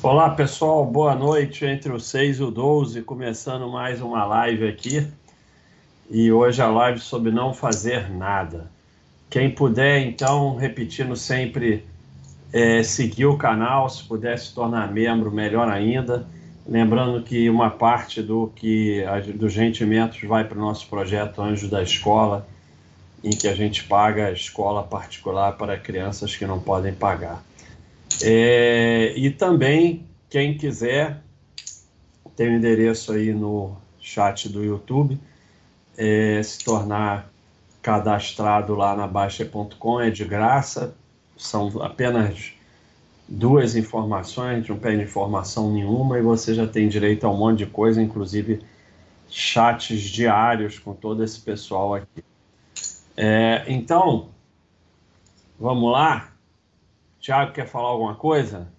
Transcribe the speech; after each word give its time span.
Olá 0.00 0.30
pessoal, 0.30 0.86
boa 0.86 1.12
noite 1.16 1.66
entre 1.66 1.90
o 1.90 1.98
6 1.98 2.38
e 2.38 2.42
o 2.44 2.52
12, 2.52 3.02
começando 3.02 3.68
mais 3.68 4.00
uma 4.00 4.24
live 4.24 4.68
aqui. 4.68 5.04
E 6.08 6.30
hoje 6.30 6.62
a 6.62 6.68
live 6.68 7.00
sobre 7.00 7.32
não 7.32 7.52
fazer 7.52 8.08
nada. 8.08 8.70
Quem 9.28 9.50
puder, 9.50 9.98
então, 10.06 10.54
repetindo 10.54 11.16
sempre, 11.16 11.84
é, 12.52 12.80
seguir 12.84 13.26
o 13.26 13.36
canal, 13.36 13.88
se 13.88 14.04
puder 14.04 14.38
se 14.38 14.54
tornar 14.54 14.92
membro, 14.92 15.32
melhor 15.32 15.68
ainda. 15.68 16.24
Lembrando 16.64 17.20
que 17.24 17.50
uma 17.50 17.68
parte 17.68 18.22
do 18.22 18.52
que 18.54 19.04
dos 19.34 19.56
rendimentos 19.56 20.22
vai 20.22 20.44
para 20.44 20.56
o 20.56 20.60
nosso 20.60 20.86
projeto 20.86 21.42
Anjo 21.42 21.66
da 21.66 21.82
Escola, 21.82 22.46
em 23.24 23.30
que 23.30 23.48
a 23.48 23.54
gente 23.54 23.82
paga 23.82 24.26
a 24.26 24.32
escola 24.32 24.84
particular 24.84 25.56
para 25.56 25.76
crianças 25.76 26.36
que 26.36 26.46
não 26.46 26.60
podem 26.60 26.94
pagar. 26.94 27.47
É, 28.22 29.12
e 29.16 29.30
também, 29.30 30.06
quem 30.28 30.56
quiser, 30.56 31.22
tem 32.36 32.48
o 32.48 32.52
um 32.52 32.56
endereço 32.56 33.12
aí 33.12 33.32
no 33.32 33.76
chat 34.00 34.48
do 34.48 34.64
YouTube, 34.64 35.18
é, 35.96 36.42
se 36.42 36.64
tornar 36.64 37.30
cadastrado 37.82 38.74
lá 38.74 38.94
na 38.94 39.06
Baixa.com, 39.06 40.00
é 40.00 40.10
de 40.10 40.24
graça, 40.24 40.94
são 41.36 41.82
apenas 41.82 42.52
duas 43.28 43.76
informações, 43.76 44.68
não 44.68 44.78
pede 44.78 45.02
informação 45.02 45.72
nenhuma 45.72 46.18
e 46.18 46.22
você 46.22 46.54
já 46.54 46.66
tem 46.66 46.88
direito 46.88 47.26
a 47.26 47.30
um 47.30 47.36
monte 47.36 47.58
de 47.58 47.66
coisa, 47.66 48.00
inclusive 48.00 48.60
chats 49.28 50.00
diários 50.00 50.78
com 50.78 50.94
todo 50.94 51.22
esse 51.22 51.40
pessoal 51.40 51.94
aqui. 51.94 52.24
É, 53.16 53.64
então, 53.68 54.30
vamos 55.58 55.92
lá? 55.92 56.32
Tiago, 57.28 57.52
quer 57.52 57.68
falar 57.68 57.88
alguma 57.88 58.14
coisa? 58.14 58.72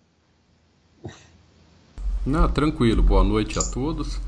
Não, 2.25 2.49
tranquilo. 2.49 3.03
Boa 3.03 3.23
noite 3.23 3.59
a 3.59 3.61
todos. 3.61 4.19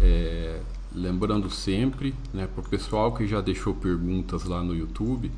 É, 0.00 0.62
lembrando 0.90 1.50
sempre, 1.50 2.14
né, 2.32 2.46
para 2.46 2.62
o 2.62 2.66
pessoal 2.66 3.12
que 3.12 3.26
já 3.26 3.42
deixou 3.42 3.74
perguntas 3.74 4.44
lá 4.44 4.62
no 4.62 4.74
YouTube, 4.74 5.30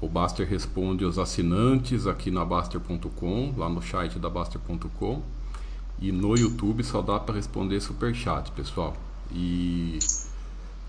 o 0.00 0.06
Baster 0.06 0.48
responde 0.48 1.04
os 1.04 1.18
assinantes 1.18 2.06
aqui 2.06 2.30
na 2.30 2.44
Baster.com, 2.44 3.54
lá 3.56 3.68
no 3.68 3.82
site 3.82 4.20
da 4.20 4.30
Baster.com. 4.30 5.20
E 5.98 6.12
no 6.12 6.36
YouTube 6.36 6.84
só 6.84 7.02
dá 7.02 7.18
para 7.18 7.34
responder 7.34 7.80
superchat, 7.80 8.52
pessoal. 8.52 8.94
E 9.32 9.98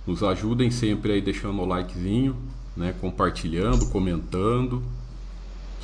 nos 0.06 0.22
ajudem 0.22 0.69
sempre 0.69 1.13
aí 1.13 1.22
deixando 1.22 1.59
o 1.63 1.66
likezinho, 1.66 2.36
né, 2.78 2.94
compartilhando, 3.02 3.88
comentando, 3.88 4.83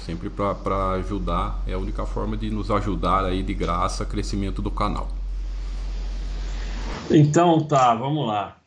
sempre 0.06 0.30
para 0.30 0.92
ajudar, 0.94 1.62
é 1.68 1.74
a 1.74 1.78
única 1.78 2.06
forma 2.06 2.36
de 2.36 2.50
nos 2.50 2.70
ajudar 2.72 3.26
aí 3.26 3.44
de 3.44 3.54
graça 3.54 4.06
crescimento 4.06 4.62
do 4.62 4.72
canal. 4.72 5.08
Então 7.10 7.60
tá, 7.62 7.94
vamos 7.94 8.28
lá. 8.28 8.58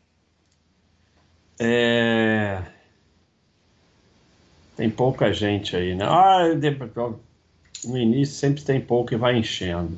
É... 1.59 2.61
Tem 4.75 4.89
pouca 4.89 5.33
gente 5.33 5.75
aí, 5.75 5.95
né? 5.95 6.05
Ah, 6.05 6.41
no 7.85 7.97
início 7.97 8.35
sempre 8.35 8.63
tem 8.63 8.79
pouco 8.81 9.13
e 9.13 9.17
vai 9.17 9.37
enchendo. 9.37 9.97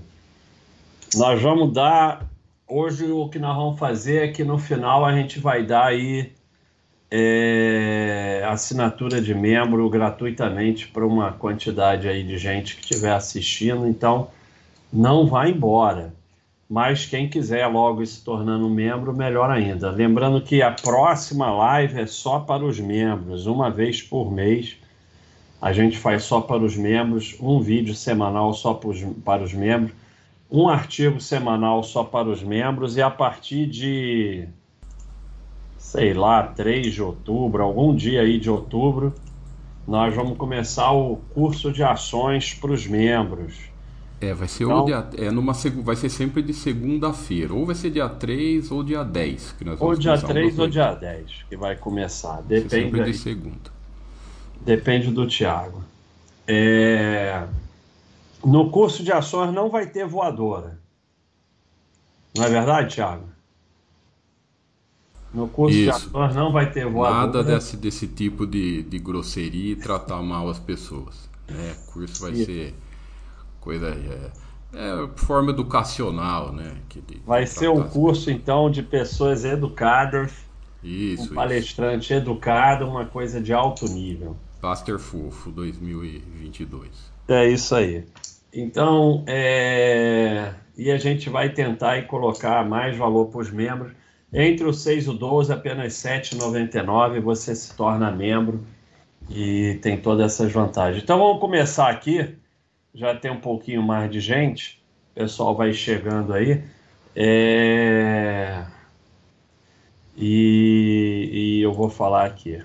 Nós 1.16 1.42
vamos 1.42 1.74
dar. 1.74 2.26
Hoje 2.68 3.06
o 3.06 3.30
que 3.30 3.40
nós 3.40 3.56
vamos 3.56 3.80
fazer 3.80 4.30
é 4.30 4.32
que 4.32 4.44
no 4.44 4.58
final 4.58 5.06
a 5.06 5.14
gente 5.14 5.40
vai 5.40 5.66
dar 5.66 5.86
aí 5.86 6.34
é, 7.10 8.44
assinatura 8.48 9.22
de 9.22 9.34
membro 9.34 9.90
gratuitamente 9.90 10.88
para 10.88 11.06
uma 11.06 11.32
quantidade 11.32 12.08
aí 12.08 12.24
de 12.24 12.38
gente 12.38 12.76
que 12.76 12.82
estiver 12.82 13.14
assistindo. 13.14 13.88
Então, 13.88 14.30
não 14.92 15.28
vá 15.28 15.48
embora. 15.48 16.14
Mas 16.70 17.06
quem 17.06 17.30
quiser 17.30 17.66
logo 17.68 18.06
se 18.06 18.24
tornando 18.24 18.70
membro, 18.70 19.16
melhor 19.16 19.50
ainda. 19.50 19.90
Lembrando 19.90 20.42
que 20.42 20.62
a 20.62 20.72
próxima 20.72 21.50
live 21.50 22.02
é 22.02 22.06
só 22.06 22.40
para 22.40 22.66
os 22.66 22.78
membros, 22.78 23.46
uma 23.46 23.70
vez 23.70 24.02
por 24.02 24.30
mês. 24.30 24.76
A 25.62 25.72
gente 25.72 25.98
faz 25.98 26.24
só 26.24 26.42
para 26.42 26.62
os 26.64 26.76
membros, 26.76 27.38
um 27.40 27.62
vídeo 27.62 27.96
semanal 27.96 28.54
só 28.54 28.74
para 28.74 29.42
os 29.44 29.54
membros, 29.54 29.96
um 30.52 30.68
artigo 30.68 31.22
semanal 31.22 31.84
só 31.84 32.04
para 32.04 32.28
os 32.28 32.44
membros, 32.44 32.98
e 32.98 33.02
a 33.02 33.10
partir 33.10 33.66
de 33.66 34.48
sei 35.88 36.14
lá, 36.14 36.44
3 36.44 36.94
de 36.94 37.02
outubro, 37.02 37.64
algum 37.64 37.96
dia 37.96 38.20
aí 38.20 38.38
de 38.38 38.50
outubro, 38.50 39.14
nós 39.88 40.14
vamos 40.14 40.38
começar 40.38 40.92
o 40.92 41.16
curso 41.34 41.72
de 41.72 41.82
ações 41.82 42.54
para 42.54 42.74
os 42.74 42.86
membros. 42.86 43.56
É, 44.20 44.34
vai 44.34 44.50
ser, 44.50 44.66
então, 44.66 44.84
dia, 44.84 45.08
é 45.18 45.32
numa, 45.32 45.54
vai 45.54 45.96
ser 45.96 46.10
sempre 46.10 46.42
de 46.42 46.54
segunda-feira. 46.54 47.54
Ou 47.54 47.66
vai 47.66 47.74
ser 47.74 47.90
dia 47.90 48.10
3 48.10 48.70
ou 48.70 48.84
dia 48.84 49.02
10. 49.02 49.54
Que 49.54 49.64
nós 49.64 49.80
ou 49.80 49.96
dia 49.96 50.18
3 50.18 50.60
ou 50.60 50.68
dia 50.68 50.94
10 50.94 51.46
que 51.50 51.56
vai 51.56 51.78
começar. 51.78 52.42
Depende 52.42 52.70
sempre 52.70 53.04
de 53.06 53.14
segunda. 53.14 53.72
Depende 54.60 55.10
do 55.10 55.26
Tiago. 55.26 55.82
É... 56.46 57.46
No 58.44 58.70
curso 58.70 59.04
de 59.06 59.14
ações 59.14 59.54
não 59.54 59.70
vai 59.70 59.88
ter 59.88 60.06
voadora. 60.06 60.78
Não 62.36 62.44
é 62.44 62.50
verdade, 62.50 62.94
Tiago? 62.94 63.37
No 65.38 65.48
curso 65.48 65.78
Isso. 65.78 66.00
de 66.00 66.08
ator 66.08 66.34
não 66.34 66.52
vai 66.52 66.72
ter 66.72 66.90
voadora. 66.90 67.28
Nada 67.28 67.44
desse, 67.44 67.78
desse 67.78 68.08
tipo 68.08 68.48
de, 68.48 68.82
de 68.82 68.98
grosseria 68.98 69.74
e 69.74 69.76
tratar 69.76 70.20
mal 70.24 70.50
as 70.50 70.58
pessoas. 70.58 71.30
Né? 71.48 71.76
O 71.88 71.92
curso 71.92 72.24
vai 72.24 72.32
Isso. 72.32 72.46
ser 72.46 72.74
coisa. 73.62 73.90
É, 73.90 74.32
é, 74.74 75.08
forma 75.16 75.52
educacional, 75.52 76.52
né? 76.52 76.78
Que 76.90 77.00
de, 77.02 77.22
vai 77.24 77.44
de 77.44 77.52
ser 77.52 77.70
um 77.70 77.84
curso, 77.84 78.32
então, 78.32 78.72
de 78.72 78.82
pessoas 78.82 79.46
educadas. 79.46 80.34
Isso. 80.84 81.32
Um 81.32 81.36
palestrante 81.36 82.06
isso. 82.06 82.14
educado, 82.14 82.88
uma 82.88 83.06
coisa 83.06 83.40
de 83.40 83.54
alto 83.54 83.86
nível. 83.86 84.36
Pastor 84.60 84.98
Fofo 84.98 85.52
2022. 85.52 86.90
É 87.28 87.48
isso 87.48 87.76
aí. 87.76 88.06
Então, 88.52 89.24
é... 89.28 90.52
e 90.76 90.90
a 90.90 90.98
gente 90.98 91.30
vai 91.30 91.50
tentar 91.50 92.00
e 92.00 92.04
colocar 92.04 92.68
mais 92.68 92.98
valor 92.98 93.28
para 93.28 93.42
os 93.42 93.52
membros. 93.52 93.92
Entre 94.32 94.66
o 94.66 94.74
6 94.74 95.06
e 95.06 95.10
o 95.10 95.14
12, 95.14 95.54
apenas 95.54 96.04
R$ 96.04 96.20
7,99 96.20 97.22
você 97.22 97.56
se 97.56 97.76
torna 97.76 98.12
membro 98.12 98.66
e 99.30 99.80
tem 99.82 99.98
todas 99.98 100.34
essas 100.34 100.52
vantagens. 100.52 101.02
Então 101.02 101.18
vamos 101.18 101.40
começar 101.40 101.90
aqui. 101.90 102.36
Já 102.94 103.16
tem 103.16 103.32
um 103.32 103.40
pouquinho 103.40 103.82
mais 103.82 104.12
de 104.12 104.20
gente. 104.20 104.84
O 105.12 105.20
pessoal 105.20 105.56
vai 105.56 105.72
chegando 105.74 106.34
aí. 106.34 106.62
É... 107.16 108.66
E, 110.18 111.30
e 111.32 111.62
eu 111.62 111.74
vou 111.74 111.90
falar 111.90 112.26
aqui. 112.26 112.62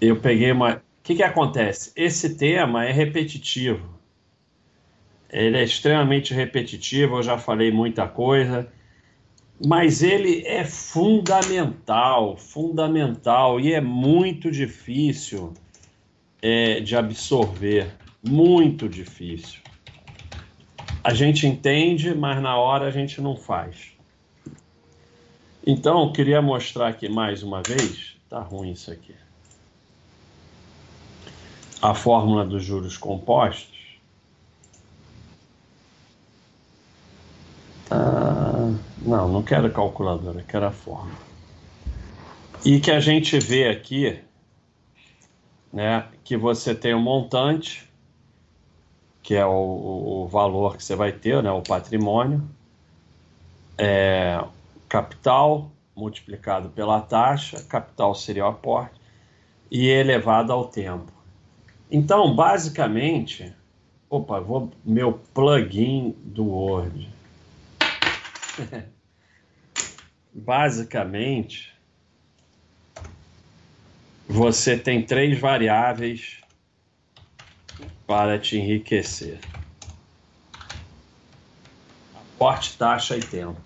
Eu 0.00 0.16
peguei 0.16 0.50
uma. 0.50 0.76
O 0.76 0.80
que, 1.04 1.14
que 1.16 1.22
acontece? 1.22 1.92
Esse 1.94 2.36
tema 2.36 2.84
é 2.84 2.90
repetitivo. 2.90 3.88
Ele 5.30 5.56
é 5.56 5.62
extremamente 5.62 6.34
repetitivo. 6.34 7.16
Eu 7.16 7.22
já 7.22 7.38
falei 7.38 7.70
muita 7.70 8.08
coisa 8.08 8.68
mas 9.64 10.02
ele 10.02 10.44
é 10.46 10.64
fundamental, 10.64 12.36
fundamental 12.36 13.60
e 13.60 13.72
é 13.72 13.80
muito 13.80 14.50
difícil 14.50 15.54
é, 16.40 16.80
de 16.80 16.96
absorver, 16.96 17.94
muito 18.22 18.88
difícil. 18.88 19.60
A 21.04 21.14
gente 21.14 21.46
entende, 21.46 22.14
mas 22.14 22.42
na 22.42 22.56
hora 22.56 22.86
a 22.86 22.90
gente 22.90 23.20
não 23.20 23.36
faz. 23.36 23.92
Então, 25.64 26.02
eu 26.02 26.12
queria 26.12 26.42
mostrar 26.42 26.88
aqui 26.88 27.08
mais 27.08 27.44
uma 27.44 27.62
vez, 27.62 28.16
tá 28.28 28.40
ruim 28.40 28.72
isso 28.72 28.90
aqui. 28.90 29.14
A 31.80 31.94
fórmula 31.94 32.44
dos 32.44 32.64
juros 32.64 32.96
compostos. 32.96 33.70
Tá 37.88 38.52
não, 39.32 39.42
quero 39.42 39.70
calculadora, 39.72 40.44
quero 40.46 40.66
a 40.66 40.70
forma. 40.70 41.12
E 42.64 42.78
que 42.78 42.90
a 42.90 43.00
gente 43.00 43.38
vê 43.38 43.68
aqui, 43.68 44.20
né, 45.72 46.06
que 46.22 46.36
você 46.36 46.74
tem 46.74 46.94
o 46.94 46.98
um 46.98 47.02
montante, 47.02 47.90
que 49.22 49.34
é 49.34 49.44
o, 49.46 50.22
o, 50.22 50.28
valor 50.28 50.76
que 50.76 50.84
você 50.84 50.94
vai 50.94 51.12
ter, 51.12 51.42
né, 51.42 51.50
o 51.50 51.62
patrimônio, 51.62 52.48
é, 53.78 54.44
capital 54.88 55.70
multiplicado 55.96 56.68
pela 56.68 57.00
taxa, 57.00 57.62
capital 57.64 58.14
seria 58.14 58.44
o 58.44 58.48
aporte, 58.48 59.00
e 59.70 59.88
elevado 59.88 60.52
ao 60.52 60.66
tempo. 60.66 61.10
Então, 61.90 62.34
basicamente, 62.34 63.52
opa, 64.08 64.40
vou 64.40 64.70
meu 64.84 65.14
plugin 65.32 66.14
do 66.22 66.44
Word. 66.44 67.08
Basicamente, 70.32 71.72
você 74.28 74.76
tem 74.78 75.04
três 75.04 75.38
variáveis 75.38 76.40
para 78.06 78.38
te 78.38 78.56
enriquecer. 78.56 79.38
aporte, 82.42 82.76
taxa 82.76 83.16
e 83.16 83.20
tempo. 83.20 83.60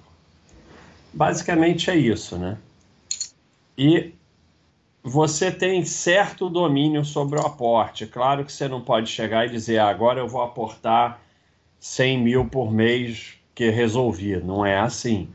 Basicamente 1.13 1.91
é 1.91 1.97
isso, 1.97 2.37
né? 2.37 2.59
E 3.77 4.13
você 5.03 5.51
tem 5.51 5.83
certo 5.85 6.51
domínio 6.51 7.03
sobre 7.03 7.39
o 7.39 7.47
aporte. 7.47 8.07
Claro 8.07 8.45
que 8.45 8.53
você 8.53 8.69
não 8.69 8.83
pode 8.83 9.09
chegar 9.09 9.47
e 9.47 9.51
dizer 9.51 9.79
ah, 9.79 9.89
agora 9.89 10.21
eu 10.21 10.29
vou 10.29 10.43
aportar 10.43 11.23
100 11.81 12.23
mil 12.23 12.45
por 12.47 12.71
mês 12.71 13.35
que 13.55 13.71
resolvi. 13.71 14.37
Não 14.37 14.65
é 14.65 14.79
assim. 14.79 15.29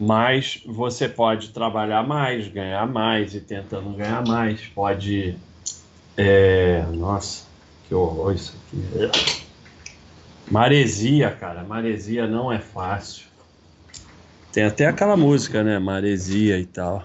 Mas 0.00 0.62
você 0.64 1.08
pode 1.08 1.50
trabalhar 1.50 2.06
mais, 2.06 2.46
ganhar 2.46 2.86
mais 2.86 3.34
e 3.34 3.40
tentando 3.40 3.90
ganhar 3.90 4.24
mais. 4.24 4.60
Pode. 4.68 5.36
É... 6.16 6.82
Nossa, 6.94 7.46
que 7.88 7.94
horror 7.94 8.32
isso 8.32 8.56
aqui. 8.56 9.42
Maresia, 10.48 11.32
cara. 11.32 11.64
Maresia 11.64 12.28
não 12.28 12.52
é 12.52 12.60
fácil. 12.60 13.26
Tem 14.52 14.64
até 14.64 14.86
aquela 14.86 15.16
música, 15.16 15.64
né? 15.64 15.78
Maresia 15.80 16.58
e 16.58 16.64
tal. 16.64 17.04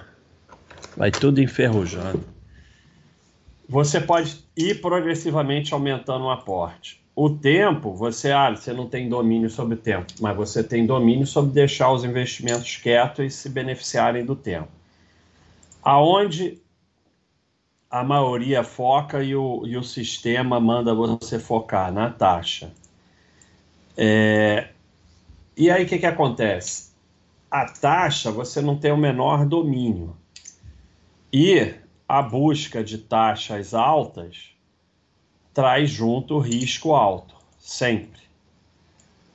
Vai 0.95 1.09
tudo 1.09 1.41
enferrujando. 1.41 2.23
Você 3.67 3.99
pode 3.99 4.45
ir 4.55 4.81
progressivamente 4.81 5.73
aumentando 5.73 6.25
o 6.25 6.29
aporte. 6.29 7.02
O 7.15 7.29
tempo, 7.29 7.93
você, 7.93 8.31
ah, 8.31 8.49
você 8.49 8.73
não 8.73 8.89
tem 8.89 9.07
domínio 9.07 9.49
sobre 9.49 9.75
o 9.75 9.77
tempo, 9.77 10.07
mas 10.19 10.35
você 10.35 10.63
tem 10.63 10.85
domínio 10.85 11.27
sobre 11.27 11.51
deixar 11.51 11.91
os 11.91 12.03
investimentos 12.03 12.77
quietos 12.77 13.25
e 13.25 13.29
se 13.29 13.49
beneficiarem 13.49 14.25
do 14.25 14.35
tempo. 14.35 14.69
Aonde 15.83 16.59
a 17.89 18.03
maioria 18.03 18.63
foca 18.63 19.23
e 19.23 19.35
o, 19.35 19.67
e 19.67 19.77
o 19.77 19.83
sistema 19.83 20.59
manda 20.59 20.95
você 20.95 21.37
focar 21.37 21.93
na 21.93 22.09
taxa. 22.09 22.71
É, 23.95 24.69
e 25.55 25.69
aí 25.69 25.83
o 25.83 25.87
que, 25.87 25.99
que 25.99 26.05
acontece? 26.07 26.91
A 27.51 27.65
taxa 27.65 28.31
você 28.31 28.59
não 28.59 28.75
tem 28.75 28.91
o 28.91 28.97
menor 28.97 29.45
domínio. 29.45 30.17
E 31.31 31.75
a 32.09 32.23
busca 32.23 32.83
de 32.83 32.97
taxas 32.97 33.75
altas 33.75 34.52
traz 35.53 35.89
junto 35.89 36.39
risco 36.39 36.93
alto, 36.93 37.35
sempre. 37.59 38.21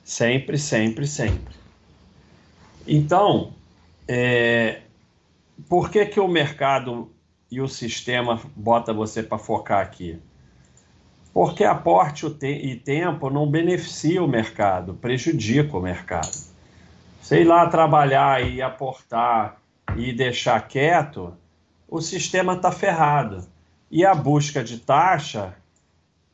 Sempre, 0.03 0.57
sempre, 0.57 1.07
sempre. 1.07 1.55
Então, 2.87 3.53
é, 4.07 4.81
por 5.67 5.89
que, 5.89 6.05
que 6.05 6.19
o 6.19 6.27
mercado 6.27 7.11
e 7.51 7.61
o 7.61 7.67
sistema 7.67 8.41
bota 8.55 8.91
você 8.91 9.21
para 9.21 9.37
focar 9.37 9.81
aqui? 9.81 10.19
Porque 11.31 11.63
aporte 11.63 12.25
e 12.25 12.75
tempo 12.75 13.29
não 13.29 13.49
beneficia 13.49 14.23
o 14.23 14.27
mercado, 14.27 14.95
prejudica 14.95 15.77
o 15.77 15.81
mercado. 15.81 16.49
Sei 17.21 17.43
lá 17.43 17.69
trabalhar 17.69 18.43
e 18.43 18.61
aportar 18.61 19.61
e 19.95 20.11
deixar 20.11 20.67
quieto, 20.67 21.33
o 21.87 22.01
sistema 22.01 22.53
está 22.53 22.71
ferrado. 22.71 23.47
E 23.91 24.03
a 24.03 24.13
busca 24.15 24.63
de 24.63 24.79
taxa 24.79 25.55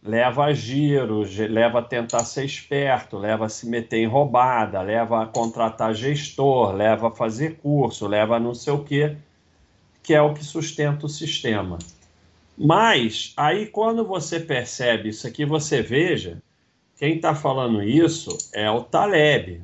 leva 0.06 0.46
a 0.46 0.54
giros, 0.54 1.36
leva 1.36 1.80
a 1.80 1.82
tentar 1.82 2.24
ser 2.24 2.46
esperto, 2.46 3.18
leva 3.18 3.48
a 3.48 3.50
se 3.50 3.68
meter 3.68 3.98
em 3.98 4.06
roubada, 4.06 4.82
leva 4.82 5.24
a 5.24 5.26
contratar 5.26 5.96
gestor, 5.96 6.74
leva 6.74 7.08
a 7.08 7.12
fazer 7.12 7.58
curso, 7.58 8.08
leva 8.08 8.36
a 8.36 8.40
não 8.40 8.54
sei 8.54 8.72
o 8.72 8.84
quê, 8.84 9.18
que 10.04 10.14
é 10.14 10.22
o 10.22 10.34
que 10.34 10.46
sustenta 10.46 11.08
o 11.08 11.10
sistema. 11.10 11.80
Mas 12.56 13.34
aí 13.36 13.66
quando 13.66 14.06
você 14.06 14.40
percebe 14.40 15.10
isso 15.10 15.28
aqui, 15.28 15.44
você 15.44 15.82
veja, 15.82 16.42
quem 16.98 17.16
está 17.16 17.34
falando 17.34 17.82
isso 17.82 18.38
é 18.54 18.70
o 18.70 18.84
Taleb. 18.84 19.62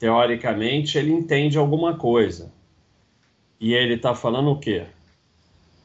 Teoricamente, 0.00 0.98
ele 0.98 1.12
entende 1.12 1.56
alguma 1.56 1.96
coisa. 1.96 2.52
E 3.60 3.72
ele 3.72 3.94
está 3.94 4.16
falando 4.16 4.50
o 4.50 4.58
quê? 4.58 4.84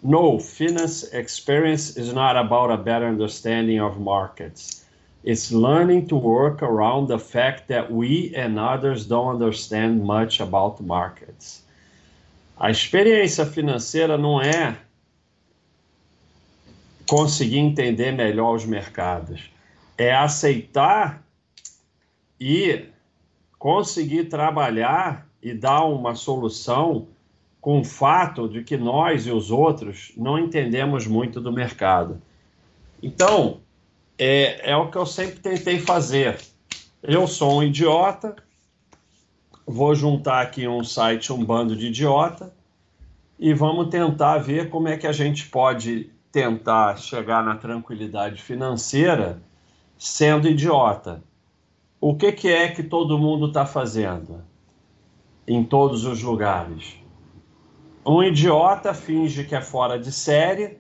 No, 0.04 0.40
finance 0.40 1.04
experience 1.12 1.98
is 1.98 2.14
not 2.14 2.38
about 2.38 2.72
a 2.72 2.78
better 2.78 3.08
understanding 3.08 3.82
of 3.82 4.00
markets. 4.00 4.86
It's 5.24 5.52
learning 5.52 6.08
to 6.08 6.16
work 6.16 6.62
around 6.62 7.08
the 7.08 7.20
fact 7.20 7.68
that 7.70 7.92
we 7.92 8.34
and 8.36 8.60
others 8.60 9.06
don't 9.08 9.36
understand 9.36 10.04
much 10.04 10.40
about 10.40 10.82
markets. 10.82 11.64
A 12.60 12.70
experiência 12.70 13.46
financeira 13.46 14.18
não 14.18 14.42
é 14.42 14.78
conseguir 17.08 17.60
entender 17.60 18.12
melhor 18.12 18.56
os 18.56 18.66
mercados, 18.66 19.50
é 19.98 20.14
aceitar 20.14 21.24
e 22.40 22.86
conseguir 23.58 24.26
trabalhar 24.26 25.28
e 25.42 25.54
dar 25.54 25.86
uma 25.86 26.16
solução 26.16 27.08
com 27.68 27.82
o 27.82 27.84
fato 27.84 28.48
de 28.48 28.64
que 28.64 28.78
nós 28.78 29.28
e 29.28 29.30
os 29.30 29.52
outros 29.52 30.14
não 30.16 30.40
entendemos 30.40 31.06
muito 31.06 31.42
do 31.42 31.52
mercado. 31.52 32.22
Então, 33.04 33.60
é, 34.18 34.72
é 34.72 34.78
o 34.78 34.90
que 34.90 34.98
eu 34.98 35.06
sempre 35.06 35.42
tentei 35.42 35.78
fazer. 35.78 36.40
Eu 37.04 37.28
sou 37.28 37.60
um 37.60 37.64
idiota, 37.64 38.38
vou 39.66 39.94
juntar 39.94 40.44
aqui 40.44 40.66
um 40.66 40.82
site, 40.82 41.34
um 41.34 41.44
bando 41.44 41.76
de 41.76 41.88
idiota, 41.88 42.54
e 43.38 43.54
vamos 43.54 43.90
tentar 43.90 44.38
ver 44.38 44.70
como 44.70 44.88
é 44.88 44.96
que 44.96 45.06
a 45.06 45.12
gente 45.12 45.50
pode 45.50 46.10
tentar 46.32 46.98
chegar 46.98 47.44
na 47.44 47.58
tranquilidade 47.58 48.42
financeira 48.42 49.42
sendo 49.98 50.48
idiota. 50.48 51.22
O 52.00 52.16
que, 52.16 52.32
que 52.32 52.48
é 52.48 52.70
que 52.70 52.82
todo 52.82 53.20
mundo 53.20 53.48
está 53.48 53.66
fazendo 53.66 54.42
em 55.46 55.66
todos 55.66 56.06
os 56.06 56.24
lugares? 56.24 57.06
Um 58.08 58.24
idiota 58.24 58.94
finge 58.94 59.44
que 59.44 59.54
é 59.54 59.60
fora 59.60 60.00
de 60.00 60.14
série 60.14 60.78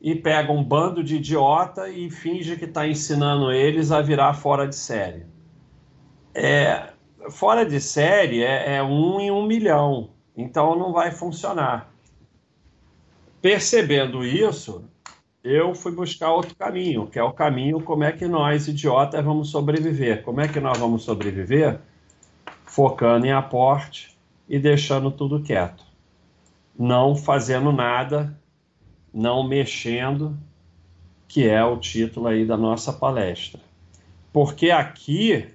e 0.00 0.14
pega 0.14 0.50
um 0.50 0.64
bando 0.64 1.04
de 1.04 1.16
idiota 1.16 1.90
e 1.90 2.08
finge 2.08 2.56
que 2.56 2.64
está 2.64 2.88
ensinando 2.88 3.52
eles 3.52 3.92
a 3.92 4.00
virar 4.00 4.32
fora 4.32 4.66
de 4.66 4.74
série. 4.74 5.26
É, 6.32 6.88
fora 7.28 7.66
de 7.66 7.78
série 7.78 8.42
é, 8.42 8.76
é 8.76 8.82
um 8.82 9.20
em 9.20 9.30
um 9.30 9.46
milhão, 9.46 10.08
então 10.34 10.74
não 10.74 10.90
vai 10.90 11.10
funcionar. 11.10 11.92
Percebendo 13.42 14.24
isso, 14.24 14.86
eu 15.42 15.74
fui 15.74 15.92
buscar 15.92 16.32
outro 16.32 16.56
caminho, 16.56 17.06
que 17.08 17.18
é 17.18 17.22
o 17.22 17.34
caminho 17.34 17.78
como 17.78 18.04
é 18.04 18.12
que 18.12 18.26
nós, 18.26 18.68
idiotas, 18.68 19.22
vamos 19.22 19.50
sobreviver. 19.50 20.22
Como 20.22 20.40
é 20.40 20.48
que 20.48 20.60
nós 20.60 20.78
vamos 20.78 21.04
sobreviver? 21.04 21.78
Focando 22.64 23.26
em 23.26 23.32
aporte 23.32 24.16
e 24.48 24.58
deixando 24.58 25.10
tudo 25.10 25.42
quieto 25.42 25.83
não 26.78 27.14
fazendo 27.14 27.72
nada, 27.72 28.38
não 29.12 29.46
mexendo, 29.46 30.36
que 31.28 31.48
é 31.48 31.64
o 31.64 31.76
título 31.76 32.26
aí 32.26 32.44
da 32.44 32.56
nossa 32.56 32.92
palestra. 32.92 33.60
Porque 34.32 34.70
aqui 34.70 35.48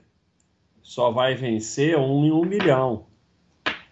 só 0.81 1.11
vai 1.11 1.35
vencer 1.35 1.97
um 1.97 2.25
em 2.25 2.31
um 2.31 2.45
milhão. 2.45 3.05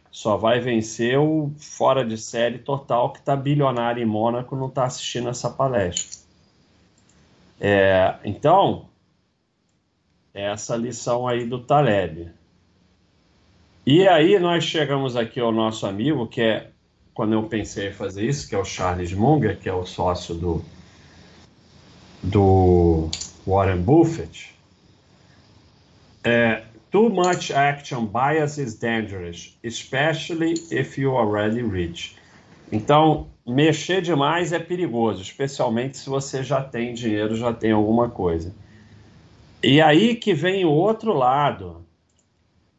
Só 0.10 0.36
vai 0.36 0.60
vencer 0.60 1.20
o 1.20 1.52
fora 1.58 2.04
de 2.04 2.18
série 2.18 2.58
total 2.58 3.14
que 3.14 3.20
está 3.20 3.36
bilionário 3.36 4.02
em 4.02 4.06
Mônaco 4.06 4.56
não 4.56 4.68
está 4.68 4.86
assistindo 4.86 5.30
essa 5.30 5.50
palestra. 5.50 6.26
É, 7.60 8.16
então, 8.24 8.88
essa 10.34 10.76
lição 10.76 11.28
aí 11.28 11.46
do 11.46 11.60
Taleb. 11.60 12.32
E 13.86 14.08
aí 14.08 14.38
nós 14.40 14.64
chegamos 14.64 15.16
aqui 15.16 15.40
ao 15.40 15.52
nosso 15.52 15.86
amigo, 15.86 16.28
que 16.28 16.42
é 16.42 16.72
quando 17.18 17.34
eu 17.34 17.42
pensei 17.42 17.88
em 17.88 17.92
fazer 17.92 18.28
isso, 18.28 18.48
que 18.48 18.54
é 18.54 18.60
o 18.60 18.64
Charles 18.64 19.12
Munger, 19.12 19.58
que 19.58 19.68
é 19.68 19.74
o 19.74 19.84
sócio 19.88 20.36
do, 20.36 20.64
do 22.22 23.10
Warren 23.44 23.82
Buffett, 23.82 24.54
é, 26.24 26.62
too 26.92 27.10
much 27.10 27.52
action 27.52 28.06
bias 28.06 28.60
is 28.60 28.76
dangerous, 28.76 29.58
especially 29.64 30.54
if 30.70 30.96
you 31.00 31.18
already 31.18 31.64
rich. 31.64 32.16
Então, 32.72 33.26
mexer 33.44 34.00
demais 34.04 34.54
é 34.54 34.60
perigoso, 34.60 35.24
especialmente 35.24 35.98
se 35.98 36.08
você 36.08 36.44
já 36.44 36.62
tem 36.62 36.94
dinheiro, 36.94 37.36
já 37.36 37.52
tem 37.52 37.72
alguma 37.72 38.12
coisa. 38.12 38.54
E 39.64 39.82
aí 39.82 40.14
que 40.14 40.36
vem 40.36 40.66
o 40.66 40.72
outro 40.72 41.14
lado. 41.14 41.84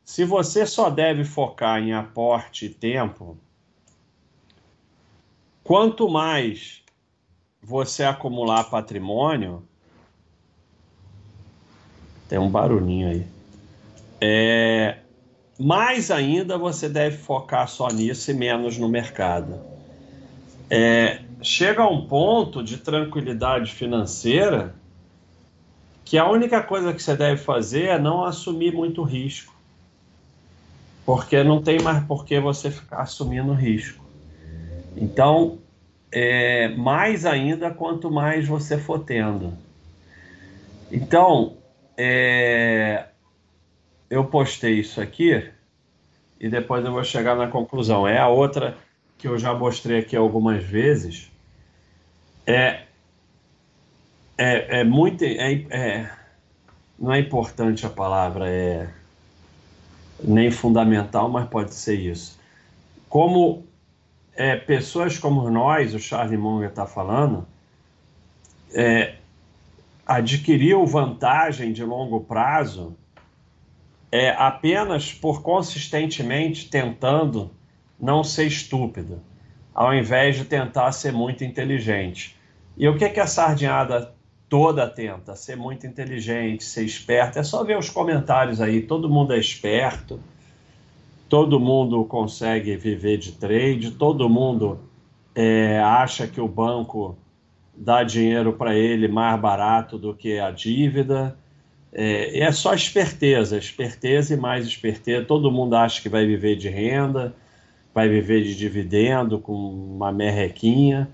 Se 0.04 0.24
você 0.24 0.64
só 0.64 0.88
deve 0.88 1.24
focar 1.24 1.82
em 1.82 1.92
aporte 1.92 2.66
e 2.66 2.70
tempo, 2.70 3.36
Quanto 5.68 6.08
mais 6.08 6.80
você 7.62 8.02
acumular 8.02 8.70
patrimônio, 8.70 9.62
tem 12.26 12.38
um 12.38 12.48
barulhinho 12.48 13.10
aí. 13.10 13.26
É, 14.18 15.00
mais 15.60 16.10
ainda 16.10 16.56
você 16.56 16.88
deve 16.88 17.18
focar 17.18 17.68
só 17.68 17.88
nisso 17.88 18.30
e 18.30 18.34
menos 18.34 18.78
no 18.78 18.88
mercado. 18.88 19.60
É, 20.70 21.20
chega 21.42 21.82
a 21.82 21.90
um 21.90 22.06
ponto 22.06 22.64
de 22.64 22.78
tranquilidade 22.78 23.70
financeira 23.70 24.74
que 26.02 26.16
a 26.16 26.26
única 26.26 26.62
coisa 26.62 26.94
que 26.94 27.02
você 27.02 27.14
deve 27.14 27.42
fazer 27.42 27.88
é 27.88 27.98
não 27.98 28.24
assumir 28.24 28.72
muito 28.72 29.02
risco. 29.02 29.54
Porque 31.04 31.44
não 31.44 31.60
tem 31.60 31.78
mais 31.82 32.02
por 32.04 32.24
que 32.24 32.40
você 32.40 32.70
ficar 32.70 33.02
assumindo 33.02 33.52
risco. 33.52 34.07
Então, 35.00 35.58
é, 36.10 36.68
mais 36.70 37.24
ainda 37.24 37.70
quanto 37.70 38.10
mais 38.10 38.48
você 38.48 38.76
for 38.76 38.98
tendo. 38.98 39.56
Então, 40.90 41.56
é, 41.96 43.06
eu 44.10 44.24
postei 44.24 44.80
isso 44.80 45.00
aqui 45.00 45.50
e 46.40 46.48
depois 46.48 46.84
eu 46.84 46.92
vou 46.92 47.04
chegar 47.04 47.36
na 47.36 47.46
conclusão. 47.46 48.08
É 48.08 48.18
a 48.18 48.26
outra 48.26 48.76
que 49.16 49.28
eu 49.28 49.38
já 49.38 49.54
mostrei 49.54 50.00
aqui 50.00 50.16
algumas 50.16 50.64
vezes. 50.64 51.30
É, 52.44 52.82
é, 54.36 54.80
é 54.80 54.84
muito. 54.84 55.22
É, 55.22 55.52
é, 55.70 56.10
não 56.98 57.12
é 57.12 57.20
importante 57.20 57.86
a 57.86 57.90
palavra, 57.90 58.48
é 58.48 58.88
nem 60.20 60.50
fundamental, 60.50 61.28
mas 61.28 61.48
pode 61.48 61.72
ser 61.72 61.94
isso. 61.94 62.36
Como 63.08 63.67
é, 64.38 64.54
pessoas 64.54 65.18
como 65.18 65.50
nós, 65.50 65.94
o 65.94 65.98
Charlie 65.98 66.38
Munger 66.38 66.68
está 66.68 66.86
falando, 66.86 67.44
é, 68.72 69.16
adquiriu 70.06 70.86
vantagem 70.86 71.72
de 71.72 71.82
longo 71.82 72.20
prazo 72.20 72.96
é, 74.12 74.30
apenas 74.30 75.12
por 75.12 75.42
consistentemente 75.42 76.70
tentando 76.70 77.50
não 78.00 78.22
ser 78.22 78.46
estúpido, 78.46 79.20
ao 79.74 79.92
invés 79.92 80.36
de 80.36 80.44
tentar 80.44 80.92
ser 80.92 81.12
muito 81.12 81.42
inteligente. 81.42 82.36
E 82.76 82.88
o 82.88 82.96
que, 82.96 83.08
que 83.08 83.18
a 83.18 83.26
sardinhada 83.26 84.14
toda 84.48 84.88
tenta? 84.88 85.34
Ser 85.34 85.56
muito 85.56 85.84
inteligente, 85.84 86.62
ser 86.62 86.84
esperto. 86.84 87.40
É 87.40 87.42
só 87.42 87.64
ver 87.64 87.76
os 87.76 87.90
comentários 87.90 88.60
aí, 88.60 88.82
todo 88.82 89.10
mundo 89.10 89.32
é 89.32 89.38
esperto, 89.38 90.20
todo 91.28 91.60
mundo 91.60 92.04
consegue 92.04 92.76
viver 92.76 93.18
de 93.18 93.32
trade, 93.32 93.90
todo 93.90 94.28
mundo 94.28 94.80
é, 95.34 95.78
acha 95.78 96.26
que 96.26 96.40
o 96.40 96.48
banco 96.48 97.16
dá 97.76 98.02
dinheiro 98.02 98.54
para 98.54 98.74
ele 98.74 99.06
mais 99.06 99.38
barato 99.40 99.98
do 99.98 100.14
que 100.14 100.38
a 100.38 100.50
dívida. 100.50 101.36
É, 101.92 102.40
é 102.40 102.52
só 102.52 102.74
esperteza, 102.74 103.56
esperteza 103.56 104.34
e 104.34 104.36
mais 104.36 104.66
esperteza. 104.66 105.24
Todo 105.24 105.50
mundo 105.50 105.74
acha 105.74 106.02
que 106.02 106.08
vai 106.08 106.26
viver 106.26 106.56
de 106.56 106.68
renda, 106.68 107.34
vai 107.94 108.08
viver 108.08 108.42
de 108.42 108.56
dividendo 108.56 109.38
com 109.38 109.52
uma 109.52 110.10
merrequinha. 110.10 111.08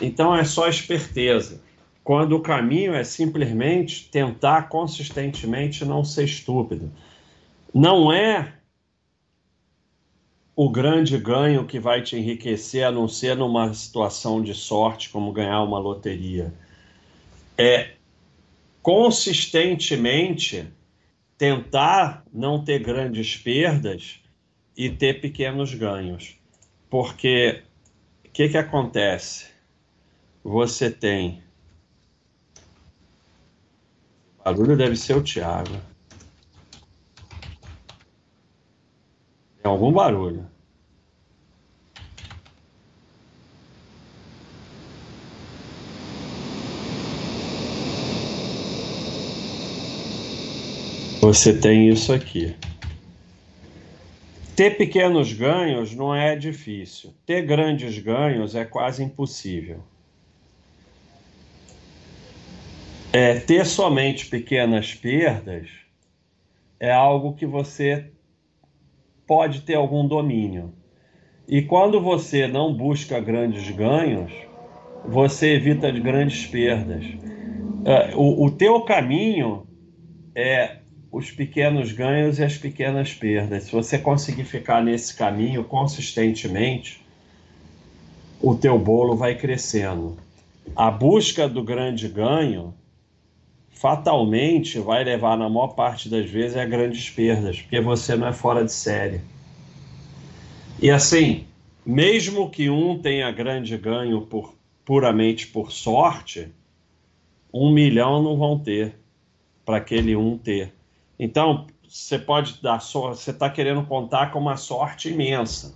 Então 0.00 0.34
é 0.34 0.44
só 0.44 0.68
esperteza. 0.68 1.62
Quando 2.02 2.36
o 2.36 2.40
caminho 2.40 2.94
é 2.94 3.04
simplesmente 3.04 4.08
tentar 4.10 4.68
consistentemente 4.68 5.84
não 5.84 6.04
ser 6.04 6.24
estúpido. 6.24 6.90
Não 7.72 8.12
é 8.12 8.52
o 10.62 10.68
grande 10.68 11.16
ganho 11.16 11.64
que 11.64 11.80
vai 11.80 12.02
te 12.02 12.18
enriquecer, 12.18 12.84
a 12.84 12.92
não 12.92 13.08
ser 13.08 13.34
numa 13.34 13.72
situação 13.72 14.42
de 14.42 14.52
sorte, 14.52 15.08
como 15.08 15.32
ganhar 15.32 15.62
uma 15.62 15.78
loteria. 15.78 16.52
É 17.56 17.92
consistentemente 18.82 20.68
tentar 21.38 22.26
não 22.30 22.62
ter 22.62 22.78
grandes 22.80 23.38
perdas 23.38 24.20
e 24.76 24.90
ter 24.90 25.22
pequenos 25.22 25.72
ganhos. 25.72 26.36
Porque 26.90 27.62
o 28.26 28.28
que, 28.28 28.50
que 28.50 28.58
acontece? 28.58 29.46
Você 30.44 30.90
tem. 30.90 31.42
O 34.38 34.44
barulho 34.44 34.76
deve 34.76 34.94
ser 34.94 35.16
o 35.16 35.22
Thiago. 35.22 35.89
Tem 39.62 39.70
algum 39.70 39.92
barulho. 39.92 40.46
Você 51.20 51.52
tem 51.52 51.88
isso 51.90 52.12
aqui. 52.12 52.56
Ter 54.56 54.76
pequenos 54.76 55.32
ganhos 55.32 55.94
não 55.94 56.14
é 56.14 56.34
difícil. 56.34 57.14
Ter 57.26 57.42
grandes 57.42 57.98
ganhos 57.98 58.54
é 58.54 58.64
quase 58.64 59.02
impossível. 59.02 59.82
É, 63.12 63.38
ter 63.40 63.66
somente 63.66 64.26
pequenas 64.26 64.94
perdas 64.94 65.68
é 66.78 66.90
algo 66.90 67.34
que 67.34 67.44
você 67.44 68.10
pode 69.30 69.60
ter 69.60 69.76
algum 69.76 70.08
domínio. 70.08 70.74
E 71.46 71.62
quando 71.62 72.00
você 72.00 72.48
não 72.48 72.74
busca 72.74 73.20
grandes 73.20 73.70
ganhos, 73.70 74.32
você 75.04 75.54
evita 75.54 75.88
grandes 75.92 76.48
perdas. 76.48 77.04
É, 77.84 78.12
o, 78.16 78.46
o 78.46 78.50
teu 78.50 78.80
caminho 78.80 79.68
é 80.34 80.78
os 81.12 81.30
pequenos 81.30 81.92
ganhos 81.92 82.40
e 82.40 82.44
as 82.44 82.58
pequenas 82.58 83.14
perdas. 83.14 83.62
Se 83.62 83.72
você 83.72 83.98
conseguir 83.98 84.42
ficar 84.42 84.82
nesse 84.82 85.16
caminho 85.16 85.62
consistentemente, 85.62 87.00
o 88.42 88.56
teu 88.56 88.76
bolo 88.80 89.14
vai 89.14 89.36
crescendo. 89.36 90.16
A 90.74 90.90
busca 90.90 91.48
do 91.48 91.62
grande 91.62 92.08
ganho 92.08 92.74
fatalmente 93.80 94.78
vai 94.78 95.02
levar, 95.02 95.38
na 95.38 95.48
maior 95.48 95.68
parte 95.68 96.10
das 96.10 96.28
vezes, 96.28 96.54
a 96.54 96.66
grandes 96.66 97.08
perdas, 97.08 97.62
porque 97.62 97.80
você 97.80 98.14
não 98.14 98.28
é 98.28 98.32
fora 98.32 98.62
de 98.62 98.70
série. 98.70 99.22
E 100.82 100.90
assim, 100.90 101.46
mesmo 101.84 102.50
que 102.50 102.68
um 102.68 103.00
tenha 103.00 103.30
grande 103.30 103.78
ganho 103.78 104.20
por, 104.20 104.54
puramente 104.84 105.46
por 105.46 105.72
sorte, 105.72 106.48
um 107.52 107.72
milhão 107.72 108.22
não 108.22 108.36
vão 108.36 108.58
ter 108.58 108.96
para 109.64 109.78
aquele 109.78 110.14
um 110.14 110.36
ter. 110.36 110.74
Então, 111.18 111.66
você 111.88 112.18
pode 112.18 112.60
dar 112.60 112.80
você 112.80 113.30
está 113.30 113.48
querendo 113.48 113.82
contar 113.86 114.30
com 114.30 114.38
uma 114.38 114.58
sorte 114.58 115.08
imensa. 115.08 115.74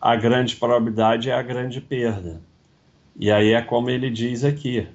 A 0.00 0.16
grande 0.16 0.56
probabilidade 0.56 1.30
é 1.30 1.34
a 1.34 1.42
grande 1.42 1.80
perda. 1.80 2.42
E 3.16 3.30
aí 3.30 3.52
é 3.52 3.62
como 3.62 3.88
ele 3.88 4.10
diz 4.10 4.42
aqui: 4.42 4.88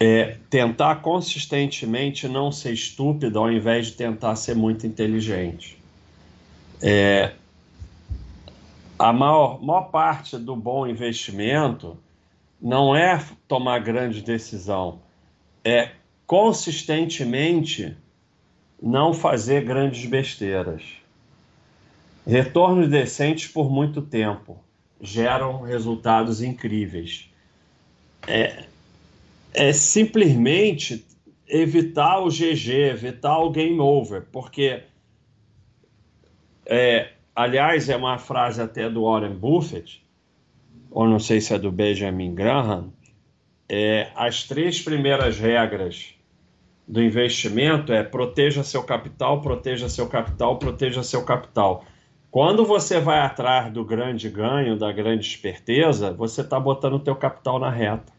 é, 0.00 0.36
tentar 0.48 0.96
consistentemente 0.96 2.28
não 2.28 2.52
ser 2.52 2.72
estúpido 2.72 3.38
ao 3.38 3.50
invés 3.50 3.88
de 3.88 3.92
tentar 3.92 4.36
ser 4.36 4.54
muito 4.54 4.86
inteligente. 4.86 5.78
É, 6.80 7.32
a 8.98 9.12
maior, 9.12 9.60
maior 9.62 9.90
parte 9.90 10.36
do 10.36 10.54
bom 10.54 10.86
investimento 10.86 11.96
não 12.60 12.94
é 12.94 13.22
tomar 13.46 13.80
grande 13.80 14.22
decisão, 14.22 15.00
é 15.64 15.92
consistentemente 16.26 17.96
não 18.80 19.12
fazer 19.12 19.64
grandes 19.64 20.08
besteiras. 20.08 20.82
Retornos 22.26 22.88
decentes 22.88 23.48
por 23.48 23.70
muito 23.70 24.02
tempo 24.02 24.58
geram 25.00 25.62
resultados 25.62 26.42
incríveis. 26.42 27.30
É, 28.26 28.64
é 29.52 29.72
simplesmente 29.72 31.06
evitar 31.46 32.20
o 32.20 32.28
GG, 32.28 32.70
evitar 32.90 33.38
o 33.38 33.50
game 33.50 33.80
over, 33.80 34.26
porque, 34.30 34.82
é, 36.66 37.12
aliás, 37.34 37.88
é 37.88 37.96
uma 37.96 38.18
frase 38.18 38.60
até 38.60 38.88
do 38.88 39.04
Warren 39.04 39.34
Buffett, 39.34 40.04
ou 40.90 41.06
não 41.06 41.18
sei 41.18 41.40
se 41.40 41.54
é 41.54 41.58
do 41.58 41.72
Benjamin 41.72 42.34
Graham, 42.34 42.92
é, 43.68 44.10
as 44.14 44.44
três 44.44 44.80
primeiras 44.80 45.38
regras 45.38 46.14
do 46.86 47.02
investimento 47.02 47.92
é 47.92 48.02
proteja 48.02 48.62
seu 48.62 48.82
capital, 48.82 49.42
proteja 49.42 49.88
seu 49.88 50.08
capital, 50.08 50.58
proteja 50.58 51.02
seu 51.02 51.22
capital. 51.22 51.84
Quando 52.30 52.64
você 52.64 52.98
vai 52.98 53.18
atrás 53.20 53.70
do 53.72 53.84
grande 53.84 54.28
ganho, 54.30 54.76
da 54.76 54.90
grande 54.90 55.26
esperteza, 55.26 56.12
você 56.12 56.40
está 56.40 56.58
botando 56.58 56.94
o 56.94 57.00
teu 57.00 57.14
capital 57.14 57.58
na 57.58 57.70
reta 57.70 58.17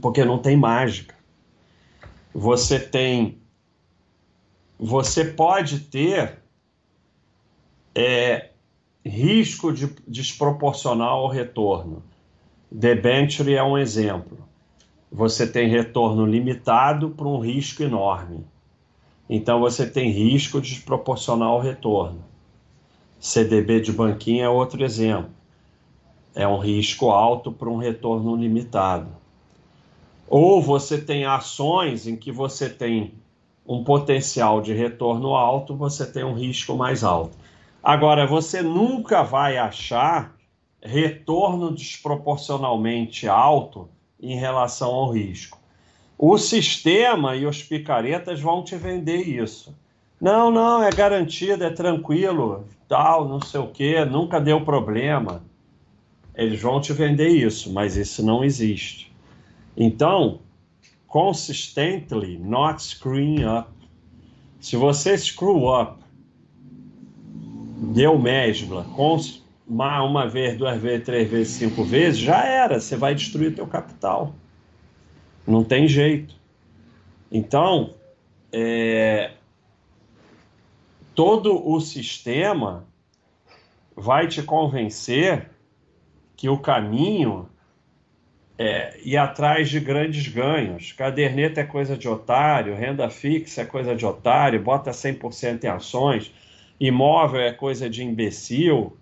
porque 0.00 0.24
não 0.24 0.38
tem 0.38 0.56
mágica. 0.56 1.14
Você 2.34 2.78
tem. 2.78 3.38
Você 4.78 5.24
pode 5.24 5.80
ter 5.80 6.38
é, 7.94 8.50
risco 9.04 9.72
de, 9.72 9.86
desproporcional 10.06 11.20
ao 11.20 11.28
retorno. 11.28 12.02
Debenture 12.70 13.54
é 13.54 13.62
um 13.62 13.76
exemplo. 13.76 14.38
Você 15.10 15.46
tem 15.46 15.68
retorno 15.68 16.24
limitado 16.24 17.10
para 17.10 17.26
um 17.26 17.40
risco 17.40 17.82
enorme. 17.82 18.44
Então 19.28 19.60
você 19.60 19.88
tem 19.88 20.10
risco 20.10 20.60
desproporcional 20.60 21.54
ao 21.54 21.60
retorno. 21.60 22.24
CDB 23.18 23.80
de 23.80 23.92
banquinho 23.92 24.44
é 24.44 24.48
outro 24.48 24.84
exemplo. 24.84 25.30
É 26.34 26.46
um 26.46 26.58
risco 26.58 27.10
alto 27.10 27.52
para 27.52 27.68
um 27.68 27.76
retorno 27.76 28.36
limitado. 28.36 29.19
Ou 30.30 30.62
você 30.62 30.96
tem 30.96 31.24
ações 31.24 32.06
em 32.06 32.14
que 32.14 32.30
você 32.30 32.70
tem 32.70 33.14
um 33.66 33.82
potencial 33.82 34.62
de 34.62 34.72
retorno 34.72 35.34
alto, 35.34 35.74
você 35.74 36.06
tem 36.06 36.22
um 36.22 36.34
risco 36.34 36.76
mais 36.76 37.02
alto. 37.02 37.36
Agora, 37.82 38.28
você 38.28 38.62
nunca 38.62 39.24
vai 39.24 39.58
achar 39.58 40.36
retorno 40.80 41.74
desproporcionalmente 41.74 43.26
alto 43.26 43.88
em 44.22 44.36
relação 44.36 44.90
ao 44.90 45.10
risco. 45.10 45.58
O 46.16 46.38
sistema 46.38 47.34
e 47.34 47.44
os 47.44 47.62
picaretas 47.64 48.40
vão 48.40 48.62
te 48.62 48.76
vender 48.76 49.22
isso. 49.22 49.76
Não, 50.20 50.48
não, 50.48 50.80
é 50.80 50.90
garantido, 50.90 51.64
é 51.64 51.70
tranquilo, 51.70 52.66
tal, 52.86 53.26
não 53.26 53.40
sei 53.40 53.60
o 53.60 53.66
quê, 53.66 54.04
nunca 54.04 54.40
deu 54.40 54.60
problema. 54.64 55.42
Eles 56.36 56.60
vão 56.62 56.80
te 56.80 56.92
vender 56.92 57.30
isso, 57.30 57.72
mas 57.72 57.96
isso 57.96 58.24
não 58.24 58.44
existe. 58.44 59.09
Então, 59.76 60.40
consistently 61.06 62.38
not 62.38 62.82
screwing 62.82 63.44
up. 63.44 63.70
Se 64.60 64.76
você 64.76 65.16
screw 65.18 65.68
up, 65.68 66.00
deu 67.94 68.18
mesbla, 68.18 68.86
uma, 69.66 70.26
vez, 70.28 70.56
duas 70.56 70.80
vezes, 70.80 71.04
três 71.04 71.30
vezes, 71.30 71.52
cinco 71.54 71.82
vezes, 71.82 72.18
já 72.20 72.44
era, 72.44 72.80
você 72.80 72.96
vai 72.96 73.14
destruir 73.14 73.54
teu 73.54 73.66
capital. 73.66 74.34
Não 75.46 75.64
tem 75.64 75.88
jeito. 75.88 76.34
Então, 77.32 77.94
é, 78.52 79.32
todo 81.14 81.68
o 81.68 81.80
sistema 81.80 82.86
vai 83.96 84.28
te 84.28 84.42
convencer 84.42 85.50
que 86.36 86.48
o 86.48 86.58
caminho 86.58 87.49
é 88.62 89.16
atrás 89.16 89.70
de 89.70 89.80
grandes 89.80 90.28
ganhos. 90.28 90.92
Caderneta 90.92 91.60
é 91.60 91.64
coisa 91.64 91.96
de 91.96 92.08
otário, 92.08 92.74
renda 92.74 93.08
fixa 93.08 93.62
é 93.62 93.64
coisa 93.64 93.94
de 93.94 94.04
otário, 94.04 94.60
bota 94.60 94.90
100% 94.90 95.64
em 95.64 95.68
ações, 95.68 96.32
imóvel 96.78 97.40
é 97.40 97.52
coisa 97.52 97.88
de 97.88 98.04
imbecil. 98.04 98.96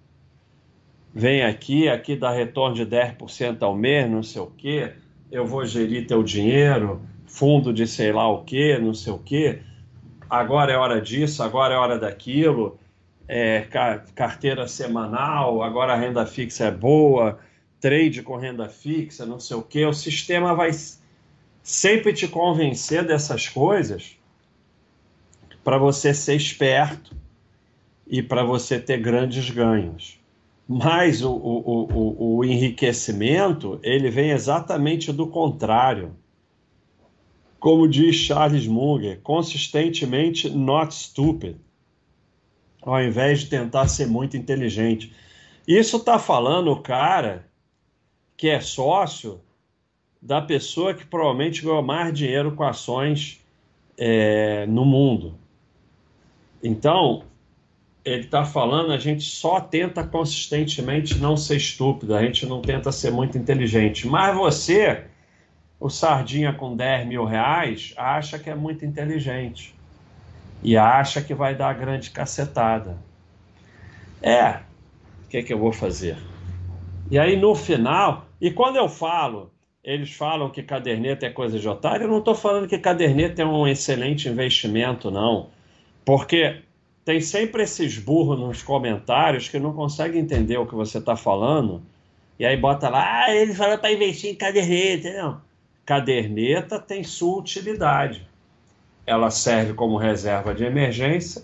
Vem 1.14 1.42
aqui, 1.42 1.88
aqui 1.88 2.14
dá 2.14 2.30
retorno 2.30 2.76
de 2.76 2.86
10% 2.86 3.62
ao 3.62 3.74
mês, 3.74 4.08
não 4.10 4.22
sei 4.22 4.42
o 4.42 4.46
quê. 4.46 4.92
Eu 5.30 5.46
vou 5.46 5.64
gerir 5.64 6.06
teu 6.06 6.22
dinheiro, 6.22 7.02
fundo 7.26 7.72
de 7.72 7.86
sei 7.86 8.12
lá 8.12 8.30
o 8.30 8.44
quê, 8.44 8.78
não 8.80 8.94
sei 8.94 9.12
o 9.12 9.18
quê 9.18 9.60
agora 10.28 10.72
é 10.72 10.76
hora 10.76 11.00
disso, 11.00 11.42
agora 11.42 11.74
é 11.74 11.76
hora 11.76 11.98
daquilo, 11.98 12.78
é, 13.26 13.66
carteira 14.14 14.66
semanal, 14.68 15.62
agora 15.62 15.92
a 15.92 15.96
renda 15.96 16.26
fixa 16.26 16.66
é 16.66 16.70
boa, 16.70 17.38
trade 17.80 18.22
com 18.22 18.36
renda 18.36 18.68
fixa, 18.68 19.26
não 19.26 19.38
sei 19.38 19.56
o 19.56 19.62
que. 19.62 19.84
O 19.84 19.92
sistema 19.92 20.54
vai 20.54 20.70
sempre 21.62 22.12
te 22.12 22.26
convencer 22.26 23.04
dessas 23.06 23.48
coisas 23.48 24.16
para 25.62 25.78
você 25.78 26.14
ser 26.14 26.36
esperto 26.36 27.16
e 28.06 28.22
para 28.22 28.42
você 28.42 28.78
ter 28.78 28.98
grandes 28.98 29.50
ganhos. 29.50 30.18
Mas 30.66 31.22
o, 31.22 31.32
o, 31.32 31.88
o, 31.92 32.36
o 32.36 32.44
enriquecimento 32.44 33.78
ele 33.82 34.10
vem 34.10 34.30
exatamente 34.30 35.12
do 35.12 35.26
contrário 35.26 36.14
como 37.58 37.88
diz 37.88 38.16
Charles 38.16 38.66
Munger, 38.66 39.20
consistentemente 39.20 40.48
not 40.48 40.94
stupid, 40.94 41.56
ao 42.82 43.02
invés 43.02 43.40
de 43.40 43.46
tentar 43.46 43.88
ser 43.88 44.06
muito 44.06 44.36
inteligente. 44.36 45.12
Isso 45.66 45.96
está 45.96 46.18
falando 46.18 46.70
o 46.70 46.80
cara 46.80 47.47
que 48.38 48.48
é 48.48 48.60
sócio 48.60 49.40
da 50.22 50.40
pessoa 50.40 50.94
que 50.94 51.04
provavelmente 51.04 51.60
ganhou 51.60 51.82
mais 51.82 52.14
dinheiro 52.14 52.52
com 52.52 52.62
ações 52.62 53.44
é, 53.98 54.64
no 54.66 54.84
mundo. 54.84 55.34
Então, 56.62 57.24
ele 58.04 58.24
está 58.24 58.44
falando, 58.44 58.92
a 58.92 58.98
gente 58.98 59.24
só 59.24 59.60
tenta 59.60 60.04
consistentemente 60.04 61.18
não 61.18 61.36
ser 61.36 61.56
estúpido, 61.56 62.14
a 62.14 62.22
gente 62.22 62.46
não 62.46 62.62
tenta 62.62 62.92
ser 62.92 63.10
muito 63.10 63.36
inteligente. 63.36 64.06
Mas 64.06 64.34
você 64.36 65.04
o 65.80 65.90
Sardinha 65.90 66.52
com 66.52 66.76
10 66.76 67.06
mil 67.06 67.24
reais 67.24 67.92
acha 67.96 68.38
que 68.38 68.48
é 68.48 68.54
muito 68.54 68.84
inteligente 68.84 69.74
e 70.62 70.76
acha 70.76 71.20
que 71.20 71.34
vai 71.34 71.54
dar 71.54 71.72
grande 71.74 72.10
cacetada. 72.10 72.96
É, 74.22 74.60
o 75.24 75.28
que, 75.28 75.38
é 75.38 75.42
que 75.42 75.52
eu 75.52 75.58
vou 75.58 75.72
fazer? 75.72 76.16
E 77.10 77.18
aí 77.18 77.36
no 77.36 77.54
final, 77.54 78.27
e 78.40 78.50
quando 78.50 78.76
eu 78.76 78.88
falo, 78.88 79.52
eles 79.82 80.12
falam 80.12 80.50
que 80.50 80.62
caderneta 80.62 81.26
é 81.26 81.30
coisa 81.30 81.58
de 81.58 81.68
otário, 81.68 82.04
eu 82.04 82.10
não 82.10 82.18
estou 82.18 82.34
falando 82.34 82.68
que 82.68 82.78
caderneta 82.78 83.42
é 83.42 83.44
um 83.44 83.66
excelente 83.66 84.28
investimento, 84.28 85.10
não. 85.10 85.50
Porque 86.04 86.62
tem 87.04 87.20
sempre 87.20 87.62
esses 87.62 87.98
burros 87.98 88.38
nos 88.38 88.62
comentários 88.62 89.48
que 89.48 89.58
não 89.58 89.72
conseguem 89.72 90.20
entender 90.20 90.58
o 90.58 90.66
que 90.66 90.74
você 90.74 90.98
está 90.98 91.16
falando. 91.16 91.82
E 92.38 92.46
aí 92.46 92.56
bota 92.56 92.88
lá, 92.88 93.24
ah, 93.24 93.34
ele 93.34 93.54
falou 93.54 93.78
para 93.78 93.92
investir 93.92 94.30
em 94.30 94.34
caderneta. 94.34 95.12
Não 95.22 95.48
caderneta 95.88 96.78
tem 96.78 97.02
sua 97.02 97.38
utilidade. 97.38 98.28
Ela 99.06 99.30
serve 99.30 99.72
como 99.72 99.96
reserva 99.96 100.54
de 100.54 100.62
emergência, 100.62 101.42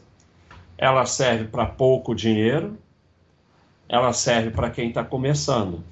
ela 0.77 1.07
serve 1.07 1.47
para 1.47 1.65
pouco 1.65 2.15
dinheiro, 2.15 2.77
ela 3.89 4.13
serve 4.13 4.51
para 4.51 4.69
quem 4.69 4.89
está 4.89 5.03
começando. 5.03 5.83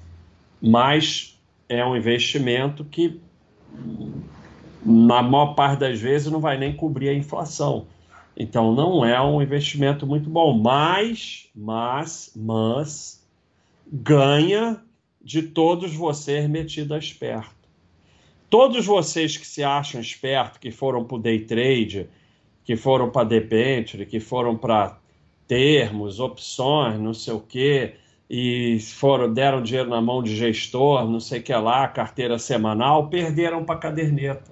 Mas 0.63 1.37
é 1.67 1.85
um 1.85 1.95
investimento 1.95 2.85
que, 2.85 3.19
na 4.85 5.21
maior 5.21 5.53
parte 5.55 5.81
das 5.81 5.99
vezes, 5.99 6.31
não 6.31 6.39
vai 6.39 6.57
nem 6.57 6.75
cobrir 6.75 7.09
a 7.09 7.13
inflação. 7.13 7.87
Então, 8.37 8.73
não 8.73 9.03
é 9.05 9.21
um 9.21 9.41
investimento 9.41 10.07
muito 10.07 10.29
bom. 10.29 10.57
Mas, 10.57 11.49
mas, 11.53 12.31
mas, 12.35 13.27
ganha 13.91 14.81
de 15.21 15.41
todos 15.41 15.93
vocês 15.93 16.49
metido 16.49 16.93
a 16.93 16.97
esperto 16.97 17.63
todos 18.53 18.85
vocês 18.85 19.35
que 19.35 19.47
se 19.47 19.63
acham 19.63 19.99
espertos, 19.99 20.59
que 20.59 20.69
foram 20.69 21.03
para 21.03 21.17
o 21.17 21.19
day 21.19 21.39
trade, 21.39 22.07
que 22.63 22.75
foram 22.75 23.09
para 23.09 23.27
debenture, 23.27 24.05
que 24.05 24.19
foram 24.19 24.55
para 24.55 24.99
termos, 25.47 26.19
opções, 26.19 26.99
não 26.99 27.15
sei 27.15 27.33
o 27.33 27.39
quê, 27.39 27.95
e 28.35 28.79
foram 28.79 29.31
deram 29.31 29.61
dinheiro 29.61 29.87
na 29.87 30.01
mão 30.01 30.23
de 30.23 30.35
gestor, 30.35 31.07
não 31.07 31.19
sei 31.19 31.39
o 31.39 31.43
que 31.43 31.53
lá, 31.53 31.87
carteira 31.87 32.39
semanal, 32.39 33.07
perderam 33.07 33.63
para 33.63 33.75
a 33.75 33.77
caderneta. 33.77 34.51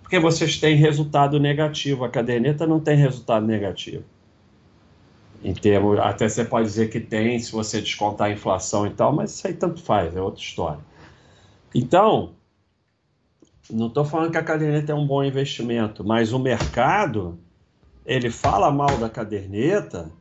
Porque 0.00 0.20
vocês 0.20 0.60
têm 0.60 0.76
resultado 0.76 1.40
negativo. 1.40 2.04
A 2.04 2.08
caderneta 2.08 2.68
não 2.68 2.78
tem 2.78 2.96
resultado 2.96 3.44
negativo. 3.44 4.04
Em 5.42 5.52
termos, 5.52 5.98
até 5.98 6.28
você 6.28 6.44
pode 6.44 6.68
dizer 6.68 6.88
que 6.88 7.00
tem, 7.00 7.36
se 7.40 7.50
você 7.50 7.80
descontar 7.80 8.28
a 8.28 8.30
inflação 8.30 8.86
e 8.86 8.90
tal, 8.90 9.12
mas 9.12 9.32
isso 9.32 9.48
aí 9.48 9.54
tanto 9.54 9.82
faz, 9.82 10.14
é 10.14 10.22
outra 10.22 10.40
história. 10.40 10.80
Então, 11.74 12.30
não 13.68 13.88
estou 13.88 14.04
falando 14.04 14.30
que 14.30 14.38
a 14.38 14.44
caderneta 14.44 14.92
é 14.92 14.94
um 14.94 15.04
bom 15.04 15.24
investimento, 15.24 16.04
mas 16.04 16.32
o 16.32 16.38
mercado 16.38 17.36
ele 18.06 18.30
fala 18.30 18.70
mal 18.70 18.96
da 18.98 19.10
caderneta 19.10 20.12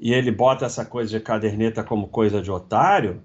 e 0.00 0.14
ele 0.14 0.30
bota 0.30 0.64
essa 0.64 0.82
coisa 0.82 1.10
de 1.10 1.22
caderneta 1.22 1.84
como 1.84 2.08
coisa 2.08 2.40
de 2.40 2.50
otário, 2.50 3.22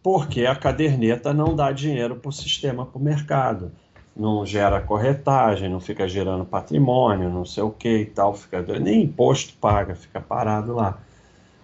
porque 0.00 0.46
a 0.46 0.54
caderneta 0.54 1.34
não 1.34 1.56
dá 1.56 1.72
dinheiro 1.72 2.14
para 2.14 2.28
o 2.28 2.32
sistema, 2.32 2.86
para 2.86 2.96
o 2.96 3.02
mercado. 3.02 3.72
Não 4.16 4.46
gera 4.46 4.80
corretagem, 4.80 5.68
não 5.68 5.80
fica 5.80 6.08
gerando 6.08 6.44
patrimônio, 6.44 7.28
não 7.28 7.44
sei 7.44 7.64
o 7.64 7.72
que 7.72 7.98
e 7.98 8.06
tal, 8.06 8.34
fica, 8.34 8.62
nem 8.78 9.02
imposto 9.02 9.54
paga, 9.54 9.96
fica 9.96 10.20
parado 10.20 10.72
lá. 10.72 11.02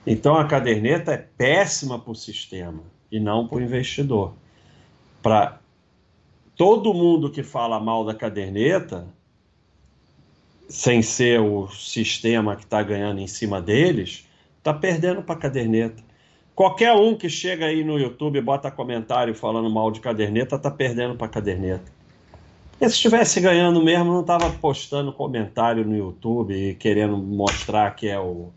Então 0.05 0.37
a 0.37 0.44
caderneta 0.44 1.12
é 1.12 1.16
péssima 1.16 1.96
para 1.96 2.11
o 2.11 2.16
sistema 2.16 2.83
e 3.12 3.20
não 3.20 3.46
para 3.46 3.59
o 3.59 3.62
investidor. 3.62 4.35
Para 5.22 5.61
todo 6.57 6.92
mundo 6.92 7.31
que 7.31 7.44
fala 7.44 7.78
mal 7.78 8.05
da 8.05 8.12
caderneta, 8.12 9.07
sem 10.68 11.00
ser 11.00 11.40
o 11.40 11.68
sistema 11.68 12.57
que 12.57 12.64
está 12.64 12.83
ganhando 12.83 13.20
em 13.20 13.28
cima 13.28 13.62
deles, 13.62 14.26
está 14.62 14.72
perdendo 14.72 15.22
para 15.22 15.35
caderneta. 15.35 16.03
Qualquer 16.55 16.92
um 16.92 17.16
que 17.16 17.29
chega 17.29 17.66
aí 17.66 17.83
no 17.83 17.98
YouTube 17.98 18.38
e 18.38 18.42
bota 18.42 18.70
comentário 18.70 19.35
falando 19.35 19.68
mal 19.68 19.90
de 19.90 20.01
caderneta, 20.01 20.55
está 20.55 20.70
perdendo 20.70 21.16
para 21.16 21.27
caderneta. 21.27 21.90
Porque 22.70 22.88
se 22.88 22.94
estivesse 22.94 23.40
ganhando 23.40 23.83
mesmo, 23.83 24.12
não 24.12 24.20
estava 24.20 24.48
postando 24.51 25.12
comentário 25.12 25.85
no 25.85 25.96
YouTube 25.96 26.55
e 26.55 26.75
querendo 26.75 27.16
mostrar 27.16 27.94
que 27.96 28.09
é 28.09 28.18
o 28.18 28.51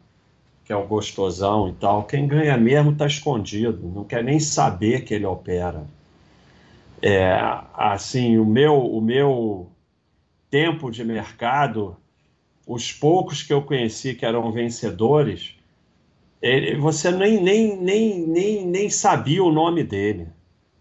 que 0.64 0.74
é 0.74 0.76
o 0.76 0.88
gostosão 0.88 1.70
e 1.70 1.74
tal. 1.74 2.04
Quem 2.06 2.28
ganha 2.28 2.58
mesmo 2.58 2.92
está 2.92 3.06
escondido, 3.06 3.88
não 3.88 4.04
quer 4.04 4.24
nem 4.24 4.40
saber 4.40 5.04
que 5.04 5.14
ele 5.14 5.26
opera. 5.26 5.86
É, 7.02 7.38
assim, 7.76 8.40
o 8.40 8.46
meu, 8.46 8.80
o 8.80 9.00
meu 9.00 9.70
tempo 10.50 10.90
de 10.90 11.04
mercado, 11.04 11.96
os 12.66 12.92
poucos 12.92 13.44
que 13.44 13.54
eu 13.54 13.62
conheci 13.62 14.16
que 14.16 14.26
eram 14.26 14.52
vencedores, 14.52 15.55
ele, 16.42 16.78
você 16.78 17.12
nem, 17.12 17.42
nem, 17.42 17.78
nem, 17.78 18.28
nem, 18.28 18.66
nem 18.68 18.90
sabia 18.90 19.44
o 19.44 19.52
nome 19.52 19.84
dele. 19.84 20.28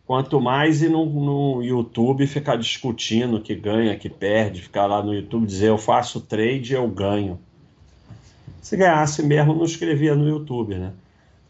Quanto 0.07 0.39
mais 0.41 0.83
ir 0.83 0.91
no, 0.91 1.07
no 1.07 1.63
YouTube 1.63 2.27
ficar 2.27 2.57
discutindo 2.57 3.41
que 3.41 3.55
ganha, 3.55 3.97
que 3.97 4.11
perde, 4.11 4.61
ficar 4.61 4.85
lá 4.85 5.03
no 5.03 5.15
YouTube 5.15 5.47
dizer 5.47 5.69
eu 5.69 5.79
faço 5.79 6.21
trade, 6.21 6.75
eu 6.75 6.87
ganho. 6.87 7.41
Se 8.61 8.77
ganhasse 8.77 9.23
mesmo, 9.23 9.55
não 9.55 9.65
escrevia 9.65 10.15
no 10.15 10.29
YouTube, 10.29 10.75
né? 10.75 10.93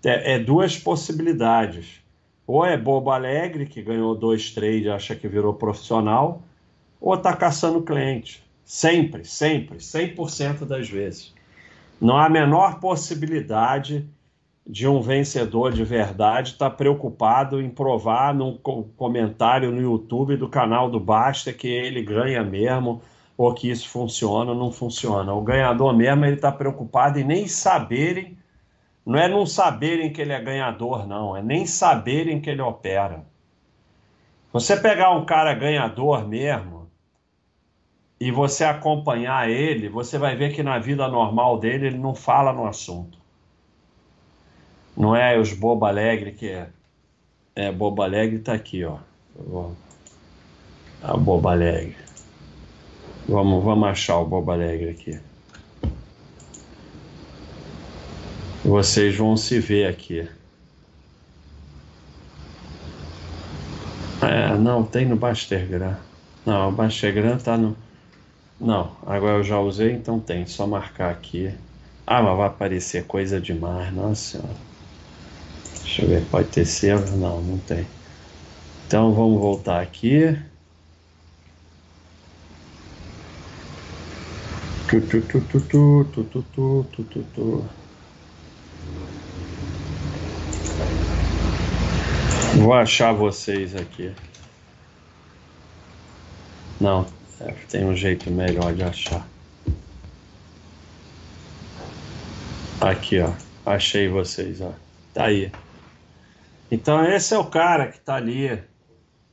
É, 0.05 0.35
é 0.35 0.38
duas 0.38 0.79
possibilidades. 0.79 2.01
Ou 2.47 2.64
é 2.64 2.77
bobo 2.77 3.11
alegre, 3.11 3.67
que 3.67 3.83
ganhou 3.83 4.14
dois 4.14 4.51
trades 4.51 4.85
e 4.85 4.90
acha 4.90 5.17
que 5.17 5.27
virou 5.27 5.55
profissional, 5.55 6.43
ou 7.01 7.14
está 7.14 7.35
caçando 7.35 7.83
cliente. 7.83 8.45
Sempre, 8.64 9.25
sempre, 9.25 9.79
100% 9.79 10.64
das 10.64 10.88
vezes. 10.88 11.34
Não 12.05 12.19
há 12.19 12.27
a 12.27 12.29
menor 12.29 12.81
possibilidade 12.81 14.07
de 14.67 14.87
um 14.87 15.01
vencedor 15.01 15.73
de 15.73 15.83
verdade 15.85 16.51
estar 16.51 16.69
tá 16.69 16.77
preocupado 16.77 17.62
em 17.62 17.71
provar 17.71 18.35
num 18.35 18.59
comentário 18.59 19.73
no 19.73 19.81
YouTube 19.81 20.37
do 20.37 20.47
canal 20.47 20.90
do 20.90 21.01
Basta 21.01 21.51
que 21.51 21.67
ele 21.67 22.03
ganha 22.03 22.45
mesmo 22.45 23.01
ou 23.38 23.55
que 23.55 23.71
isso 23.71 23.88
funciona 23.88 24.51
ou 24.51 24.59
não 24.59 24.71
funciona. 24.71 25.33
O 25.33 25.40
ganhador 25.40 25.97
mesmo 25.97 26.27
ele 26.27 26.35
está 26.35 26.53
preocupado 26.53 27.19
em 27.19 27.25
nem 27.25 27.49
saberem, 27.49 28.37
não 29.07 29.19
é 29.19 29.27
não 29.27 29.47
saberem 29.47 30.12
que 30.12 30.21
ele 30.21 30.35
é 30.35 30.43
ganhador, 30.43 31.07
não, 31.07 31.35
é 31.35 31.40
nem 31.40 31.64
saberem 31.64 32.38
que 32.38 32.51
ele 32.51 32.61
opera. 32.61 33.25
Você 34.53 34.77
pegar 34.77 35.11
um 35.12 35.25
cara 35.25 35.55
ganhador 35.55 36.29
mesmo 36.29 36.74
e 38.25 38.31
você 38.31 38.65
acompanhar 38.65 39.51
ele, 39.51 39.91
você 39.91 40.17
vai 40.17 40.35
ver 40.35 40.55
que 40.55 40.63
na 40.63 40.79
vida 40.79 41.07
normal 41.09 41.59
dele 41.59 41.89
ele 41.89 41.99
não 41.99 42.15
fala 42.15 42.55
no 42.55 42.67
assunto. 42.67 43.19
Não 44.97 45.15
é 45.15 45.39
os 45.39 45.53
bobo 45.53 45.85
alegre 45.85 46.33
que 46.33 46.49
é. 46.49 46.69
É, 47.55 47.71
bobo 47.71 48.01
alegre 48.01 48.39
tá 48.39 48.55
aqui, 48.55 48.83
ó. 48.83 48.97
A 51.03 51.15
bobo 51.19 51.51
alegre. 51.51 51.99
Vamos, 53.29 53.63
vamos 53.63 53.89
achar 53.91 54.17
o 54.17 54.25
bobo 54.25 54.53
alegre 54.53 54.89
aqui. 54.89 55.21
Vocês 58.65 59.15
vão 59.19 59.37
se 59.37 59.61
ver 59.61 59.87
aqui. 59.87 60.27
É, 64.23 64.57
não, 64.57 64.83
tem 64.83 65.05
no 65.05 65.15
Bastergram. 65.17 65.99
Não, 66.47 66.71
o 66.71 66.73
Bastergram 66.73 67.37
tá 67.37 67.59
no. 67.59 67.77
Não, 68.59 68.97
agora 69.07 69.38
eu 69.38 69.43
já 69.45 69.61
usei, 69.61 69.93
então 69.93 70.19
tem. 70.19 70.47
Só 70.47 70.67
marcar 70.67 71.11
aqui. 71.11 71.55
Ah, 72.07 72.23
mas 72.23 72.37
vai 72.37 72.47
aparecer 72.49 73.07
coisa 73.07 73.40
demais, 73.40 73.93
nossa 73.93 74.38
senhora. 74.38 74.57
Deixa 75.83 76.03
eu 76.03 76.09
ver, 76.09 76.27
pode 76.29 76.49
ter 76.51 76.64
selo? 76.64 77.17
Não, 77.17 77.40
não 77.40 77.59
tem. 77.59 77.87
Então 78.87 79.12
vamos 79.14 79.40
voltar 79.40 79.81
aqui. 79.83 80.37
Tu, 84.87 85.01
tu, 85.09 85.21
tu, 85.23 85.40
tu, 85.40 85.61
tu, 85.61 86.05
tu, 86.12 86.25
tu, 86.25 86.43
tu, 86.53 86.85
tu, 86.93 87.05
tu, 87.05 87.25
tu. 87.35 87.64
Vou 92.57 92.73
achar 92.73 93.12
vocês 93.12 93.75
aqui. 93.75 94.12
Não, 96.81 97.07
é, 97.40 97.53
tem 97.68 97.85
um 97.85 97.97
jeito 97.97 98.31
melhor 98.31 98.75
de 98.75 98.83
achar. 98.83 99.27
Aqui, 102.81 103.20
ó. 103.20 103.33
Achei 103.64 104.09
vocês, 104.09 104.61
ó. 104.61 104.73
Tá 105.12 105.27
aí. 105.27 105.51
Então 106.70 107.05
esse 107.05 107.35
é 107.35 107.38
o 107.38 107.47
cara 107.47 107.87
que 107.88 107.99
está 107.99 108.16
ali 108.16 108.59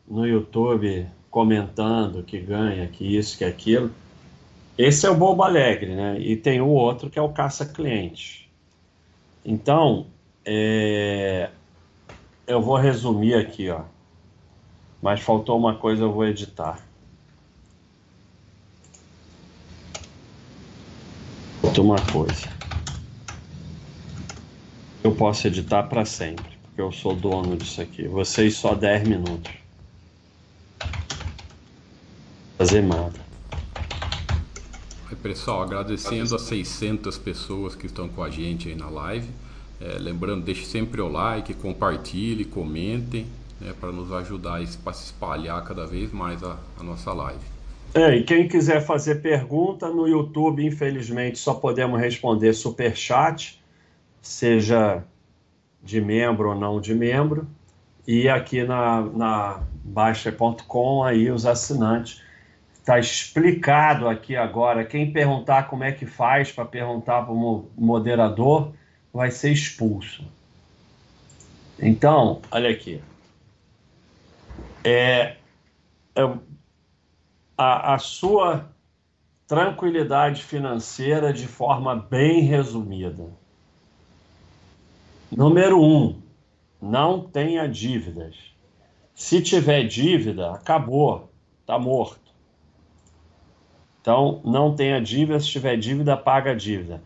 no 0.07 0.25
YouTube 0.25 1.07
comentando 1.29 2.23
que 2.23 2.39
ganha, 2.39 2.87
que 2.87 3.17
isso, 3.17 3.37
que 3.37 3.43
aquilo. 3.43 3.91
Esse 4.77 5.05
é 5.05 5.09
o 5.09 5.15
Bobo 5.15 5.43
Alegre, 5.43 5.95
né? 5.95 6.19
E 6.19 6.35
tem 6.35 6.61
o 6.61 6.67
outro 6.67 7.09
que 7.09 7.17
é 7.17 7.21
o 7.21 7.29
caça-cliente. 7.29 8.49
Então, 9.43 10.07
é... 10.45 11.49
eu 12.45 12.61
vou 12.61 12.75
resumir 12.75 13.35
aqui, 13.35 13.69
ó. 13.69 13.83
Mas 15.01 15.21
faltou 15.21 15.57
uma 15.57 15.75
coisa, 15.75 16.03
eu 16.03 16.11
vou 16.11 16.25
editar. 16.25 16.79
Faltou 21.71 21.86
uma 21.86 22.01
coisa. 22.12 22.49
Eu 25.01 25.15
posso 25.15 25.47
editar 25.47 25.84
para 25.84 26.03
sempre 26.03 26.43
porque 26.63 26.81
eu 26.81 26.91
sou 26.91 27.15
dono 27.15 27.55
disso 27.55 27.81
aqui. 27.81 28.05
Vocês 28.10 28.55
só 28.55 28.75
10 28.75 29.07
minutos. 29.07 29.53
Fazer 32.57 32.81
nada. 32.81 33.13
Pessoal, 35.23 35.62
agradecendo 35.62 36.36
as 36.36 36.41
600 36.41 37.17
pessoas 37.17 37.73
que 37.73 37.86
estão 37.86 38.10
com 38.10 38.21
a 38.21 38.29
gente 38.29 38.67
aí 38.67 38.75
na 38.75 38.89
live. 38.89 39.29
É, 39.79 39.97
lembrando, 39.97 40.43
deixe 40.43 40.65
sempre 40.65 40.99
o 40.99 41.07
like, 41.07 41.53
compartilhe, 41.53 42.43
comentem, 42.43 43.27
né, 43.62 43.73
para 43.79 43.93
nos 43.93 44.12
ajudar 44.12 44.60
a 44.60 44.65
se 44.65 44.77
espalhar 45.05 45.63
cada 45.63 45.88
vez 45.88 46.12
mais 46.12 46.43
a, 46.43 46.57
a 46.77 46.84
nossa 46.84 47.13
live. 47.13 47.50
É, 47.93 48.15
e 48.15 48.23
quem 48.23 48.47
quiser 48.47 48.82
fazer 48.82 49.15
pergunta 49.15 49.89
no 49.89 50.08
YouTube, 50.08 50.65
infelizmente 50.65 51.38
só 51.38 51.54
podemos 51.54 51.99
responder 51.99 52.54
super 52.54 52.95
chat, 52.95 53.62
seja 54.21 55.04
de 55.84 55.99
membro 55.99 56.49
ou 56.49 56.56
não 56.56 56.80
de 56.80 56.95
membro, 56.95 57.47
e 58.08 58.30
aqui 58.30 58.63
na, 58.63 59.01
na 59.01 59.63
Baixa.com 59.84 61.04
aí 61.04 61.30
os 61.30 61.45
assinantes. 61.45 62.21
Está 62.80 62.97
explicado 62.97 64.08
aqui 64.08 64.36
agora. 64.36 64.86
Quem 64.86 65.12
perguntar 65.12 65.67
como 65.67 65.84
é 65.84 65.91
que 65.91 66.06
faz 66.06 66.51
para 66.51 66.65
perguntar 66.65 67.23
para 67.23 67.34
o 67.34 67.69
moderador 67.77 68.71
vai 69.13 69.30
ser 69.30 69.51
expulso. 69.51 70.25
Então, 71.77 72.41
olha 72.49 72.69
aqui. 72.69 73.01
É, 74.84 75.36
é 76.15 76.30
a, 77.62 77.93
a 77.93 77.97
sua 78.00 78.69
tranquilidade 79.47 80.43
financeira 80.43 81.32
de 81.32 81.45
forma 81.45 81.95
bem 81.95 82.41
resumida. 82.41 83.30
Número 85.32 85.82
um, 85.82 86.21
não 86.82 87.21
tenha 87.21 87.67
dívidas. 87.67 88.36
Se 89.13 89.41
tiver 89.41 89.84
dívida, 89.84 90.52
acabou, 90.52 91.32
está 91.62 91.78
morto. 91.78 92.19
Então, 94.02 94.41
não 94.43 94.76
tenha 94.76 95.00
dívida, 95.00 95.39
se 95.39 95.47
tiver 95.47 95.78
dívida, 95.78 96.17
paga 96.17 96.52
a 96.52 96.56
dívida. 96.56 97.04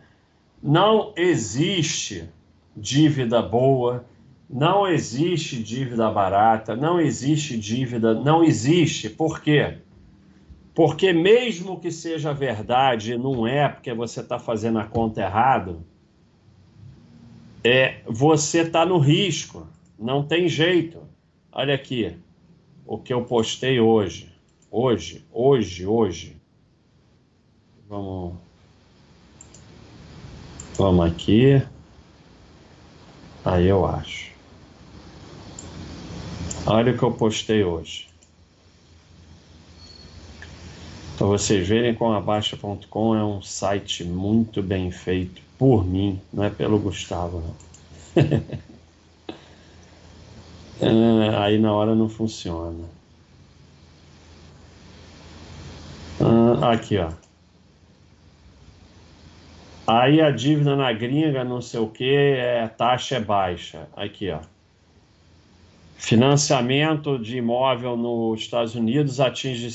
Não 0.62 1.12
existe 1.14 2.30
dívida 2.74 3.42
boa, 3.42 4.06
não 4.48 4.88
existe 4.88 5.62
dívida 5.62 6.10
barata, 6.10 6.74
não 6.74 6.98
existe 6.98 7.58
dívida, 7.58 8.14
não 8.14 8.42
existe. 8.42 9.10
Por 9.10 9.40
quê? 9.40 9.78
Porque 10.76 11.10
mesmo 11.10 11.80
que 11.80 11.90
seja 11.90 12.34
verdade, 12.34 13.16
não 13.16 13.46
é 13.46 13.66
porque 13.66 13.94
você 13.94 14.20
está 14.20 14.38
fazendo 14.38 14.78
a 14.78 14.84
conta 14.84 15.22
errado, 15.22 15.82
é, 17.64 18.02
você 18.04 18.60
está 18.60 18.84
no 18.84 18.98
risco, 18.98 19.66
não 19.98 20.22
tem 20.22 20.46
jeito. 20.50 21.00
Olha 21.50 21.74
aqui, 21.74 22.14
o 22.84 22.98
que 22.98 23.10
eu 23.10 23.24
postei 23.24 23.80
hoje. 23.80 24.30
Hoje, 24.70 25.24
hoje, 25.32 25.86
hoje. 25.86 26.36
Vamos. 27.88 28.34
Vamos 30.76 31.10
aqui. 31.10 31.62
Aí 33.42 33.66
eu 33.66 33.86
acho. 33.86 34.30
Olha 36.66 36.92
o 36.92 36.98
que 36.98 37.02
eu 37.02 37.12
postei 37.12 37.64
hoje. 37.64 38.14
Para 41.16 41.26
vocês 41.26 41.66
verem 41.66 41.94
como 41.94 42.12
a 42.12 42.20
Baixa.com 42.20 43.16
é 43.16 43.24
um 43.24 43.40
site 43.40 44.04
muito 44.04 44.62
bem 44.62 44.90
feito 44.90 45.40
por 45.58 45.82
mim, 45.86 46.20
não 46.30 46.44
é 46.44 46.50
pelo 46.50 46.78
Gustavo. 46.78 47.42
é, 50.78 51.36
aí 51.38 51.58
na 51.58 51.72
hora 51.72 51.94
não 51.94 52.10
funciona. 52.10 52.84
Ah, 56.20 56.72
aqui, 56.72 56.98
ó. 56.98 57.10
Aí 59.86 60.20
a 60.20 60.30
dívida 60.30 60.76
na 60.76 60.92
gringa, 60.92 61.44
não 61.44 61.62
sei 61.62 61.80
o 61.80 61.88
que, 61.88 62.12
é, 62.12 62.64
a 62.64 62.68
taxa 62.68 63.16
é 63.16 63.20
baixa. 63.20 63.88
Aqui, 63.96 64.30
ó. 64.30 64.40
Financiamento 65.96 67.18
de 67.18 67.38
imóvel 67.38 67.96
nos 67.96 68.40
Estados 68.40 68.74
Unidos 68.74 69.18
atinge 69.18 69.70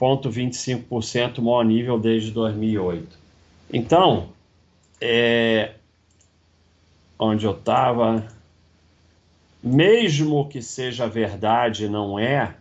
6,25%, 0.00 1.40
maior 1.40 1.64
nível 1.64 1.98
desde 1.98 2.30
2008. 2.30 3.18
Então, 3.72 4.28
é, 5.00 5.72
onde 7.18 7.44
eu 7.44 7.52
estava, 7.52 8.26
mesmo 9.62 10.48
que 10.48 10.60
seja 10.60 11.06
verdade, 11.06 11.88
não 11.88 12.18
é, 12.18 12.54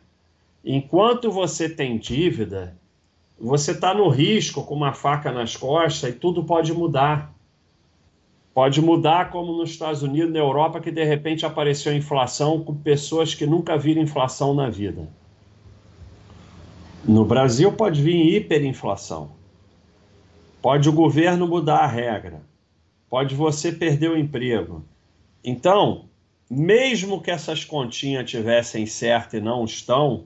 enquanto 0.63 1.31
você 1.31 1.67
tem 1.67 1.97
dívida, 1.97 2.75
você 3.39 3.71
está 3.71 3.93
no 3.93 4.07
risco 4.07 4.63
com 4.63 4.75
uma 4.75 4.93
faca 4.93 5.31
nas 5.31 5.57
costas 5.57 6.09
e 6.09 6.13
tudo 6.13 6.43
pode 6.43 6.71
mudar. 6.73 7.33
Pode 8.53 8.81
mudar, 8.81 9.31
como 9.31 9.51
nos 9.57 9.71
Estados 9.71 10.03
Unidos, 10.03 10.31
na 10.31 10.37
Europa, 10.37 10.79
que 10.79 10.91
de 10.91 11.03
repente 11.03 11.43
apareceu 11.43 11.91
inflação 11.91 12.63
com 12.63 12.75
pessoas 12.75 13.33
que 13.33 13.47
nunca 13.47 13.75
viram 13.75 14.01
inflação 14.01 14.53
na 14.53 14.69
vida. 14.69 15.07
No 17.05 17.25
Brasil 17.25 17.69
pode 17.73 18.01
vir 18.01 18.33
hiperinflação. 18.33 19.31
Pode 20.61 20.87
o 20.87 20.93
governo 20.93 21.45
mudar 21.45 21.79
a 21.79 21.87
regra. 21.87 22.41
Pode 23.09 23.35
você 23.35 23.73
perder 23.73 24.09
o 24.09 24.17
emprego. 24.17 24.85
Então, 25.43 26.05
mesmo 26.49 27.21
que 27.21 27.29
essas 27.29 27.65
continhas 27.65 28.29
tivessem 28.29 28.85
certo 28.85 29.35
e 29.35 29.41
não 29.41 29.65
estão, 29.65 30.23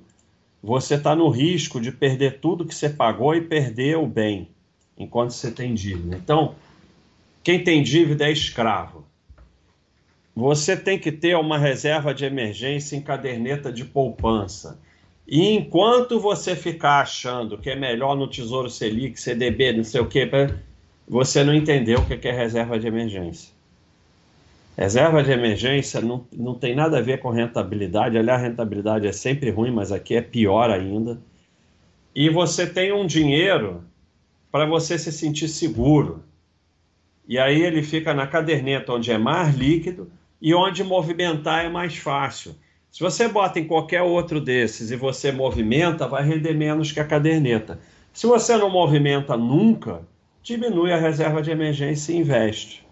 você 0.61 0.93
está 0.93 1.15
no 1.15 1.29
risco 1.29 1.81
de 1.81 1.91
perder 1.91 2.39
tudo 2.39 2.65
que 2.65 2.75
você 2.75 2.89
pagou 2.89 3.33
e 3.33 3.41
perder 3.41 3.97
o 3.97 4.05
bem 4.05 4.47
enquanto 4.95 5.31
você 5.31 5.49
tem 5.49 5.73
dívida. 5.73 6.15
Então, 6.15 6.53
quem 7.43 7.63
tem 7.63 7.81
dívida 7.81 8.27
é 8.27 8.31
escravo. 8.31 9.03
Você 10.35 10.77
tem 10.77 10.99
que 10.99 11.11
ter 11.11 11.35
uma 11.35 11.57
reserva 11.57 12.13
de 12.13 12.23
emergência 12.23 12.95
em 12.95 13.01
caderneta 13.01 13.71
de 13.71 13.83
poupança. 13.83 14.79
E 15.27 15.49
enquanto 15.49 16.21
você 16.21 16.55
ficar 16.55 17.01
achando 17.01 17.57
que 17.57 17.69
é 17.69 17.75
melhor 17.75 18.15
no 18.15 18.29
Tesouro 18.29 18.69
Selic, 18.69 19.19
CDB, 19.19 19.73
não 19.73 19.83
sei 19.83 19.99
o 19.99 20.07
quê, 20.07 20.29
você 21.05 21.43
não 21.43 21.53
entendeu 21.53 21.99
o 21.99 22.05
que 22.05 22.27
é 22.27 22.31
reserva 22.31 22.79
de 22.79 22.87
emergência. 22.87 23.51
Reserva 24.77 25.21
de 25.23 25.31
emergência 25.31 25.99
não, 25.99 26.25
não 26.31 26.53
tem 26.53 26.75
nada 26.75 26.99
a 26.99 27.01
ver 27.01 27.19
com 27.19 27.29
rentabilidade. 27.29 28.17
Aliás, 28.17 28.41
rentabilidade 28.41 29.07
é 29.07 29.11
sempre 29.11 29.49
ruim, 29.49 29.71
mas 29.71 29.91
aqui 29.91 30.15
é 30.15 30.21
pior 30.21 30.69
ainda. 30.69 31.19
E 32.15 32.29
você 32.29 32.65
tem 32.65 32.93
um 32.93 33.05
dinheiro 33.05 33.83
para 34.51 34.65
você 34.65 34.97
se 34.97 35.11
sentir 35.11 35.49
seguro. 35.49 36.23
E 37.27 37.37
aí 37.37 37.61
ele 37.61 37.83
fica 37.83 38.13
na 38.13 38.27
caderneta 38.27 38.93
onde 38.93 39.11
é 39.11 39.17
mais 39.17 39.53
líquido 39.55 40.09
e 40.41 40.53
onde 40.53 40.83
movimentar 40.83 41.65
é 41.65 41.69
mais 41.69 41.97
fácil. 41.97 42.55
Se 42.91 43.01
você 43.01 43.27
bota 43.27 43.59
em 43.59 43.67
qualquer 43.67 44.01
outro 44.01 44.41
desses 44.41 44.91
e 44.91 44.95
você 44.95 45.31
movimenta, 45.31 46.07
vai 46.07 46.23
render 46.23 46.53
menos 46.53 46.91
que 46.91 46.99
a 46.99 47.05
caderneta. 47.05 47.79
Se 48.13 48.25
você 48.25 48.57
não 48.57 48.69
movimenta 48.69 49.37
nunca, 49.37 50.01
diminui 50.41 50.91
a 50.91 50.97
reserva 50.97 51.41
de 51.41 51.51
emergência 51.51 52.11
e 52.11 52.17
investe. 52.17 52.85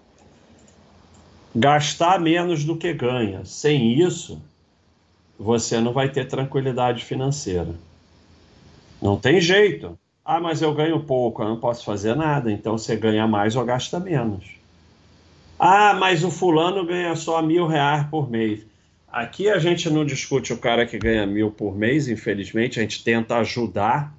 Gastar 1.55 2.19
menos 2.19 2.63
do 2.63 2.77
que 2.77 2.93
ganha. 2.93 3.45
Sem 3.45 3.99
isso, 3.99 4.41
você 5.39 5.79
não 5.79 5.93
vai 5.93 6.09
ter 6.09 6.27
tranquilidade 6.27 7.03
financeira. 7.03 7.73
Não 9.01 9.17
tem 9.17 9.39
jeito. 9.39 9.97
Ah, 10.23 10.39
mas 10.39 10.61
eu 10.61 10.73
ganho 10.73 10.99
pouco, 11.01 11.43
eu 11.43 11.49
não 11.49 11.59
posso 11.59 11.85
fazer 11.85 12.15
nada. 12.15 12.51
Então 12.51 12.77
você 12.77 12.95
ganha 12.95 13.27
mais 13.27 13.55
ou 13.55 13.63
gasta 13.63 13.99
menos. 13.99 14.55
Ah, 15.57 15.93
mas 15.93 16.23
o 16.23 16.31
fulano 16.31 16.85
ganha 16.85 17.15
só 17.15 17.41
mil 17.41 17.67
reais 17.67 18.05
por 18.07 18.29
mês. 18.29 18.65
Aqui 19.15 19.47
a 19.47 19.57
gente 19.59 19.89
não 19.89 20.03
discute 20.03 20.51
o 20.51 20.57
cara 20.57 20.85
que 20.85 20.97
ganha 20.97 21.25
mil 21.25 21.49
por 21.49 21.73
mês, 21.73 22.09
infelizmente, 22.09 22.77
a 22.77 22.81
gente 22.81 23.01
tenta 23.01 23.37
ajudar, 23.37 24.13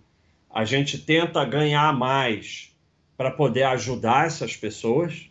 a 0.51 0.65
gente 0.65 0.97
tenta 0.97 1.45
ganhar 1.45 1.93
mais 1.93 2.75
para 3.15 3.31
poder 3.31 3.65
ajudar 3.65 4.27
essas 4.27 4.57
pessoas, 4.57 5.29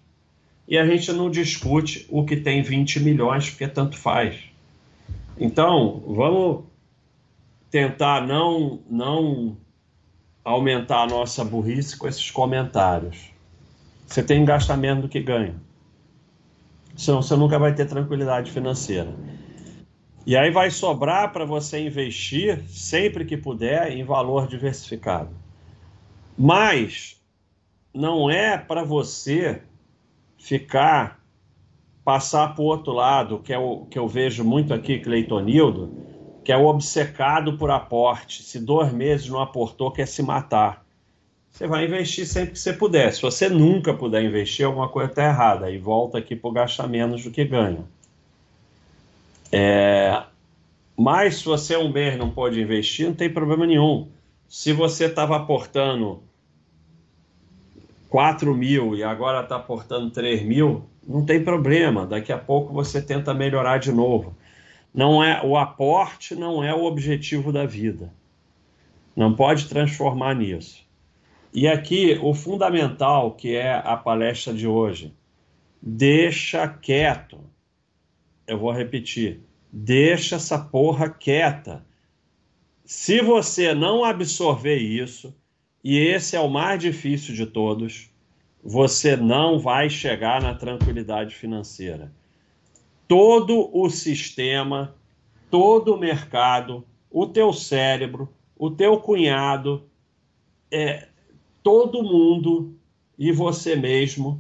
e 0.67 0.77
a 0.77 0.85
gente 0.85 1.11
não 1.11 1.31
discute 1.31 2.05
o 2.11 2.23
que 2.23 2.37
tem 2.37 2.61
20 2.61 2.99
milhões, 2.99 3.49
porque 3.49 3.67
tanto 3.67 3.97
faz. 3.97 4.35
Então, 5.35 6.03
vamos 6.05 6.65
tentar 7.71 8.21
não, 8.21 8.79
não 8.87 9.57
aumentar 10.43 11.01
a 11.01 11.07
nossa 11.07 11.43
burrice 11.43 11.97
com 11.97 12.07
esses 12.07 12.29
comentários. 12.29 13.31
Você 14.05 14.21
tem 14.21 14.41
que 14.41 14.45
gastar 14.45 14.77
menos 14.77 15.01
do 15.01 15.09
que 15.09 15.21
ganha. 15.21 15.55
Senão 16.95 17.23
você 17.23 17.35
nunca 17.35 17.57
vai 17.57 17.73
ter 17.73 17.87
tranquilidade 17.87 18.51
financeira. 18.51 19.11
E 20.25 20.35
aí 20.35 20.49
vai 20.49 20.71
sobrar 20.71 21.31
para 21.31 21.45
você 21.45 21.79
investir 21.79 22.63
sempre 22.67 23.25
que 23.25 23.37
puder 23.37 23.91
em 23.91 24.03
valor 24.03 24.47
diversificado. 24.47 25.29
Mas 26.37 27.21
não 27.93 28.29
é 28.29 28.57
para 28.57 28.83
você 28.83 29.61
ficar 30.37 31.23
passar 32.03 32.53
para 32.53 32.61
o 32.61 32.65
outro 32.65 32.91
lado, 32.91 33.39
que 33.39 33.53
é 33.53 33.57
o 33.57 33.85
que 33.85 33.97
eu 33.97 34.07
vejo 34.07 34.43
muito 34.43 34.73
aqui, 34.73 34.99
Cleitonildo, 34.99 35.91
que 36.43 36.51
é 36.51 36.57
o 36.57 36.65
obcecado 36.65 37.57
por 37.57 37.71
aporte. 37.71 38.43
Se 38.43 38.59
dois 38.59 38.93
meses 38.93 39.29
não 39.29 39.41
aportou, 39.41 39.91
quer 39.91 40.07
se 40.07 40.21
matar. 40.21 40.85
Você 41.49 41.67
vai 41.67 41.85
investir 41.85 42.27
sempre 42.27 42.51
que 42.51 42.59
você 42.59 42.73
puder. 42.73 43.13
Se 43.13 43.21
você 43.21 43.47
nunca 43.47 43.93
puder 43.93 44.23
investir, 44.23 44.65
alguma 44.65 44.89
coisa 44.89 45.09
está 45.09 45.23
errada. 45.23 45.71
E 45.71 45.77
volta 45.77 46.17
aqui 46.17 46.35
para 46.35 46.51
gastar 46.51 46.87
menos 46.87 47.23
do 47.23 47.31
que 47.31 47.45
ganha. 47.45 47.85
É, 49.57 50.21
mas 50.97 51.37
se 51.37 51.45
você 51.45 51.75
é 51.75 51.79
um 51.79 51.89
mês 51.89 52.17
não 52.17 52.29
pode 52.29 52.59
investir, 52.59 53.07
não 53.07 53.13
tem 53.13 53.31
problema 53.31 53.65
nenhum. 53.65 54.09
Se 54.49 54.73
você 54.73 55.05
estava 55.05 55.37
aportando 55.37 56.21
4 58.09 58.53
mil 58.53 58.97
e 58.97 59.01
agora 59.01 59.43
está 59.43 59.55
aportando 59.55 60.11
3 60.11 60.41
mil, 60.41 60.83
não 61.07 61.25
tem 61.25 61.41
problema. 61.41 62.05
Daqui 62.05 62.33
a 62.33 62.37
pouco 62.37 62.73
você 62.73 63.01
tenta 63.01 63.33
melhorar 63.33 63.77
de 63.77 63.93
novo. 63.93 64.35
Não 64.93 65.23
é 65.23 65.41
o 65.41 65.55
aporte 65.55 66.35
não 66.35 66.61
é 66.61 66.73
o 66.73 66.83
objetivo 66.83 67.53
da 67.53 67.65
vida. 67.65 68.11
Não 69.15 69.33
pode 69.33 69.69
transformar 69.69 70.35
nisso. 70.35 70.85
E 71.53 71.65
aqui 71.65 72.19
o 72.21 72.33
fundamental 72.33 73.31
que 73.31 73.55
é 73.55 73.73
a 73.73 73.95
palestra 73.95 74.53
de 74.53 74.67
hoje, 74.67 75.13
deixa 75.81 76.67
quieto 76.67 77.39
eu 78.47 78.59
vou 78.59 78.71
repetir, 78.71 79.39
deixa 79.77 80.37
essa 80.37 80.57
porra 80.57 81.09
quieta. 81.09 81.85
Se 82.85 83.21
você 83.21 83.73
não 83.73 84.05
absorver 84.05 84.77
isso, 84.77 85.35
e 85.83 85.97
esse 85.97 86.37
é 86.37 86.39
o 86.39 86.49
mais 86.49 86.79
difícil 86.79 87.35
de 87.35 87.45
todos, 87.45 88.09
você 88.63 89.17
não 89.17 89.59
vai 89.59 89.89
chegar 89.89 90.41
na 90.41 90.53
tranquilidade 90.53 91.35
financeira. 91.35 92.09
Todo 93.05 93.69
o 93.77 93.89
sistema, 93.89 94.95
todo 95.51 95.93
o 95.93 95.99
mercado, 95.99 96.85
o 97.11 97.27
teu 97.27 97.51
cérebro, 97.51 98.29
o 98.57 98.71
teu 98.71 98.97
cunhado, 99.01 99.83
é, 100.71 101.09
todo 101.61 102.01
mundo 102.01 102.73
e 103.19 103.29
você 103.33 103.75
mesmo 103.75 104.39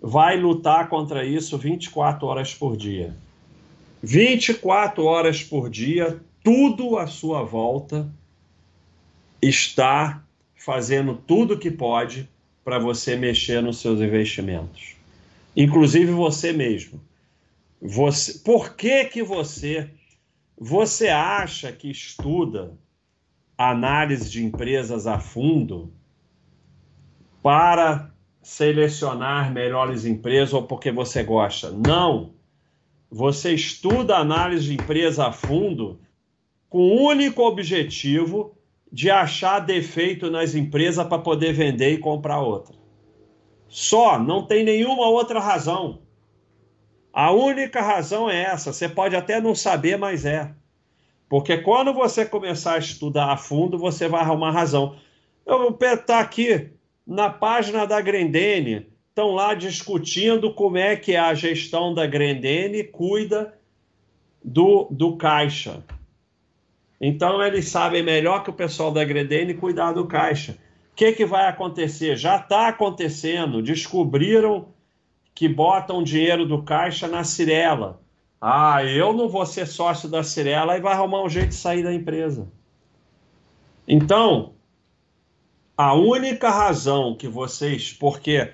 vai 0.00 0.38
lutar 0.38 0.88
contra 0.88 1.24
isso 1.24 1.58
24 1.58 2.24
horas 2.24 2.54
por 2.54 2.76
dia. 2.76 3.14
24 4.02 5.04
horas 5.04 5.42
por 5.42 5.68
dia, 5.68 6.20
tudo 6.42 6.98
à 6.98 7.06
sua 7.06 7.42
volta 7.42 8.08
está 9.42 10.22
fazendo 10.56 11.14
tudo 11.14 11.58
que 11.58 11.70
pode 11.70 12.28
para 12.64 12.78
você 12.78 13.16
mexer 13.16 13.62
nos 13.62 13.80
seus 13.80 14.00
investimentos. 14.00 14.94
Inclusive 15.56 16.12
você 16.12 16.52
mesmo. 16.52 17.00
Você, 17.80 18.38
por 18.40 18.74
que 18.74 19.04
que 19.06 19.22
você 19.22 19.90
você 20.60 21.08
acha 21.08 21.70
que 21.70 21.88
estuda 21.88 22.72
análise 23.56 24.28
de 24.28 24.44
empresas 24.44 25.06
a 25.06 25.20
fundo 25.20 25.92
para 27.40 28.10
selecionar 28.42 29.52
melhores 29.52 30.04
empresas 30.04 30.52
ou 30.52 30.64
porque 30.64 30.90
você 30.90 31.22
gosta? 31.22 31.70
Não 31.70 32.37
você 33.10 33.54
estuda 33.54 34.16
análise 34.16 34.66
de 34.66 34.74
empresa 34.74 35.26
a 35.26 35.32
fundo 35.32 35.98
com 36.68 36.78
o 36.78 37.02
único 37.02 37.42
objetivo 37.42 38.54
de 38.90 39.10
achar 39.10 39.60
defeito 39.60 40.30
nas 40.30 40.54
empresas 40.54 41.06
para 41.06 41.18
poder 41.18 41.52
vender 41.52 41.92
e 41.92 41.98
comprar 41.98 42.40
outra. 42.40 42.74
Só, 43.68 44.18
não 44.18 44.46
tem 44.46 44.64
nenhuma 44.64 45.08
outra 45.08 45.40
razão. 45.40 46.00
A 47.12 47.32
única 47.32 47.82
razão 47.82 48.30
é 48.30 48.42
essa. 48.42 48.72
Você 48.72 48.88
pode 48.88 49.16
até 49.16 49.40
não 49.40 49.54
saber, 49.54 49.98
mas 49.98 50.24
é. 50.24 50.54
Porque 51.28 51.58
quando 51.58 51.92
você 51.92 52.24
começar 52.24 52.74
a 52.74 52.78
estudar 52.78 53.32
a 53.32 53.36
fundo, 53.36 53.78
você 53.78 54.08
vai 54.08 54.20
arrumar 54.20 54.52
razão. 54.52 54.96
Eu 55.44 55.58
vou 55.58 55.78
estar 55.80 56.20
aqui 56.20 56.70
na 57.06 57.28
página 57.28 57.86
da 57.86 58.00
Grendene, 58.00 58.86
estão 59.18 59.34
lá 59.34 59.52
discutindo 59.52 60.54
como 60.54 60.78
é 60.78 60.94
que 60.94 61.16
a 61.16 61.34
gestão 61.34 61.92
da 61.92 62.06
Grendene 62.06 62.84
cuida 62.84 63.52
do, 64.44 64.86
do 64.92 65.16
caixa. 65.16 65.84
Então 67.00 67.42
eles 67.42 67.68
sabem 67.68 68.00
melhor 68.00 68.44
que 68.44 68.50
o 68.50 68.52
pessoal 68.52 68.92
da 68.92 69.04
Grendene 69.04 69.54
cuidar 69.54 69.90
do 69.90 70.06
caixa. 70.06 70.52
O 70.92 70.94
que, 70.94 71.10
que 71.10 71.26
vai 71.26 71.48
acontecer? 71.48 72.16
Já 72.16 72.36
está 72.36 72.68
acontecendo. 72.68 73.60
Descobriram 73.60 74.68
que 75.34 75.48
botam 75.48 76.04
dinheiro 76.04 76.46
do 76.46 76.62
caixa 76.62 77.08
na 77.08 77.24
Cirela. 77.24 78.00
Ah, 78.40 78.84
eu 78.84 79.12
não 79.12 79.28
vou 79.28 79.44
ser 79.44 79.66
sócio 79.66 80.08
da 80.08 80.22
Cirela 80.22 80.76
e 80.76 80.80
vai 80.80 80.92
arrumar 80.92 81.24
um 81.24 81.28
jeito 81.28 81.48
de 81.48 81.54
sair 81.56 81.82
da 81.82 81.92
empresa. 81.92 82.46
Então, 83.86 84.52
a 85.76 85.92
única 85.94 86.50
razão 86.50 87.16
que 87.16 87.26
vocês. 87.26 87.92
Porque 87.92 88.52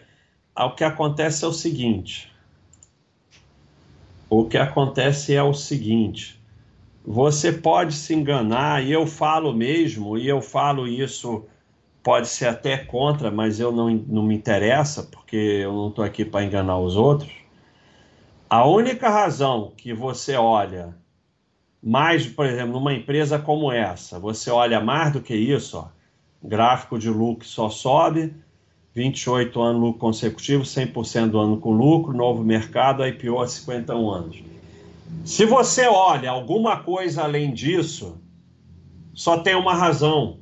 o 0.56 0.70
que 0.70 0.84
acontece 0.84 1.44
é 1.44 1.48
o 1.48 1.52
seguinte. 1.52 2.32
O 4.30 4.44
que 4.44 4.56
acontece 4.56 5.34
é 5.34 5.42
o 5.42 5.52
seguinte. 5.52 6.40
Você 7.04 7.52
pode 7.52 7.94
se 7.94 8.14
enganar, 8.14 8.84
e 8.84 8.92
eu 8.92 9.06
falo 9.06 9.52
mesmo, 9.52 10.16
e 10.16 10.26
eu 10.26 10.40
falo 10.40 10.86
isso, 10.86 11.44
pode 12.02 12.28
ser 12.28 12.46
até 12.46 12.78
contra, 12.78 13.30
mas 13.30 13.60
eu 13.60 13.72
não, 13.72 13.90
não 13.90 14.22
me 14.22 14.34
interessa, 14.34 15.02
porque 15.02 15.36
eu 15.36 15.72
não 15.72 15.88
estou 15.88 16.04
aqui 16.04 16.24
para 16.24 16.44
enganar 16.44 16.78
os 16.78 16.96
outros. 16.96 17.30
A 18.48 18.66
única 18.66 19.08
razão 19.08 19.72
que 19.76 19.92
você 19.92 20.36
olha 20.36 20.96
mais, 21.82 22.26
por 22.26 22.46
exemplo, 22.46 22.72
numa 22.72 22.94
empresa 22.94 23.38
como 23.38 23.70
essa, 23.70 24.18
você 24.18 24.50
olha 24.50 24.80
mais 24.80 25.12
do 25.12 25.20
que 25.20 25.34
isso, 25.34 25.76
ó, 25.76 25.88
gráfico 26.42 26.98
de 26.98 27.10
lucro 27.10 27.46
só 27.46 27.68
sobe, 27.68 28.34
28 28.94 29.61
anos 29.61 29.83
lucro 29.83 29.98
consecutivo, 29.98 30.62
100% 30.62 31.30
do 31.30 31.38
ano 31.38 31.57
com 31.59 31.72
lucro, 31.72 32.16
novo 32.16 32.44
mercado, 32.44 33.04
IPO 33.04 33.40
há 33.40 33.48
51 33.48 34.09
anos. 34.09 34.42
Se 35.24 35.44
você 35.44 35.87
olha 35.87 36.30
alguma 36.30 36.76
coisa 36.78 37.24
além 37.24 37.52
disso, 37.52 38.20
só 39.12 39.38
tem 39.38 39.57
uma 39.57 39.74
razão. 39.74 40.38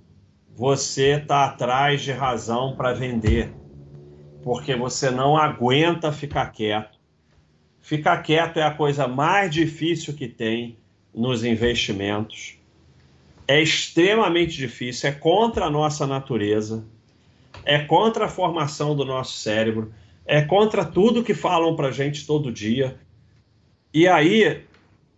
Você 0.54 1.12
está 1.12 1.46
atrás 1.46 2.02
de 2.02 2.12
razão 2.12 2.76
para 2.76 2.92
vender, 2.92 3.54
porque 4.42 4.76
você 4.76 5.10
não 5.10 5.36
aguenta 5.36 6.12
ficar 6.12 6.46
quieto. 6.52 6.98
Ficar 7.80 8.18
quieto 8.18 8.58
é 8.58 8.62
a 8.62 8.70
coisa 8.70 9.08
mais 9.08 9.50
difícil 9.50 10.14
que 10.14 10.28
tem 10.28 10.76
nos 11.14 11.42
investimentos. 11.42 12.58
É 13.48 13.60
extremamente 13.60 14.56
difícil, 14.56 15.08
é 15.08 15.12
contra 15.12 15.66
a 15.66 15.70
nossa 15.70 16.06
natureza, 16.06 16.84
é 17.64 17.78
contra 17.80 18.26
a 18.26 18.28
formação 18.28 18.94
do 18.96 19.04
nosso 19.04 19.34
cérebro, 19.38 19.92
é 20.24 20.42
contra 20.42 20.84
tudo 20.84 21.22
que 21.22 21.34
falam 21.34 21.76
para 21.76 21.90
gente 21.90 22.26
todo 22.26 22.52
dia. 22.52 22.98
E 23.92 24.08
aí 24.08 24.64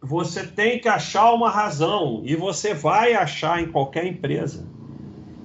você 0.00 0.46
tem 0.46 0.78
que 0.78 0.88
achar 0.88 1.32
uma 1.32 1.50
razão 1.50 2.22
e 2.24 2.36
você 2.36 2.74
vai 2.74 3.14
achar 3.14 3.62
em 3.62 3.66
qualquer 3.66 4.06
empresa. 4.06 4.66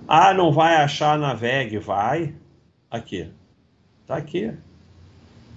Ah, 0.07 0.33
não 0.33 0.51
vai 0.51 0.75
achar 0.75 1.17
na 1.17 1.33
VEG? 1.33 1.77
Vai. 1.77 2.33
Aqui. 2.89 3.29
Tá 4.07 4.17
aqui. 4.17 4.51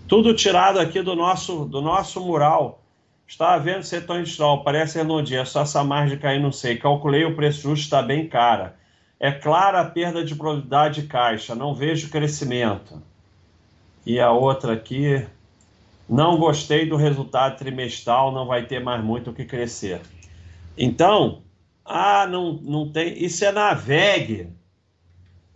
Tudo 0.07 0.35
tirado 0.35 0.79
aqui 0.79 1.01
do 1.01 1.16
nosso, 1.16 1.64
do 1.64 1.81
nosso 1.81 2.21
mural. 2.21 2.83
Está 3.27 3.57
vendo 3.57 3.83
setor 3.83 4.21
industrial, 4.21 4.62
parece 4.62 4.99
Renaudier, 4.99 5.47
só 5.47 5.62
essa 5.62 5.83
margem 5.83 6.18
cair, 6.18 6.38
não 6.38 6.53
sei. 6.53 6.77
Calculei 6.77 7.25
o 7.25 7.35
preço 7.35 7.62
justo, 7.62 7.85
está 7.85 8.03
bem 8.03 8.29
cara. 8.29 8.77
É 9.23 9.31
clara 9.31 9.81
a 9.81 9.85
perda 9.85 10.25
de 10.25 10.35
probabilidade 10.35 11.03
de 11.03 11.07
caixa, 11.07 11.55
não 11.55 11.77
vejo 11.77 12.11
crescimento. 12.11 13.01
E 14.05 14.19
a 14.19 14.33
outra 14.33 14.73
aqui, 14.73 15.25
não 16.09 16.37
gostei 16.37 16.89
do 16.89 16.97
resultado 16.97 17.57
trimestral, 17.57 18.33
não 18.33 18.47
vai 18.47 18.67
ter 18.67 18.81
mais 18.81 19.01
muito 19.05 19.31
o 19.31 19.33
que 19.33 19.45
crescer. 19.45 20.01
Então, 20.77 21.43
ah, 21.85 22.27
não, 22.27 22.55
não 22.55 22.91
tem. 22.91 23.17
Isso 23.23 23.45
é 23.45 23.53
na 23.53 23.73
VEG, 23.75 24.49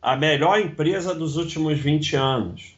a 0.01 0.15
melhor 0.15 0.61
empresa 0.61 1.13
dos 1.13 1.37
últimos 1.37 1.77
20 1.77 2.15
anos. 2.15 2.77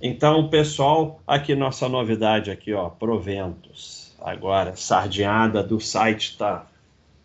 Então, 0.00 0.48
pessoal, 0.48 1.20
aqui 1.26 1.54
nossa 1.54 1.90
novidade 1.90 2.50
aqui, 2.50 2.72
ó, 2.72 2.88
Proventos 2.88 4.02
agora, 4.18 4.76
sardinhada 4.76 5.62
do 5.62 5.78
site 5.78 6.30
está 6.30 6.66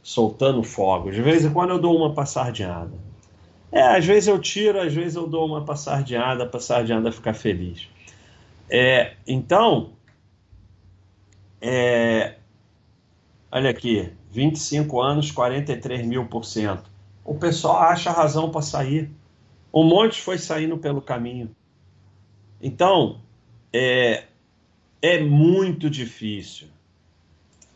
soltando 0.07 0.63
fogo. 0.63 1.11
De 1.11 1.21
vez 1.21 1.43
em 1.43 1.51
quando 1.51 1.71
eu 1.71 1.79
dou 1.79 1.93
uma 1.97 2.13
para 2.13 2.25
sardinhada. 2.25 2.93
É, 3.69 3.81
às 3.81 4.05
vezes 4.05 4.29
eu 4.29 4.39
tiro, 4.39 4.79
às 4.79 4.93
vezes 4.93 5.17
eu 5.17 5.27
dou 5.27 5.45
uma 5.45 5.65
para 5.65 5.75
sardinhada 5.75 7.11
ficar 7.11 7.33
feliz. 7.33 7.89
É, 8.69 9.17
então, 9.27 9.91
é, 11.59 12.35
olha 13.51 13.69
aqui, 13.69 14.09
25 14.31 15.01
anos, 15.01 15.29
43 15.29 16.07
mil 16.07 16.25
por 16.25 16.45
cento. 16.45 16.89
O 17.25 17.35
pessoal 17.35 17.75
acha 17.81 18.09
razão 18.09 18.49
para 18.49 18.61
sair. 18.61 19.11
Um 19.73 19.83
monte 19.83 20.21
foi 20.21 20.37
saindo 20.37 20.77
pelo 20.77 21.01
caminho. 21.01 21.53
Então, 22.61 23.19
é, 23.73 24.23
é 25.01 25.21
muito 25.21 25.89
difícil. 25.89 26.69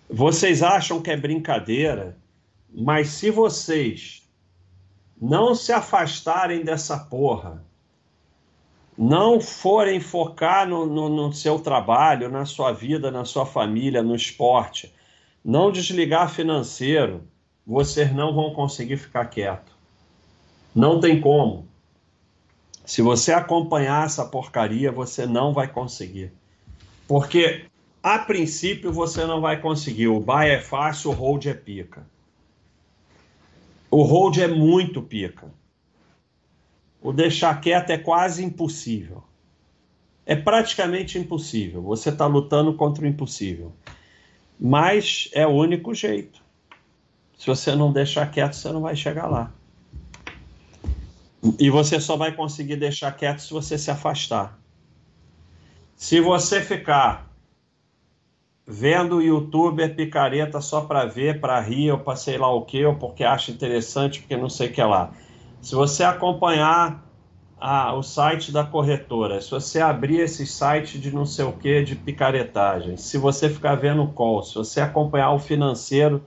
Vocês 0.10 0.64
acham 0.64 1.02
que 1.02 1.12
é 1.12 1.18
brincadeira, 1.18 2.21
mas 2.74 3.10
se 3.10 3.30
vocês 3.30 4.28
não 5.22 5.54
se 5.54 5.72
afastarem 5.72 6.64
dessa 6.64 6.98
porra, 6.98 7.64
não 8.98 9.40
forem 9.40 10.00
focar 10.00 10.68
no, 10.68 10.86
no, 10.86 11.10
no, 11.10 11.34
seu 11.34 11.60
trabalho, 11.60 12.30
na 12.30 12.46
sua 12.46 12.72
vida, 12.72 13.12
na 13.12 13.26
sua 13.26 13.46
família, 13.46 14.04
no 14.04 14.16
esporte, 14.16 14.94
não 15.44 15.72
desligar 15.72 16.30
financeiro, 16.30 17.24
vocês 17.66 18.14
não 18.14 18.34
vão 18.34 18.54
conseguir 18.54 18.98
ficar 18.98 19.26
quieto. 19.26 19.72
Não 20.74 21.00
tem 21.00 21.20
como. 21.20 21.68
Se 22.86 23.02
você 23.02 23.32
acompanhar 23.32 24.06
essa 24.06 24.26
porcaria, 24.26 24.92
você 24.92 25.26
não 25.26 25.54
vai 25.54 25.68
conseguir. 25.68 26.32
Porque 27.08 27.66
a 28.02 28.20
princípio 28.20 28.92
você 28.92 29.26
não 29.26 29.42
vai 29.42 29.60
conseguir. 29.60 30.08
O 30.08 30.20
buy 30.20 30.50
é 30.50 30.60
fácil, 30.60 31.12
o 31.12 31.14
hold 31.14 31.46
é 31.46 31.54
pica. 31.54 32.06
O 33.92 34.04
hold 34.04 34.38
é 34.38 34.48
muito 34.48 35.02
pica. 35.02 35.52
O 37.02 37.12
deixar 37.12 37.60
quieto 37.60 37.90
é 37.90 37.98
quase 37.98 38.42
impossível. 38.42 39.22
É 40.26 40.36
praticamente 40.36 41.20
impossível. 41.20 41.82
Você 41.82 42.08
está 42.08 42.26
lutando 42.26 42.74
contra 42.76 43.04
o 43.04 43.08
impossível. 43.08 43.74
Mas 44.58 45.30
é 45.34 45.46
o 45.46 45.50
único 45.50 45.94
jeito. 45.94 46.42
Se 47.38 47.48
você 47.48 47.76
não 47.76 47.92
deixar 47.92 48.30
quieto, 48.32 48.54
você 48.54 48.72
não 48.72 48.82
vai 48.82 48.96
chegar 48.96 49.28
lá. 49.28 49.52
E 51.60 51.70
você 51.70 52.00
só 52.00 52.16
vai 52.16 52.32
conseguir 52.32 52.76
deixar 52.76 53.12
quieto 53.12 53.40
se 53.40 53.52
você 53.52 53.78
se 53.78 53.90
afastar. 53.90 54.58
Se 55.98 56.22
você 56.22 56.62
ficar 56.62 57.31
vendo 58.72 59.18
o 59.18 59.22
youtuber 59.22 59.94
picareta 59.94 60.62
só 60.62 60.80
para 60.80 61.04
ver, 61.06 61.42
para 61.42 61.60
rir, 61.60 61.92
ou 61.92 61.98
para 61.98 62.16
sei 62.16 62.38
lá 62.38 62.50
o 62.50 62.62
que, 62.62 62.86
ou 62.86 62.96
porque 62.96 63.22
acha 63.22 63.52
interessante, 63.52 64.22
porque 64.22 64.38
não 64.38 64.48
sei 64.48 64.70
o 64.70 64.72
que 64.72 64.82
lá. 64.82 65.12
Se 65.62 65.76
você 65.76 66.06
acompanhar 66.06 67.04
a, 67.60 67.94
o 67.94 68.02
site 68.02 68.50
da 68.50 68.64
corretora, 68.64 69.42
se 69.42 69.52
você 69.52 69.82
abrir 69.82 70.22
esse 70.22 70.48
site 70.48 70.98
de 70.98 71.14
não 71.14 71.26
sei 71.26 71.44
o 71.44 71.52
que, 71.52 71.84
de 71.84 71.98
picaretagem, 71.98 72.96
se 72.96 73.18
você 73.18 73.50
ficar 73.50 73.76
vendo 73.76 74.04
o 74.04 74.14
call, 74.14 74.42
se 74.42 74.56
você 74.56 74.80
acompanhar 74.80 75.34
o 75.34 75.40
financeiro 75.40 76.24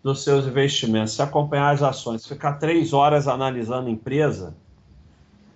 dos 0.00 0.22
seus 0.22 0.46
investimentos, 0.46 1.14
se 1.14 1.22
acompanhar 1.22 1.74
as 1.74 1.82
ações, 1.82 2.24
ficar 2.24 2.52
três 2.52 2.92
horas 2.92 3.26
analisando 3.26 3.90
empresa, 3.90 4.56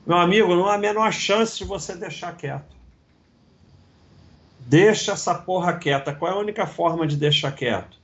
meu 0.04 0.18
amigo, 0.18 0.56
não 0.56 0.66
há 0.66 0.74
a 0.74 0.78
menor 0.78 1.12
chance 1.12 1.56
de 1.56 1.64
você 1.64 1.94
deixar 1.94 2.36
quieto. 2.36 2.74
Deixa 4.66 5.12
essa 5.12 5.34
porra 5.34 5.76
quieta. 5.76 6.14
Qual 6.14 6.30
é 6.30 6.34
a 6.34 6.38
única 6.38 6.66
forma 6.66 7.06
de 7.06 7.16
deixar 7.16 7.52
quieto? 7.52 7.98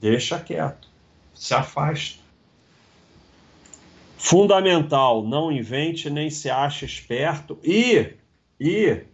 Deixa 0.00 0.38
quieto. 0.38 0.88
Se 1.34 1.54
afasta. 1.54 2.18
Fundamental, 4.18 5.22
não 5.22 5.50
invente 5.50 6.10
nem 6.10 6.28
se 6.28 6.50
ache 6.50 6.84
esperto 6.84 7.58
e 7.64 8.14
e 8.60 9.04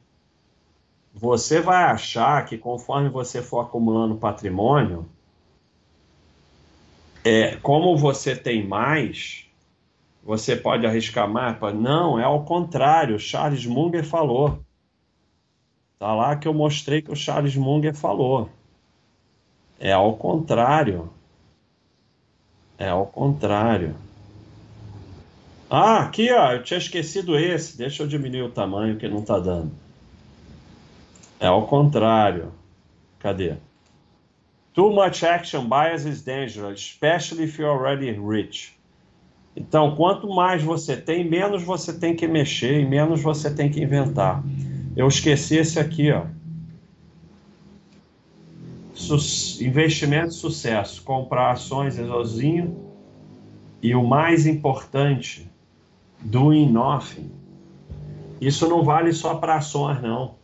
você 1.14 1.60
vai 1.60 1.84
achar 1.84 2.44
que 2.44 2.58
conforme 2.58 3.08
você 3.08 3.40
for 3.40 3.60
acumulando 3.60 4.16
patrimônio, 4.16 5.08
é, 7.24 7.56
como 7.56 7.96
você 7.96 8.34
tem 8.34 8.66
mais, 8.66 9.46
você 10.22 10.56
pode 10.56 10.84
arriscar 10.84 11.28
mais? 11.28 11.56
Não, 11.74 12.18
é 12.18 12.24
ao 12.24 12.44
contrário. 12.44 13.18
Charles 13.18 13.64
Munger 13.64 14.04
falou. 14.04 14.65
Tá 15.98 16.14
lá 16.14 16.36
que 16.36 16.46
eu 16.46 16.52
mostrei 16.52 17.00
que 17.00 17.10
o 17.10 17.16
Charles 17.16 17.56
Munger 17.56 17.94
falou. 17.94 18.50
É 19.78 19.92
ao 19.92 20.16
contrário. 20.16 21.10
É 22.78 22.88
ao 22.88 23.06
contrário. 23.06 23.96
Ah, 25.70 26.00
aqui, 26.00 26.30
ó, 26.32 26.52
eu 26.52 26.62
tinha 26.62 26.78
esquecido 26.78 27.38
esse. 27.38 27.76
Deixa 27.76 28.02
eu 28.02 28.06
diminuir 28.06 28.42
o 28.42 28.50
tamanho 28.50 28.96
que 28.96 29.08
não 29.08 29.22
tá 29.22 29.38
dando. 29.38 29.72
É 31.40 31.46
ao 31.46 31.66
contrário. 31.66 32.52
Cadê? 33.18 33.56
Too 34.74 34.92
much 34.92 35.24
action 35.24 35.66
bias 35.66 36.04
is 36.04 36.22
dangerous, 36.22 36.80
especially 36.80 37.44
if 37.44 37.58
you're 37.58 37.74
already 37.74 38.10
rich. 38.12 38.76
Então, 39.56 39.96
quanto 39.96 40.28
mais 40.28 40.62
você 40.62 40.94
tem, 40.94 41.28
menos 41.28 41.62
você 41.62 41.94
tem 41.94 42.14
que 42.14 42.28
mexer 42.28 42.80
e 42.80 42.84
menos 42.86 43.22
você 43.22 43.50
tem 43.50 43.70
que 43.70 43.82
inventar. 43.82 44.44
Eu 44.96 45.06
esqueci 45.08 45.56
esse 45.56 45.78
aqui, 45.78 46.10
ó. 46.10 46.24
Investimento 49.60 50.28
de 50.28 50.34
sucesso, 50.34 51.02
comprar 51.02 51.52
ações 51.52 51.96
sozinho 51.96 52.74
e 53.82 53.94
o 53.94 54.02
mais 54.02 54.46
importante, 54.46 55.50
doing 56.18 56.72
nothing. 56.72 57.30
Isso 58.40 58.66
não 58.66 58.82
vale 58.82 59.12
só 59.12 59.34
para 59.34 59.56
ações, 59.56 60.00
não. 60.00 60.34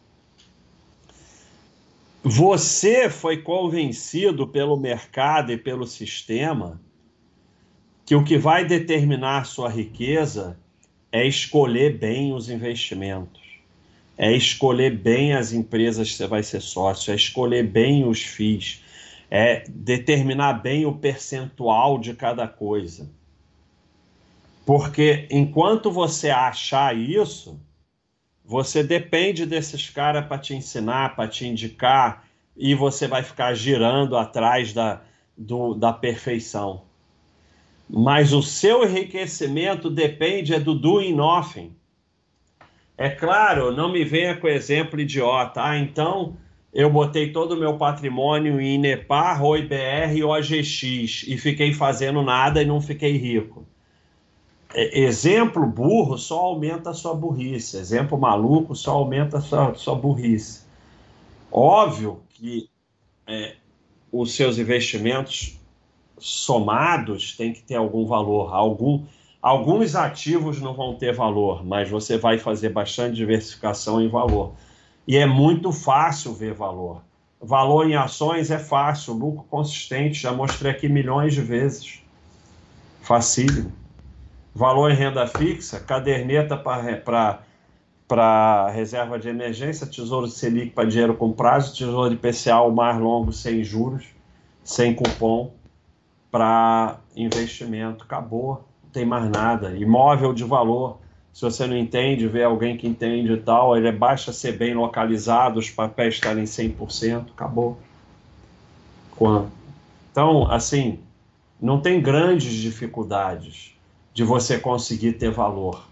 Você 2.23 3.09
foi 3.11 3.39
convencido 3.39 4.47
pelo 4.47 4.77
mercado 4.77 5.51
e 5.51 5.57
pelo 5.57 5.87
sistema 5.87 6.81
que 8.05 8.15
o 8.15 8.23
que 8.23 8.37
vai 8.37 8.65
determinar 8.65 9.47
sua 9.47 9.69
riqueza 9.69 10.59
é 11.11 11.27
escolher 11.27 11.99
bem 11.99 12.33
os 12.33 12.49
investimentos, 12.49 13.42
é 14.17 14.33
escolher 14.33 14.97
bem 14.97 15.33
as 15.33 15.53
empresas 15.53 16.11
que 16.11 16.17
você 16.17 16.27
vai 16.27 16.43
ser 16.43 16.61
sócio, 16.61 17.13
é 17.13 17.17
escolher 17.17 17.65
bem 17.65 18.07
os 18.07 18.23
FIIs, 18.23 18.83
é 19.31 19.65
determinar 19.69 20.55
bem 20.55 20.85
o 20.85 20.93
percentual 20.93 21.99
de 21.99 22.15
cada 22.15 22.47
coisa. 22.47 23.11
Porque 24.65 25.27
enquanto 25.31 25.91
você 25.91 26.31
achar 26.31 26.97
isso, 26.97 27.59
você 28.45 28.83
depende 28.83 29.47
desses 29.47 29.89
caras 29.89 30.27
para 30.27 30.39
te 30.39 30.55
ensinar, 30.55 31.17
para 31.17 31.29
te 31.29 31.47
indicar, 31.47 32.25
e 32.57 32.75
você 32.75 33.09
vai 33.09 33.23
ficar 33.23 33.55
girando 33.55 34.17
atrás 34.17 34.73
da, 34.73 35.01
do, 35.37 35.75
da 35.75 35.93
perfeição. 35.93 36.83
Mas 37.89 38.33
o 38.33 38.43
seu 38.43 38.85
enriquecimento 38.85 39.91
depende 39.91 40.55
é 40.55 40.61
do 40.61 40.75
doing 40.75 41.15
nothing. 41.15 41.75
É 42.97 43.11
claro, 43.11 43.73
não 43.73 43.91
me 43.91 44.05
venha 44.05 44.37
com 44.37 44.47
exemplo 44.47 45.01
idiota. 45.01 45.63
Ah, 45.63 45.79
então 45.79 46.37
eu 46.73 46.89
botei 46.91 47.33
todo 47.33 47.53
o 47.53 47.59
meu 47.59 47.77
patrimônio 47.77 48.61
em 48.61 48.79
Nepar, 48.79 49.43
OIBR 49.43 50.23
ou 50.25 50.33
AGX 50.33 51.25
e 51.27 51.37
fiquei 51.37 51.75
fazendo 51.75 52.23
nada 52.23 52.63
e 52.63 52.67
não 52.67 52.81
fiquei 52.81 53.17
rico. 53.17 53.67
É, 54.75 55.01
exemplo 55.01 55.67
burro 55.67 56.17
só 56.17 56.41
aumenta 56.41 56.91
a 56.91 56.95
sua 56.95 57.15
burrice. 57.15 57.77
Exemplo 57.77 58.19
maluco 58.19 58.75
só 58.75 58.93
aumenta 58.93 59.39
a 59.39 59.41
sua, 59.41 59.75
sua 59.75 59.95
burrice. 59.95 60.63
Óbvio 61.51 62.23
que 62.31 62.71
é, 63.27 63.57
os 64.11 64.35
seus 64.35 64.59
investimentos 64.59 65.59
somados 66.19 67.37
têm 67.37 67.53
que 67.53 67.63
ter 67.63 67.75
algum 67.75 68.07
valor. 68.07 68.55
Algum, 68.55 69.05
alguns 69.43 69.97
ativos 69.97 70.61
não 70.61 70.73
vão 70.73 70.95
ter 70.95 71.13
valor, 71.13 71.65
mas 71.65 71.91
você 71.91 72.17
vai 72.17 72.39
fazer 72.39 72.69
bastante 72.69 73.17
diversificação 73.17 74.01
em 74.01 74.09
valor. 74.09 74.53
E 75.07 75.17
é 75.17 75.27
muito 75.27 75.73
fácil 75.73 76.33
ver 76.33 76.55
valor. 76.55 77.03
Valor 77.41 77.91
em 77.91 77.97
ações 77.97 78.53
é 78.53 78.59
fácil, 78.59 79.15
lucro 79.15 79.45
consistente, 79.51 80.21
já 80.21 80.33
mostrei 80.33 80.71
aqui 80.71 80.89
milhões 80.89 81.35
de 81.35 81.43
vezes. 81.43 82.01
Facílimo 83.01 83.73
valor 84.55 84.91
em 84.91 84.95
renda 84.95 85.27
fixa, 85.27 85.81
caderneta 85.81 86.57
para 86.57 88.69
reserva 88.69 89.19
de 89.19 89.29
emergência, 89.29 89.87
tesouro 89.87 90.29
Selic 90.29 90.73
para 90.73 90.89
dinheiro 90.89 91.17
com 91.17 91.33
prazo, 91.33 91.75
tesouro 91.75 92.13
IPCA 92.13 92.61
o 92.61 92.71
mais 92.71 92.99
longo 92.99 93.33
sem 93.33 93.65
juros, 93.65 94.05
sem 94.63 94.95
cupom 94.95 95.53
para 96.31 96.99
investimento. 97.17 98.05
Acabou, 98.05 98.63
tem 98.93 99.05
mais 99.05 99.29
nada. 99.31 99.75
Imóvel 99.77 100.33
de 100.33 100.45
valor, 100.45 100.99
se 101.33 101.43
você 101.43 101.67
não 101.67 101.77
entende, 101.77 102.29
vê 102.29 102.45
alguém 102.45 102.77
que 102.77 102.87
entende 102.87 103.33
e 103.33 103.37
tal, 103.39 103.77
ele 103.77 103.89
é 103.89 103.93
basta 103.93 104.33
ser 104.33 104.53
bem 104.53 104.75
localizado, 104.75 105.59
os 105.59 105.71
papéis 105.71 106.15
estarem 106.15 106.45
100%, 106.45 107.31
acabou. 107.31 107.79
Então, 110.11 110.51
assim, 110.51 110.99
não 111.61 111.81
tem 111.81 112.01
grandes 112.01 112.53
dificuldades 112.53 113.75
de 114.13 114.25
você 114.25 114.59
conseguir 114.59 115.13
ter 115.13 115.31
valor. 115.31 115.87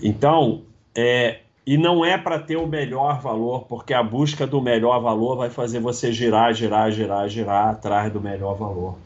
Então, 0.00 0.62
é, 0.94 1.40
e 1.66 1.78
não 1.78 2.04
é 2.04 2.18
para 2.18 2.38
ter 2.38 2.56
o 2.56 2.66
melhor 2.66 3.20
valor, 3.20 3.64
porque 3.64 3.94
a 3.94 4.02
busca 4.02 4.46
do 4.46 4.60
melhor 4.60 5.00
valor 5.00 5.36
vai 5.36 5.48
fazer 5.48 5.80
você 5.80 6.12
girar, 6.12 6.52
girar, 6.52 6.90
girar, 6.92 7.28
girar 7.28 7.68
atrás 7.68 8.12
do 8.12 8.20
melhor 8.20 8.54
valor. 8.54 8.96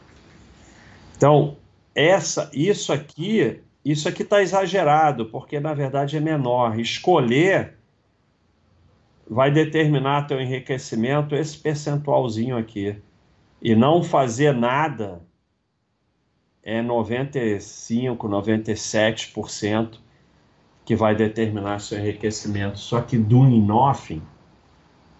Então, 1.16 1.56
essa, 1.94 2.50
isso 2.52 2.92
aqui, 2.92 3.60
isso 3.84 4.08
aqui 4.08 4.22
está 4.22 4.42
exagerado, 4.42 5.26
porque 5.26 5.58
na 5.58 5.74
verdade 5.74 6.16
é 6.16 6.20
menor. 6.20 6.78
Escolher 6.78 7.74
vai 9.28 9.50
determinar 9.50 10.26
teu 10.26 10.40
enriquecimento 10.40 11.34
esse 11.34 11.56
percentualzinho 11.58 12.56
aqui. 12.56 12.96
E 13.62 13.74
não 13.74 14.02
fazer 14.02 14.54
nada 14.54 15.20
é 16.62 16.82
95, 16.82 18.28
97% 18.28 19.98
que 20.84 20.96
vai 20.96 21.14
determinar 21.14 21.78
seu 21.80 21.98
enriquecimento. 21.98 22.78
Só 22.78 23.00
que 23.00 23.16
do 23.16 23.44
nothing 23.44 24.22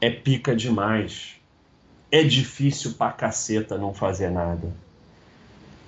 é 0.01 0.11
pica 0.11 0.57
demais. 0.57 1.37
É 2.11 2.25
difícil 2.25 2.95
pra 2.95 3.12
caceta 3.12 3.79
não 3.79 3.95
fazer 3.95 4.31
nada. 4.31 4.75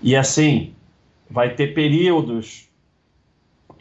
E 0.02 0.16
assim, 0.16 0.74
vai 1.30 1.54
ter 1.54 1.74
períodos 1.74 2.68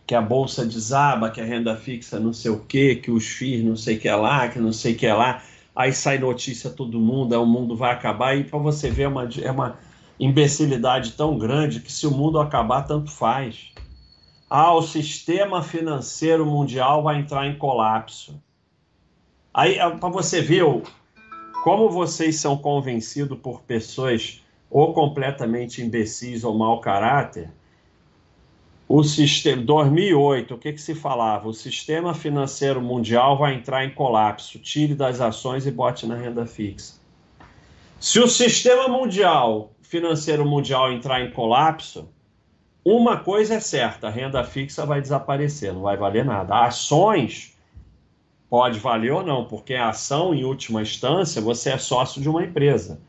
que 0.05 0.13
a 0.13 0.21
bolsa 0.21 0.65
desaba, 0.65 1.31
que 1.31 1.41
a 1.41 1.45
renda 1.45 1.75
fixa 1.75 2.19
não 2.19 2.31
sei 2.31 2.51
o 2.51 2.59
que, 2.59 2.97
que 2.97 3.09
os 3.09 3.25
FIIs 3.25 3.63
não 3.63 3.75
sei 3.75 3.97
o 3.97 3.99
que 3.99 4.11
lá, 4.11 4.47
que 4.49 4.59
não 4.59 4.71
sei 4.71 4.93
o 4.93 4.97
que 4.97 5.07
lá. 5.07 5.41
Aí 5.75 5.91
sai 5.93 6.19
notícia 6.19 6.69
todo 6.69 6.99
mundo, 6.99 7.41
o 7.41 7.45
mundo 7.45 7.75
vai 7.75 7.91
acabar. 7.91 8.37
E 8.37 8.43
para 8.43 8.59
você 8.59 8.89
ver, 8.91 9.03
é 9.03 9.07
uma, 9.07 9.29
é 9.41 9.51
uma 9.51 9.79
imbecilidade 10.19 11.13
tão 11.13 11.37
grande 11.37 11.79
que 11.79 11.91
se 11.91 12.05
o 12.05 12.11
mundo 12.11 12.39
acabar, 12.39 12.83
tanto 12.83 13.09
faz. 13.09 13.71
Ah, 14.49 14.73
o 14.73 14.81
sistema 14.81 15.63
financeiro 15.63 16.45
mundial 16.45 17.01
vai 17.03 17.19
entrar 17.19 17.47
em 17.47 17.57
colapso. 17.57 18.39
Aí, 19.53 19.79
ah, 19.79 19.91
para 19.91 20.09
você 20.09 20.41
ver 20.41 20.65
como 21.63 21.89
vocês 21.89 22.35
são 22.35 22.57
convencidos 22.57 23.39
por 23.39 23.61
pessoas 23.61 24.40
ou 24.71 24.93
completamente 24.93 25.81
imbecis 25.81 26.45
ou 26.45 26.57
mau 26.57 26.79
caráter, 26.79 27.51
o 28.87 29.03
sistema 29.03 29.61
2008, 29.61 30.53
o 30.53 30.57
que, 30.57 30.73
que 30.73 30.81
se 30.81 30.95
falava? 30.95 31.47
O 31.47 31.53
sistema 31.53 32.13
financeiro 32.13 32.81
mundial 32.81 33.37
vai 33.37 33.53
entrar 33.53 33.85
em 33.85 33.91
colapso. 33.91 34.59
Tire 34.59 34.95
das 34.95 35.21
ações 35.21 35.65
e 35.65 35.71
bote 35.71 36.05
na 36.05 36.15
renda 36.15 36.45
fixa. 36.45 36.95
Se 37.99 38.19
o 38.19 38.27
sistema 38.27 38.87
mundial 38.87 39.71
financeiro 39.81 40.45
mundial 40.45 40.91
entrar 40.91 41.21
em 41.21 41.31
colapso, 41.31 42.09
uma 42.83 43.17
coisa 43.17 43.55
é 43.55 43.59
certa: 43.59 44.07
a 44.07 44.09
renda 44.09 44.43
fixa 44.43 44.85
vai 44.85 45.01
desaparecer, 45.01 45.73
não 45.73 45.81
vai 45.81 45.95
valer 45.95 46.25
nada. 46.25 46.65
Ações 46.65 47.57
pode 48.49 48.79
valer 48.79 49.13
ou 49.13 49.23
não, 49.23 49.45
porque 49.45 49.73
a 49.73 49.89
ação, 49.89 50.33
em 50.33 50.43
última 50.43 50.81
instância, 50.81 51.41
você 51.41 51.69
é 51.69 51.77
sócio 51.77 52.21
de 52.21 52.27
uma 52.27 52.43
empresa. 52.43 52.99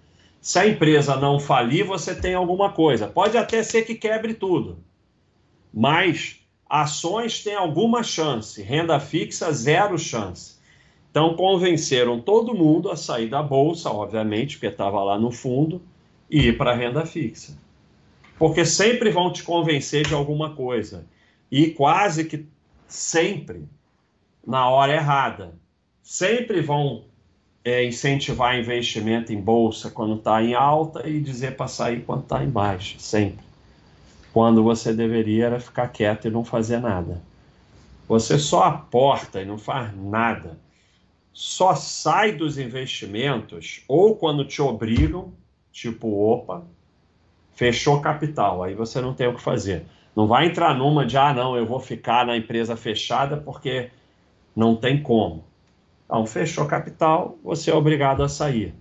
Se 0.42 0.58
a 0.58 0.66
empresa 0.66 1.14
não 1.14 1.38
falir, 1.38 1.84
você 1.84 2.16
tem 2.16 2.34
alguma 2.34 2.72
coisa. 2.72 3.06
Pode 3.06 3.38
até 3.38 3.62
ser 3.62 3.82
que 3.82 3.94
quebre 3.94 4.34
tudo, 4.34 4.78
mas 5.72 6.40
ações 6.68 7.44
têm 7.44 7.54
alguma 7.54 8.02
chance, 8.02 8.60
renda 8.60 8.98
fixa, 8.98 9.52
zero 9.52 9.96
chance. 9.96 10.60
Então, 11.08 11.36
convenceram 11.36 12.20
todo 12.20 12.54
mundo 12.54 12.90
a 12.90 12.96
sair 12.96 13.28
da 13.28 13.40
bolsa, 13.40 13.88
obviamente, 13.88 14.56
porque 14.56 14.66
estava 14.66 15.00
lá 15.04 15.16
no 15.16 15.30
fundo 15.30 15.80
e 16.28 16.48
ir 16.48 16.58
para 16.58 16.72
a 16.72 16.74
renda 16.74 17.06
fixa. 17.06 17.56
Porque 18.36 18.64
sempre 18.64 19.10
vão 19.10 19.32
te 19.32 19.44
convencer 19.44 20.04
de 20.04 20.14
alguma 20.14 20.56
coisa. 20.56 21.06
E 21.50 21.70
quase 21.70 22.24
que 22.24 22.46
sempre 22.88 23.68
na 24.44 24.68
hora 24.68 24.94
errada. 24.94 25.54
Sempre 26.02 26.60
vão 26.60 27.04
é, 27.64 27.84
incentivar 27.84 28.58
investimento 28.58 29.32
em 29.32 29.40
bolsa 29.40 29.90
quando 29.90 30.16
está 30.16 30.42
em 30.42 30.54
alta 30.54 31.08
e 31.08 31.20
dizer 31.20 31.56
para 31.56 31.68
sair 31.68 32.02
quando 32.02 32.22
está 32.22 32.42
em 32.42 32.48
baixa. 32.48 32.98
Sempre. 32.98 33.44
Quando 34.32 34.62
você 34.62 34.92
deveria 34.92 35.46
era 35.46 35.60
ficar 35.60 35.88
quieto 35.88 36.26
e 36.26 36.30
não 36.30 36.44
fazer 36.44 36.80
nada. 36.80 37.20
Você 38.08 38.38
só 38.38 38.64
aporta 38.64 39.40
e 39.40 39.44
não 39.44 39.58
faz 39.58 39.94
nada. 39.96 40.58
Só 41.32 41.74
sai 41.74 42.32
dos 42.32 42.58
investimentos 42.58 43.82
ou 43.88 44.16
quando 44.16 44.44
te 44.44 44.60
obrigam 44.60 45.32
tipo, 45.72 46.22
opa, 46.28 46.64
fechou 47.54 48.00
capital, 48.00 48.62
aí 48.62 48.74
você 48.74 49.00
não 49.00 49.14
tem 49.14 49.26
o 49.26 49.34
que 49.34 49.40
fazer. 49.40 49.86
Não 50.14 50.26
vai 50.26 50.46
entrar 50.46 50.76
numa 50.76 51.06
de, 51.06 51.16
ah, 51.16 51.32
não, 51.32 51.56
eu 51.56 51.64
vou 51.64 51.80
ficar 51.80 52.26
na 52.26 52.36
empresa 52.36 52.76
fechada 52.76 53.38
porque 53.38 53.90
não 54.54 54.76
tem 54.76 55.02
como. 55.02 55.44
Então, 56.12 56.26
fechou 56.26 56.66
capital, 56.66 57.38
você 57.42 57.70
é 57.70 57.74
obrigado 57.74 58.22
a 58.22 58.28
sair. 58.28 58.74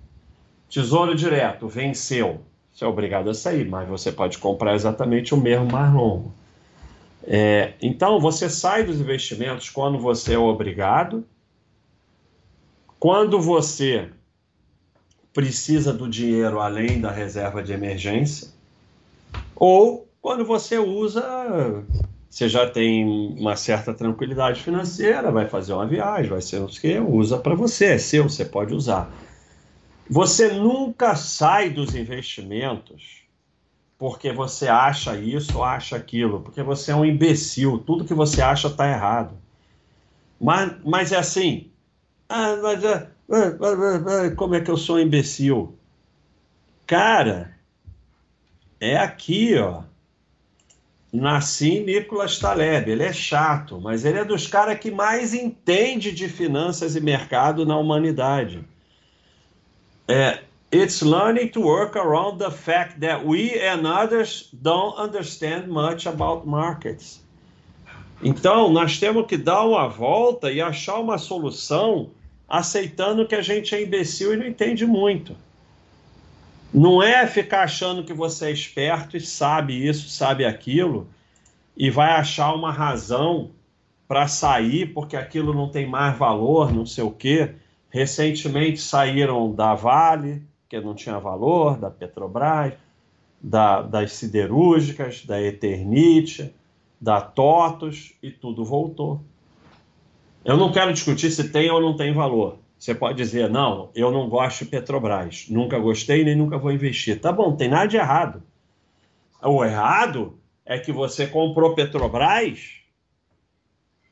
Tesouro 0.67 1.15
direto, 1.15 1.65
venceu, 1.65 2.41
você 2.73 2.84
é 2.84 2.88
obrigado 2.88 3.29
a 3.29 3.34
sair, 3.34 3.65
mas 3.65 3.88
você 3.88 4.11
pode 4.11 4.38
comprar 4.38 4.75
exatamente 4.75 5.34
o 5.34 5.38
mesmo 5.38 5.71
mais 5.71 5.93
longo. 5.93 6.34
É, 7.23 7.75
então, 7.82 8.19
você 8.19 8.49
sai 8.49 8.84
dos 8.84 8.99
investimentos 8.99 9.69
quando 9.69 9.97
você 9.97 10.34
é 10.34 10.38
obrigado, 10.38 11.23
quando 12.99 13.39
você 13.39 14.09
precisa 15.32 15.93
do 15.93 16.09
dinheiro 16.09 16.59
além 16.59 16.99
da 16.99 17.11
reserva 17.11 17.63
de 17.63 17.71
emergência, 17.71 18.49
ou 19.55 20.05
quando 20.21 20.43
você 20.43 20.77
usa, 20.77 21.82
você 22.32 22.47
já 22.47 22.65
tem 22.65 23.05
uma 23.38 23.57
certa 23.57 23.93
tranquilidade 23.93 24.61
financeira, 24.61 25.29
vai 25.29 25.49
fazer 25.49 25.73
uma 25.73 25.86
viagem, 25.86 26.32
vai 26.32 26.39
ser 26.39 26.61
o 26.61 26.67
que 26.67 26.97
usa 26.97 27.38
para 27.38 27.53
você, 27.53 27.88
é 27.88 27.97
seu, 27.97 28.23
você 28.23 28.45
pode 28.45 28.73
usar. 28.73 29.11
Você 30.09 30.47
nunca 30.53 31.13
sai 31.13 31.69
dos 31.69 31.93
investimentos 31.93 33.21
porque 33.97 34.32
você 34.32 34.69
acha 34.69 35.17
isso 35.17 35.57
ou 35.57 35.63
acha 35.63 35.97
aquilo, 35.97 36.39
porque 36.39 36.63
você 36.63 36.91
é 36.91 36.95
um 36.95 37.05
imbecil, 37.05 37.77
tudo 37.79 38.05
que 38.05 38.13
você 38.13 38.41
acha 38.41 38.69
está 38.69 38.89
errado. 38.89 39.38
Mas, 40.39 40.73
mas 40.86 41.11
é 41.11 41.17
assim, 41.17 41.69
ah, 42.29 42.55
mas, 42.63 42.84
ah, 42.86 43.07
ah, 43.29 44.25
ah, 44.25 44.36
como 44.38 44.55
é 44.55 44.61
que 44.61 44.71
eu 44.71 44.77
sou 44.77 44.95
um 44.95 44.99
imbecil? 44.99 45.77
Cara, 46.88 47.57
é 48.79 48.97
aqui, 48.97 49.55
ó. 49.57 49.90
Nassim 51.14 51.84
Nicolas 51.84 52.39
Taleb, 52.39 52.89
ele 52.89 53.03
é 53.03 53.12
chato, 53.12 53.82
mas 53.82 54.05
ele 54.05 54.20
é 54.20 54.26
dos 54.26 54.47
caras 54.47 54.80
que 54.80 54.89
mais 54.89 55.34
entende 55.34 56.12
de 56.12 56.30
finanças 56.30 56.95
e 56.95 57.01
mercado 57.01 57.66
na 57.66 57.78
humanidade. 57.78 58.64
É, 60.07 60.39
It's 60.74 61.01
learning 61.01 61.49
to 61.49 61.62
work 61.62 61.97
around 61.97 62.39
the 62.39 62.49
fact 62.49 63.01
that 63.01 63.26
we 63.26 63.59
and 63.59 63.86
others 63.86 64.47
don't 64.53 64.97
understand 64.97 65.68
much 65.68 66.07
about 66.07 66.47
markets. 66.47 67.22
Então, 68.24 68.72
nós 68.72 68.97
temos 68.97 69.26
que 69.28 69.36
dar 69.36 69.66
uma 69.66 69.89
volta 69.89 70.49
e 70.49 70.62
achar 70.62 70.97
uma 70.99 71.18
solução 71.18 72.12
aceitando 72.47 73.28
que 73.28 73.36
a 73.36 73.41
gente 73.41 73.76
é 73.76 73.84
imbecil 73.84 74.34
e 74.34 74.38
não 74.38 74.47
entende 74.47 74.86
muito. 74.86 75.36
Não 76.74 77.03
é 77.03 77.28
ficar 77.28 77.63
achando 77.63 78.03
que 78.03 78.13
você 78.13 78.45
é 78.45 78.51
esperto 78.51 79.17
e 79.17 79.22
sabe 79.22 79.86
isso, 79.86 80.07
sabe 80.09 80.45
aquilo, 80.45 81.07
e 81.76 81.89
vai 81.89 82.11
achar 82.11 82.53
uma 82.53 82.72
razão 82.72 83.51
para 84.07 84.28
sair 84.28 84.93
porque 84.93 85.17
aquilo 85.17 85.53
não 85.53 85.69
tem 85.69 85.86
mais 85.86 86.17
valor, 86.17 86.74
não 86.74 86.86
sei 86.86 87.03
o 87.03 87.11
quê. 87.11 87.55
Recentemente 87.89 88.80
saíram 88.80 89.53
da 89.53 89.74
Vale, 89.74 90.43
que 90.69 90.80
não 90.80 90.95
tinha 90.95 91.19
valor, 91.19 91.78
da 91.78 91.89
Petrobras, 91.89 92.74
da, 93.41 93.82
das 93.82 94.13
siderúrgicas, 94.13 95.26
da 95.26 95.41
Eternite, 95.41 96.53
da 96.99 97.19
TOTOS, 97.19 98.13
e 98.24 98.32
tudo 98.32 98.63
voltou. 98.63 99.22
Eu 100.45 100.55
não 100.55 100.72
quero 100.72 100.93
discutir 100.93 101.32
se 101.32 101.49
tem 101.49 101.69
ou 101.69 101.82
não 101.82 101.95
tem 101.95 102.13
valor. 102.13 102.57
Você 102.82 102.95
pode 102.95 103.15
dizer, 103.15 103.47
não, 103.47 103.91
eu 103.93 104.09
não 104.09 104.27
gosto 104.27 104.65
de 104.65 104.71
Petrobras, 104.71 105.45
nunca 105.49 105.77
gostei 105.77 106.23
nem 106.23 106.36
nunca 106.36 106.57
vou 106.57 106.71
investir. 106.71 107.21
Tá 107.21 107.32
bom, 107.32 107.55
tem 107.55 107.69
nada 107.69 107.86
de 107.86 107.95
errado. 107.95 108.41
O 109.39 109.63
errado 109.63 110.36
é 110.65 110.79
que 110.79 110.91
você 110.91 111.27
comprou 111.27 111.75
Petrobras, 111.75 112.79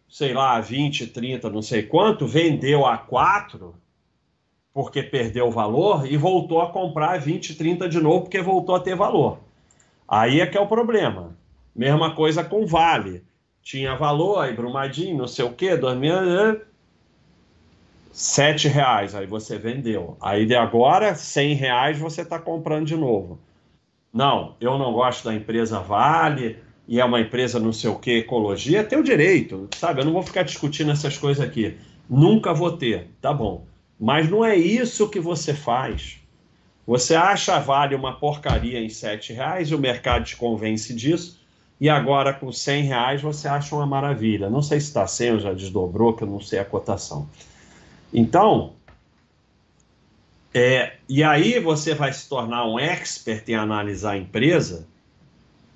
sei 0.08 0.36
lá, 0.36 0.62
20, 0.62 1.08
30, 1.08 1.50
não 1.50 1.64
sei 1.64 1.82
quanto, 1.82 2.28
vendeu 2.28 2.86
a 2.86 2.96
4 2.96 3.74
porque 4.72 5.02
perdeu 5.02 5.50
valor 5.50 6.06
e 6.06 6.16
voltou 6.16 6.62
a 6.62 6.72
comprar 6.72 7.20
20, 7.20 7.56
30 7.56 7.90
de 7.90 8.00
novo 8.00 8.22
porque 8.22 8.40
voltou 8.40 8.76
a 8.76 8.80
ter 8.80 8.96
valor. 8.96 9.40
Aí 10.08 10.42
é 10.42 10.46
que 10.46 10.56
é 10.56 10.62
o 10.62 10.68
problema. 10.68 11.36
Mesma 11.76 12.14
coisa 12.14 12.44
com 12.44 12.68
Vale. 12.68 13.24
Tinha 13.64 13.96
valor, 13.96 14.42
aí 14.42 14.54
Brumadinho, 14.54 15.18
não 15.18 15.28
sei 15.28 15.44
o 15.44 15.54
quê, 15.54 15.76
dormia 15.76 16.69
sete 18.12 18.68
reais, 18.68 19.16
aí 19.16 19.26
você 19.26 19.58
vendeu. 19.58 20.18
Aí 20.22 20.46
de 20.46 20.56
agora, 20.56 21.16
cem 21.16 21.54
reais 21.54 21.98
você 21.98 22.22
está 22.22 22.40
comprando 22.40 22.86
de 22.86 22.96
novo. 22.96 23.40
Não, 24.14 24.56
eu 24.60 24.78
não 24.78 24.92
gosto 24.94 25.26
da 25.26 25.34
empresa 25.34 25.80
Vale 25.80 26.58
e 26.88 27.00
é 27.00 27.06
uma 27.06 27.22
empresa 27.22 27.60
não 27.60 27.72
sei 27.72 27.90
o 27.90 27.96
que, 27.96 28.18
ecologia, 28.18 28.84
tem 28.84 28.98
o 29.00 29.04
direito, 29.04 29.68
sabe? 29.78 30.02
Eu 30.02 30.06
não 30.06 30.14
vou 30.14 30.24
ficar 30.24 30.44
discutindo 30.44 30.92
essas 30.92 31.18
coisas 31.18 31.46
aqui. 31.46 31.78
Nunca 32.10 32.54
vou 32.54 32.72
ter, 32.76 33.12
tá 33.22 33.32
bom. 33.32 33.66
Mas 34.00 34.28
não 34.30 34.44
é 34.44 34.56
isso 34.56 35.10
que 35.10 35.20
você 35.20 35.54
faz. 35.54 36.18
Você 36.88 37.14
acha 37.14 37.56
a 37.56 37.60
Vale 37.60 37.94
uma 37.94 38.18
porcaria 38.20 38.80
em 38.80 38.90
sete 38.90 39.32
reais, 39.32 39.72
o 39.72 39.78
mercado 39.78 40.26
te 40.26 40.36
convence 40.36 40.92
disso, 40.92 41.40
e 41.80 41.88
agora 41.88 42.34
com 42.34 42.52
cem 42.52 42.84
reais 42.84 43.22
você 43.22 43.48
acha 43.48 43.76
uma 43.76 43.86
maravilha. 43.86 44.50
Não 44.50 44.64
sei 44.64 44.80
se 44.80 44.88
está 44.88 45.06
100 45.06 45.34
ou 45.34 45.40
já 45.40 45.54
desdobrou, 45.54 46.14
que 46.14 46.24
eu 46.24 46.28
não 46.28 46.42
sei 46.42 46.58
a 46.58 46.66
cotação. 46.66 47.30
Então, 48.14 48.74
é, 50.54 50.94
e 51.08 51.24
aí 51.24 51.60
você 51.60 51.94
vai 51.94 52.12
se 52.12 52.28
tornar 52.28 52.66
um 52.66 52.80
expert 52.80 53.48
em 53.48 53.56
analisar 53.56 54.12
a 54.12 54.18
empresa 54.18 54.88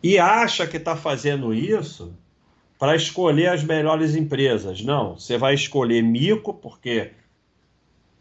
e 0.01 0.17
acha 0.17 0.65
que 0.65 0.77
está 0.77 0.95
fazendo 0.95 1.53
isso 1.53 2.13
para 2.79 2.95
escolher 2.95 3.47
as 3.47 3.63
melhores 3.63 4.15
empresas. 4.15 4.81
Não, 4.83 5.17
você 5.17 5.37
vai 5.37 5.53
escolher 5.53 6.01
mico, 6.01 6.53
porque 6.53 7.11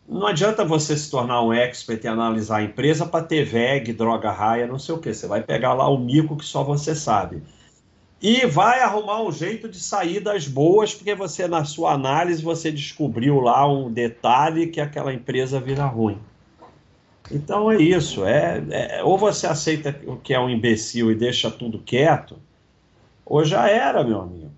não 0.08 0.26
adianta 0.26 0.64
você 0.64 0.96
se 0.96 1.10
tornar 1.10 1.42
um 1.42 1.52
expert 1.52 2.04
em 2.04 2.08
analisar 2.08 2.58
a 2.58 2.62
empresa 2.62 3.06
para 3.06 3.24
ter 3.24 3.44
VEG, 3.44 3.92
droga 3.92 4.30
raia, 4.30 4.66
não 4.66 4.78
sei 4.78 4.94
o 4.94 4.98
que. 4.98 5.12
Você 5.12 5.26
vai 5.26 5.42
pegar 5.42 5.74
lá 5.74 5.88
o 5.88 5.98
mico 5.98 6.36
que 6.36 6.44
só 6.44 6.62
você 6.62 6.94
sabe. 6.94 7.42
E 8.22 8.46
vai 8.46 8.78
arrumar 8.78 9.20
um 9.20 9.32
jeito 9.32 9.68
de 9.68 9.80
sair 9.80 10.20
das 10.20 10.46
boas, 10.46 10.94
porque 10.94 11.12
você, 11.12 11.48
na 11.48 11.64
sua 11.64 11.92
análise, 11.92 12.40
você 12.40 12.70
descobriu 12.70 13.40
lá 13.40 13.68
um 13.68 13.92
detalhe 13.92 14.68
que 14.68 14.80
aquela 14.80 15.12
empresa 15.12 15.58
vira 15.58 15.84
ruim. 15.86 16.18
Então 17.32 17.68
é 17.68 17.82
isso. 17.82 18.24
É, 18.24 18.62
é, 18.70 19.02
ou 19.02 19.18
você 19.18 19.48
aceita 19.48 20.00
o 20.06 20.16
que 20.16 20.32
é 20.32 20.38
um 20.38 20.48
imbecil 20.48 21.10
e 21.10 21.16
deixa 21.16 21.50
tudo 21.50 21.80
quieto, 21.80 22.38
ou 23.26 23.44
já 23.44 23.68
era, 23.68 24.04
meu 24.04 24.20
amigo. 24.20 24.52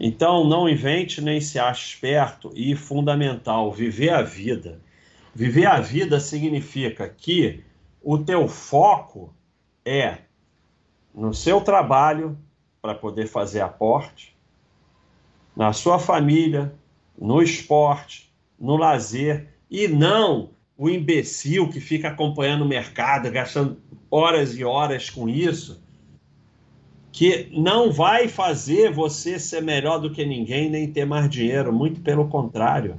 Então, 0.00 0.44
não 0.44 0.68
invente 0.68 1.20
nem 1.20 1.40
se 1.40 1.58
ache 1.58 1.94
esperto 1.94 2.50
e 2.54 2.74
fundamental, 2.74 3.72
viver 3.72 4.10
a 4.10 4.22
vida. 4.22 4.80
Viver 5.32 5.66
a 5.66 5.80
vida 5.80 6.18
significa 6.18 7.08
que 7.08 7.62
o 8.02 8.18
teu 8.18 8.48
foco 8.48 9.32
é 9.84 10.18
no 11.18 11.34
seu 11.34 11.60
trabalho 11.60 12.38
para 12.80 12.94
poder 12.94 13.26
fazer 13.26 13.60
aporte, 13.60 14.36
na 15.56 15.72
sua 15.72 15.98
família, 15.98 16.72
no 17.20 17.42
esporte, 17.42 18.32
no 18.58 18.76
lazer 18.76 19.48
e 19.68 19.88
não 19.88 20.50
o 20.76 20.88
imbecil 20.88 21.68
que 21.68 21.80
fica 21.80 22.08
acompanhando 22.08 22.62
o 22.62 22.68
mercado, 22.68 23.30
gastando 23.30 23.78
horas 24.08 24.56
e 24.56 24.64
horas 24.64 25.10
com 25.10 25.28
isso 25.28 25.82
que 27.10 27.48
não 27.52 27.90
vai 27.90 28.28
fazer 28.28 28.92
você 28.92 29.40
ser 29.40 29.60
melhor 29.60 29.98
do 29.98 30.12
que 30.12 30.24
ninguém 30.24 30.70
nem 30.70 30.92
ter 30.92 31.04
mais 31.04 31.28
dinheiro, 31.28 31.72
muito 31.72 32.00
pelo 32.00 32.28
contrário. 32.28 32.96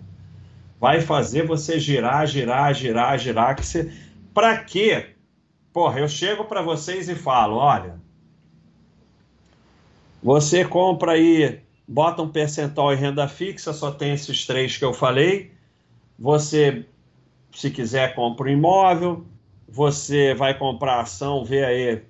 Vai 0.78 1.00
fazer 1.00 1.48
você 1.48 1.80
girar, 1.80 2.28
girar, 2.28 2.74
girar, 2.74 3.18
girar. 3.18 3.56
Que 3.56 3.66
você... 3.66 3.94
Para 4.34 4.58
quê? 4.58 5.12
Porra, 5.72 6.02
eu 6.02 6.10
chego 6.10 6.44
para 6.44 6.62
vocês 6.62 7.08
e 7.08 7.16
falo: 7.16 7.56
olha, 7.56 7.96
você 10.22 10.66
compra 10.66 11.14
aí, 11.14 11.60
bota 11.88 12.22
um 12.22 12.30
percentual 12.30 12.94
em 12.94 12.98
renda 12.98 13.28
fixa, 13.28 13.74
só 13.74 13.92
tem 13.92 14.14
esses 14.14 14.46
três 14.46 14.78
que 14.78 14.86
eu 14.86 14.94
falei. 14.94 15.52
Você, 16.18 16.86
se 17.54 17.72
quiser, 17.72 18.14
compra 18.16 18.48
um 18.48 18.52
imóvel. 18.52 19.26
Você 19.68 20.34
vai 20.34 20.58
comprar 20.58 21.02
ação, 21.02 21.46
vê 21.46 21.64
aí 21.64 22.02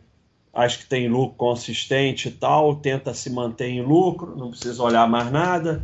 acho 0.53 0.79
que 0.79 0.85
tem 0.87 1.07
lucro 1.07 1.35
consistente 1.37 2.27
e 2.27 2.31
tal, 2.31 2.75
tenta 2.75 3.13
se 3.13 3.29
manter 3.29 3.67
em 3.67 3.81
lucro, 3.81 4.35
não 4.35 4.49
precisa 4.49 4.81
olhar 4.81 5.07
mais 5.07 5.31
nada. 5.31 5.83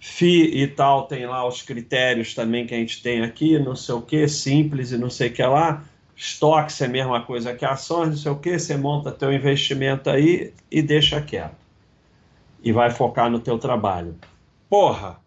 FI 0.00 0.62
e 0.62 0.66
tal, 0.66 1.06
tem 1.06 1.26
lá 1.26 1.46
os 1.46 1.62
critérios 1.62 2.34
também 2.34 2.66
que 2.66 2.74
a 2.74 2.78
gente 2.78 3.02
tem 3.02 3.22
aqui, 3.22 3.58
não 3.58 3.76
sei 3.76 3.94
o 3.94 4.02
que, 4.02 4.26
simples 4.26 4.90
e 4.90 4.98
não 4.98 5.08
sei 5.08 5.28
o 5.28 5.32
que 5.32 5.42
lá. 5.42 5.84
Estoques 6.16 6.80
é 6.80 6.86
a 6.86 6.88
mesma 6.88 7.22
coisa 7.22 7.54
que 7.54 7.64
ações, 7.64 8.08
não 8.08 8.16
sei 8.16 8.32
o 8.32 8.36
que, 8.36 8.58
você 8.58 8.76
monta 8.76 9.10
teu 9.10 9.32
investimento 9.32 10.10
aí 10.10 10.52
e 10.70 10.82
deixa 10.82 11.20
quieto. 11.20 11.56
E 12.62 12.70
vai 12.70 12.90
focar 12.90 13.30
no 13.30 13.40
teu 13.40 13.58
trabalho. 13.58 14.16
Porra, 14.68 15.20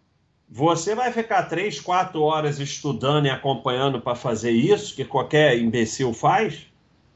você 0.48 0.94
vai 0.94 1.12
ficar 1.12 1.42
três, 1.44 1.80
quatro 1.80 2.22
horas 2.22 2.60
estudando 2.60 3.26
e 3.26 3.30
acompanhando 3.30 4.00
para 4.00 4.14
fazer 4.14 4.52
isso, 4.52 4.94
que 4.94 5.04
qualquer 5.04 5.58
imbecil 5.58 6.12
faz? 6.14 6.66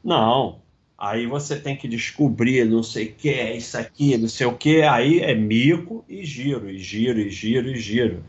Não. 0.03 0.59
Aí 0.97 1.25
você 1.25 1.59
tem 1.59 1.75
que 1.75 1.87
descobrir, 1.87 2.65
não 2.65 2.83
sei 2.83 3.07
o 3.07 3.13
que, 3.13 3.29
é 3.29 3.57
isso 3.57 3.75
aqui, 3.77 4.17
não 4.17 4.27
sei 4.27 4.45
o 4.45 4.55
que. 4.55 4.83
Aí 4.83 5.19
é 5.19 5.33
mico 5.33 6.05
e 6.07 6.23
giro, 6.23 6.69
e 6.69 6.77
giro, 6.77 7.19
e 7.19 7.29
giro, 7.29 7.69
e 7.69 7.77
giro. 7.77 8.23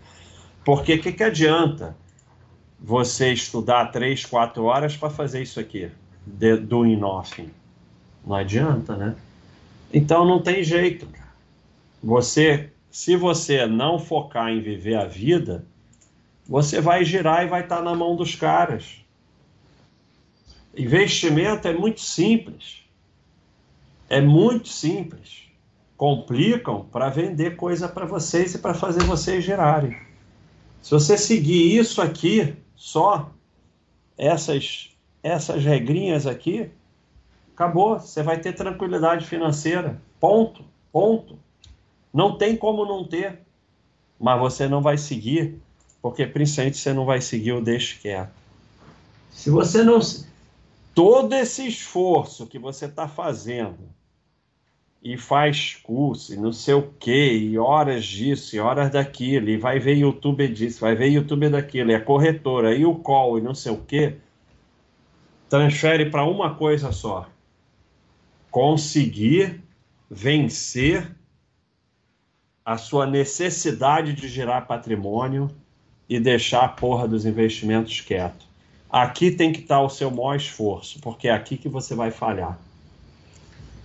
Porque 0.64 0.94
o 0.94 1.02
que, 1.02 1.12
que 1.12 1.22
adianta 1.22 1.96
você 2.82 3.32
estudar 3.32 3.86
três, 3.86 4.26
quatro 4.26 4.64
horas 4.64 4.96
para 4.96 5.08
fazer 5.08 5.42
isso 5.42 5.60
aqui, 5.60 5.88
de, 6.26 6.56
doing 6.56 6.96
nothing? 6.96 7.50
Não 8.26 8.34
adianta, 8.34 8.96
né? 8.96 9.14
Então 9.92 10.24
não 10.24 10.42
tem 10.42 10.64
jeito. 10.64 11.06
Você, 12.02 12.70
se 12.90 13.14
você 13.14 13.66
não 13.66 13.98
focar 13.98 14.48
em 14.48 14.60
viver 14.60 14.96
a 14.96 15.04
vida, 15.04 15.64
você 16.48 16.80
vai 16.80 17.04
girar 17.04 17.44
e 17.44 17.48
vai 17.48 17.62
estar 17.62 17.80
na 17.82 17.94
mão 17.94 18.16
dos 18.16 18.34
caras. 18.34 18.96
Investimento 20.76 21.68
é 21.68 21.72
muito 21.72 22.00
simples. 22.00 22.82
É 24.08 24.20
muito 24.20 24.68
simples. 24.68 25.42
Complicam 25.96 26.84
para 26.90 27.08
vender 27.08 27.54
coisa 27.54 27.88
para 27.88 28.04
vocês 28.04 28.54
e 28.54 28.58
para 28.58 28.74
fazer 28.74 29.04
vocês 29.04 29.44
girarem. 29.44 29.96
Se 30.80 30.90
você 30.90 31.16
seguir 31.16 31.76
isso 31.78 32.02
aqui, 32.02 32.56
só 32.82 33.30
essas 34.18 34.90
essas 35.22 35.62
regrinhas 35.62 36.26
aqui, 36.26 36.68
acabou. 37.54 38.00
Você 38.00 38.24
vai 38.24 38.40
ter 38.40 38.54
tranquilidade 38.54 39.24
financeira. 39.24 40.02
Ponto. 40.18 40.64
Ponto. 40.90 41.38
Não 42.12 42.36
tem 42.36 42.56
como 42.56 42.84
não 42.84 43.06
ter. 43.06 43.38
Mas 44.18 44.40
você 44.40 44.66
não 44.66 44.82
vai 44.82 44.98
seguir, 44.98 45.62
porque 46.02 46.26
principalmente 46.26 46.76
você 46.76 46.92
não 46.92 47.04
vai 47.04 47.20
seguir 47.20 47.52
o 47.52 47.60
deixe 47.60 48.00
quieto. 48.00 48.32
Se 49.30 49.48
você 49.48 49.84
não. 49.84 50.00
Todo 50.92 51.32
esse 51.34 51.64
esforço 51.64 52.48
que 52.48 52.58
você 52.58 52.86
está 52.86 53.06
fazendo 53.06 53.78
e 55.02 55.16
faz 55.16 55.74
curso 55.82 56.32
e 56.32 56.36
não 56.36 56.52
sei 56.52 56.74
o 56.74 56.82
que, 57.00 57.32
e 57.32 57.58
horas 57.58 58.04
disso, 58.04 58.54
e 58.54 58.60
horas 58.60 58.90
daquilo, 58.90 59.48
e 59.48 59.56
vai 59.56 59.80
ver 59.80 59.96
YouTube 59.96 60.46
disso, 60.48 60.80
vai 60.80 60.94
ver 60.94 61.08
YouTube 61.08 61.48
daquilo, 61.48 61.90
e 61.90 61.94
a 61.94 62.00
corretora, 62.00 62.74
e 62.74 62.84
o 62.84 62.94
call, 62.94 63.38
e 63.38 63.42
não 63.42 63.54
sei 63.54 63.72
o 63.72 63.78
que, 63.78 64.14
transfere 65.48 66.08
para 66.08 66.24
uma 66.24 66.54
coisa 66.54 66.92
só: 66.92 67.28
conseguir 68.50 69.60
vencer 70.08 71.10
a 72.64 72.76
sua 72.78 73.06
necessidade 73.06 74.12
de 74.12 74.28
gerar 74.28 74.62
patrimônio 74.62 75.50
e 76.08 76.20
deixar 76.20 76.64
a 76.64 76.68
porra 76.68 77.08
dos 77.08 77.26
investimentos 77.26 78.00
quieto. 78.00 78.46
Aqui 78.88 79.32
tem 79.32 79.52
que 79.52 79.60
estar 79.60 79.80
o 79.80 79.88
seu 79.88 80.10
maior 80.10 80.36
esforço, 80.36 81.00
porque 81.00 81.26
é 81.26 81.32
aqui 81.32 81.56
que 81.56 81.68
você 81.68 81.94
vai 81.94 82.10
falhar. 82.10 82.58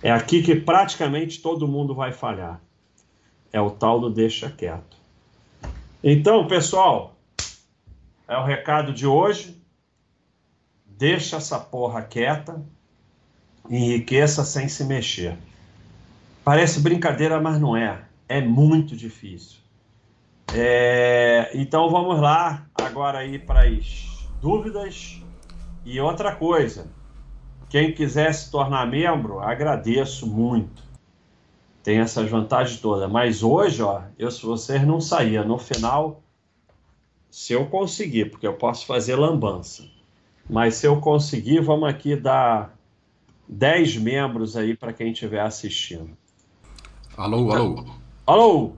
É 0.02 0.10
aqui 0.10 0.42
que 0.42 0.54
praticamente 0.54 1.40
todo 1.40 1.68
mundo 1.68 1.94
vai 1.94 2.12
falhar. 2.12 2.60
É 3.52 3.60
o 3.60 3.70
tal 3.70 4.00
do 4.00 4.10
deixa 4.10 4.50
quieto. 4.50 4.96
Então, 6.02 6.46
pessoal, 6.46 7.16
é 8.26 8.36
o 8.36 8.44
recado 8.44 8.92
de 8.92 9.06
hoje. 9.06 9.60
Deixa 10.86 11.36
essa 11.36 11.58
porra 11.58 12.02
quieta, 12.02 12.60
enriqueça 13.70 14.44
sem 14.44 14.68
se 14.68 14.84
mexer. 14.84 15.36
Parece 16.44 16.80
brincadeira, 16.80 17.40
mas 17.40 17.60
não 17.60 17.76
é 17.76 18.08
é 18.28 18.40
muito 18.40 18.94
difícil. 18.94 19.58
É, 20.54 21.50
então 21.54 21.90
vamos 21.90 22.20
lá 22.20 22.66
agora 22.74 23.18
aí 23.18 23.38
para 23.38 23.62
as 23.66 24.28
dúvidas. 24.40 25.22
E 25.84 25.98
outra 26.00 26.34
coisa, 26.34 26.86
quem 27.68 27.92
quiser 27.92 28.32
se 28.32 28.50
tornar 28.50 28.86
membro, 28.86 29.40
agradeço 29.40 30.26
muito. 30.26 30.82
Tem 31.82 31.98
essas 31.98 32.28
vantagens 32.30 32.80
todas. 32.80 33.10
Mas 33.10 33.42
hoje, 33.42 33.82
ó, 33.82 34.02
eu 34.18 34.30
se 34.30 34.44
vocês 34.44 34.86
não 34.86 35.00
saíam 35.00 35.46
no 35.46 35.58
final, 35.58 36.22
se 37.30 37.52
eu 37.52 37.66
conseguir, 37.66 38.30
porque 38.30 38.46
eu 38.46 38.54
posso 38.54 38.86
fazer 38.86 39.16
lambança. 39.16 39.84
Mas 40.48 40.76
se 40.76 40.86
eu 40.86 41.00
conseguir, 41.00 41.60
vamos 41.60 41.88
aqui 41.88 42.16
dar 42.16 42.74
10 43.46 43.98
membros 43.98 44.56
aí 44.56 44.76
para 44.76 44.92
quem 44.92 45.12
estiver 45.12 45.40
assistindo. 45.40 46.10
Alô, 47.16 47.52
alô. 47.52 47.84
Alô! 48.26 48.72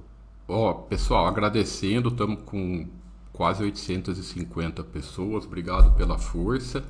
Ó, 0.49 0.73
pessoal, 0.73 1.27
agradecendo, 1.27 2.09
estamos 2.09 2.43
com 2.43 2.89
quase 3.33 3.63
850 3.63 4.83
pessoas, 4.85 5.45
obrigado 5.45 5.95
pela 5.97 6.19
força. 6.19 6.85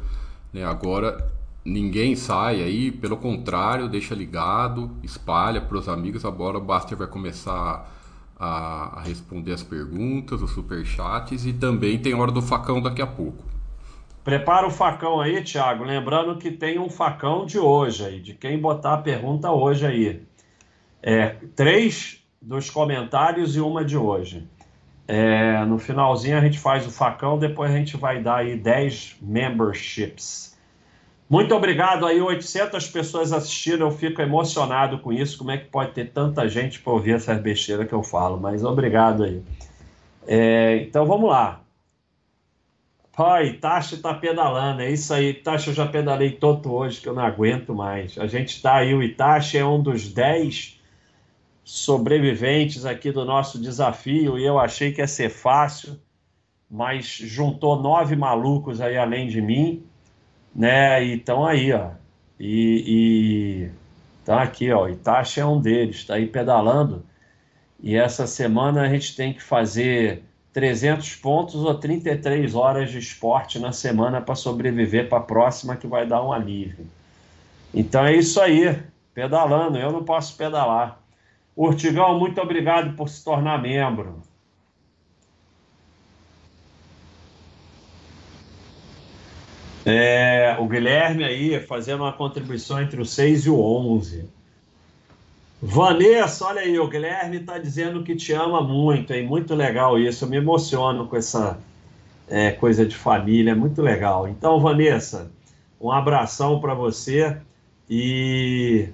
Né? 0.52 0.64
Agora, 0.64 1.30
ninguém 1.64 2.16
sai 2.16 2.62
aí, 2.62 2.90
pelo 2.90 3.16
contrário, 3.16 3.88
deixa 3.88 4.14
ligado, 4.14 4.90
espalha 5.02 5.60
para 5.60 5.76
os 5.76 5.88
amigos. 5.88 6.24
Agora 6.24 6.58
o 6.58 6.60
Baster 6.60 6.96
vai 6.96 7.06
começar 7.06 7.88
a, 8.38 8.98
a 8.98 9.02
responder 9.02 9.52
as 9.52 9.62
perguntas, 9.62 10.40
os 10.40 10.50
superchats 10.50 11.44
e 11.44 11.52
também 11.52 11.98
tem 11.98 12.14
hora 12.14 12.32
do 12.32 12.40
facão 12.40 12.80
daqui 12.80 13.02
a 13.02 13.06
pouco. 13.06 13.44
Prepara 14.24 14.66
o 14.66 14.70
facão 14.70 15.20
aí, 15.20 15.42
Thiago. 15.42 15.84
Lembrando 15.84 16.36
que 16.38 16.50
tem 16.50 16.78
um 16.78 16.88
facão 16.88 17.46
de 17.46 17.58
hoje 17.58 18.04
aí, 18.04 18.20
de 18.20 18.34
quem 18.34 18.58
botar 18.58 18.94
a 18.94 18.98
pergunta 18.98 19.50
hoje 19.50 19.86
aí. 19.86 20.22
É, 21.02 21.36
três 21.56 22.22
dos 22.40 22.70
comentários 22.70 23.56
e 23.56 23.60
uma 23.60 23.84
de 23.84 23.96
hoje. 23.96 24.46
É, 25.08 25.64
no 25.64 25.78
finalzinho 25.78 26.38
a 26.38 26.40
gente 26.40 26.58
faz 26.58 26.86
o 26.86 26.90
facão, 26.90 27.38
depois 27.38 27.70
a 27.70 27.76
gente 27.76 27.96
vai 27.96 28.22
dar 28.22 28.36
aí 28.36 28.56
10 28.56 29.16
memberships. 29.20 30.49
Muito 31.30 31.54
obrigado 31.54 32.04
aí, 32.04 32.20
800 32.20 32.88
pessoas 32.88 33.32
assistiram, 33.32 33.86
eu 33.86 33.92
fico 33.92 34.20
emocionado 34.20 34.98
com 34.98 35.12
isso. 35.12 35.38
Como 35.38 35.52
é 35.52 35.58
que 35.58 35.66
pode 35.66 35.92
ter 35.92 36.10
tanta 36.10 36.48
gente 36.48 36.80
para 36.80 36.92
ouvir 36.92 37.14
essas 37.14 37.40
besteiras 37.40 37.86
que 37.86 37.94
eu 37.94 38.02
falo? 38.02 38.36
Mas 38.36 38.64
obrigado 38.64 39.22
aí. 39.22 39.40
É, 40.26 40.78
então 40.78 41.06
vamos 41.06 41.30
lá. 41.30 41.60
Pai, 43.16 43.46
Itachi 43.46 43.94
está 43.94 44.12
pedalando, 44.12 44.82
é 44.82 44.90
isso 44.90 45.14
aí. 45.14 45.30
Itachi 45.30 45.68
eu 45.68 45.74
já 45.74 45.86
pedalei 45.86 46.32
todo 46.32 46.72
hoje, 46.72 47.00
que 47.00 47.08
eu 47.08 47.14
não 47.14 47.22
aguento 47.22 47.72
mais. 47.72 48.18
A 48.18 48.26
gente 48.26 48.56
está 48.56 48.78
aí, 48.78 48.92
o 48.92 49.00
Itachi 49.00 49.56
é 49.56 49.64
um 49.64 49.80
dos 49.80 50.12
10 50.12 50.80
sobreviventes 51.62 52.84
aqui 52.84 53.12
do 53.12 53.24
nosso 53.24 53.56
desafio 53.60 54.36
e 54.36 54.44
eu 54.44 54.58
achei 54.58 54.90
que 54.90 55.00
ia 55.00 55.06
ser 55.06 55.28
fácil, 55.28 55.96
mas 56.68 57.06
juntou 57.06 57.80
nove 57.80 58.16
malucos 58.16 58.80
aí 58.80 58.96
além 58.96 59.28
de 59.28 59.40
mim, 59.40 59.84
né? 60.54 61.04
E 61.04 61.16
estão 61.16 61.46
aí, 61.46 61.72
ó. 61.72 61.90
E, 62.38 63.70
tá 64.24 64.42
aqui, 64.42 64.72
ó. 64.72 64.88
Itachi 64.88 65.40
é 65.40 65.46
um 65.46 65.60
deles, 65.60 65.96
está 65.96 66.14
aí 66.14 66.26
pedalando. 66.26 67.04
E 67.82 67.96
essa 67.96 68.26
semana 68.26 68.82
a 68.82 68.88
gente 68.88 69.16
tem 69.16 69.32
que 69.32 69.42
fazer 69.42 70.22
300 70.52 71.16
pontos 71.16 71.56
ou 71.56 71.74
33 71.74 72.54
horas 72.54 72.90
de 72.90 72.98
esporte 72.98 73.58
na 73.58 73.72
semana 73.72 74.20
para 74.20 74.34
sobreviver 74.34 75.08
para 75.08 75.18
a 75.18 75.22
próxima, 75.22 75.76
que 75.76 75.86
vai 75.86 76.06
dar 76.06 76.22
um 76.22 76.32
alívio. 76.32 76.86
Então 77.72 78.04
é 78.04 78.14
isso 78.14 78.40
aí, 78.40 78.78
pedalando. 79.14 79.78
Eu 79.78 79.92
não 79.92 80.04
posso 80.04 80.36
pedalar. 80.36 80.98
Urtigão, 81.56 82.18
muito 82.18 82.40
obrigado 82.40 82.96
por 82.96 83.08
se 83.08 83.24
tornar 83.24 83.60
membro. 83.60 84.22
É, 89.90 90.56
o 90.58 90.66
Guilherme 90.66 91.24
aí 91.24 91.60
fazendo 91.60 92.02
uma 92.02 92.12
contribuição 92.12 92.80
entre 92.80 93.00
o 93.00 93.04
6 93.04 93.46
e 93.46 93.50
o 93.50 93.60
11. 93.60 94.28
Vanessa, 95.62 96.46
olha 96.46 96.62
aí, 96.62 96.78
o 96.78 96.88
Guilherme 96.88 97.36
está 97.36 97.58
dizendo 97.58 98.02
que 98.02 98.16
te 98.16 98.32
ama 98.32 98.62
muito, 98.62 99.12
hein? 99.12 99.26
Muito 99.26 99.54
legal 99.54 99.98
isso. 99.98 100.24
Eu 100.24 100.28
me 100.28 100.36
emociono 100.38 101.06
com 101.06 101.16
essa 101.16 101.58
é, 102.28 102.50
coisa 102.50 102.86
de 102.86 102.96
família, 102.96 103.54
muito 103.54 103.82
legal. 103.82 104.26
Então, 104.26 104.58
Vanessa, 104.60 105.30
um 105.80 105.90
abração 105.90 106.60
para 106.60 106.72
você 106.72 107.36
e 107.88 108.88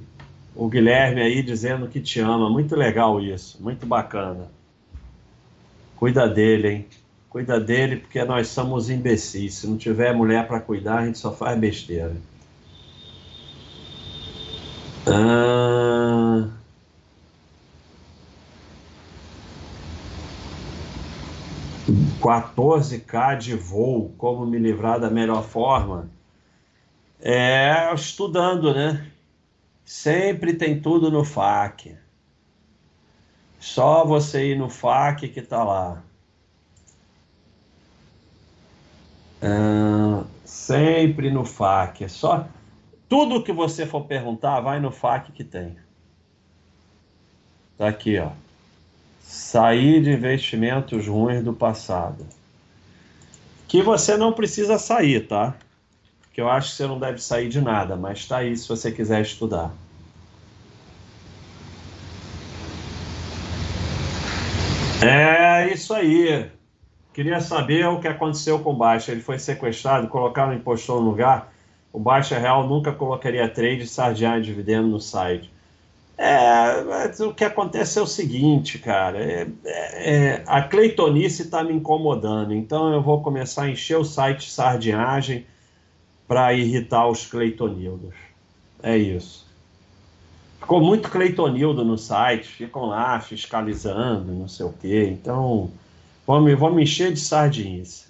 o 0.57 0.68
Guilherme 0.68 1.20
aí 1.20 1.42
dizendo 1.42 1.86
que 1.86 2.01
te 2.01 2.18
ama. 2.18 2.51
Muito 2.51 2.74
legal 2.74 3.20
isso, 3.20 3.62
muito 3.62 3.86
bacana. 3.86 4.51
Cuida 5.97 6.28
dele, 6.28 6.68
hein? 6.68 6.86
Cuida 7.37 7.61
dele 7.61 7.97
porque 7.97 8.24
nós 8.24 8.49
somos 8.49 8.89
imbecis. 8.89 9.57
Se 9.57 9.66
não 9.66 9.76
tiver 9.76 10.14
mulher 10.14 10.49
para 10.49 10.59
cuidar, 10.59 11.01
a 11.01 11.05
gente 11.05 11.18
só 11.18 11.30
faz 11.37 11.59
besteira. 11.59 12.16
Ah... 15.07 16.49
K 23.07 23.34
de 23.34 23.55
voo, 23.55 24.14
como 24.16 24.47
me 24.47 24.59
livrar 24.59 24.99
da 24.99 25.11
melhor 25.11 25.45
forma? 25.45 26.09
É 27.20 27.93
estudando, 27.95 28.72
né? 28.72 29.07
Sempre 29.84 30.55
tem 30.55 30.80
tudo 30.80 31.11
no 31.11 31.22
FAQ. 31.22 31.97
Só 33.61 34.07
você 34.07 34.53
ir 34.53 34.59
no 34.59 34.70
FAQ 34.70 35.28
que 35.28 35.41
está 35.41 35.62
lá. 35.62 36.03
Sempre 40.44 41.30
no 41.30 41.44
FAQ. 41.44 42.05
É 42.05 42.09
só 42.09 42.47
tudo 43.09 43.42
que 43.42 43.53
você 43.53 43.86
for 43.86 44.05
perguntar, 44.05 44.61
vai 44.61 44.80
no 44.80 44.90
FAQ 44.90 45.32
que 45.32 45.44
tem. 45.44 45.76
Tá 47.78 47.88
aqui, 47.88 48.18
ó. 48.18 48.30
Sair 49.20 50.03
de 50.03 50.11
investimentos 50.11 51.07
ruins 51.07 51.42
do 51.42 51.53
passado. 51.53 52.26
Que 53.68 53.82
você 53.82 54.16
não 54.16 54.32
precisa 54.32 54.78
sair, 54.78 55.26
tá? 55.26 55.55
que 56.36 56.40
eu 56.42 56.51
acho 56.51 56.68
que 56.68 56.76
você 56.76 56.86
não 56.86 56.99
deve 56.99 57.18
sair 57.18 57.49
de 57.49 57.62
nada, 57.62 57.97
mas 57.97 58.18
está 58.18 58.36
aí 58.36 58.55
se 58.55 58.68
você 58.68 58.92
quiser 58.92 59.22
estudar. 59.22 59.72
É 65.03 65.72
isso 65.72 65.94
aí. 65.94 66.51
Queria 67.17 67.41
saber 67.41 67.87
o 67.87 67.99
que 67.99 68.07
aconteceu 68.07 68.59
com 68.59 68.75
o 68.75 68.77
Baixa. 68.77 69.11
Ele 69.11 69.23
foi 69.23 69.39
sequestrado, 69.39 70.07
colocaram 70.07 70.53
o 70.53 70.55
impostor 70.55 71.01
no 71.01 71.09
lugar. 71.09 71.51
O 71.91 71.99
Baixa 71.99 72.39
Real 72.39 72.69
nunca 72.69 72.93
colocaria 72.93 73.49
trade, 73.49 73.87
sardinha 73.87 74.39
dividendo 74.39 74.87
no 74.87 75.01
site. 75.01 75.51
É, 76.19 77.25
o 77.25 77.33
que 77.33 77.43
acontece 77.43 77.99
é 77.99 78.03
o 78.03 78.07
seguinte, 78.07 78.79
cara. 78.79 79.19
É, 79.19 79.49
é, 79.64 80.14
é 80.14 80.45
a 80.47 80.61
cleitonice 80.61 81.45
está 81.45 81.64
me 81.64 81.73
incomodando, 81.73 82.53
então 82.53 82.93
eu 82.93 83.01
vou 83.01 83.23
começar 83.23 83.62
a 83.62 83.71
encher 83.71 83.97
o 83.97 84.05
site 84.05 84.51
sardinhagem 84.51 85.47
para 86.29 86.53
irritar 86.53 87.09
os 87.09 87.25
cleitonildos. 87.25 88.14
É 88.83 88.95
isso. 88.95 89.47
Ficou 90.61 90.83
muito 90.83 91.09
cleitonildo 91.09 91.83
no 91.83 91.97
site, 91.97 92.47
ficam 92.47 92.85
lá 92.85 93.19
fiscalizando, 93.21 94.33
não 94.33 94.49
sei 94.49 94.67
o 94.67 94.75
quê. 94.79 95.09
Então, 95.11 95.71
vamos, 96.27 96.59
vamos 96.59 96.83
encher 96.83 97.12
de 97.12 97.20
sardinhas. 97.20 98.07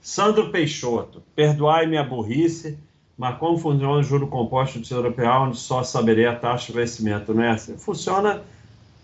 Sandro 0.00 0.50
Peixoto, 0.50 1.22
perdoai 1.34 1.86
minha 1.86 2.02
burrice, 2.02 2.78
mas 3.16 3.38
como 3.38 3.58
funciona 3.58 3.92
o 3.92 4.02
juro 4.02 4.26
composto 4.28 4.78
do 4.78 4.82
Tesouro 4.82 5.14
Real, 5.14 5.44
onde 5.44 5.58
só 5.58 5.82
saberei 5.82 6.26
a 6.26 6.34
taxa 6.34 6.72
de 6.72 6.78
vencimento, 6.78 7.34
não 7.34 7.42
é 7.42 7.50
assim? 7.50 7.76
Funciona 7.76 8.42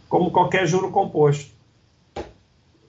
como 0.09 0.31
qualquer 0.31 0.67
juro 0.67 0.91
composto. 0.91 1.51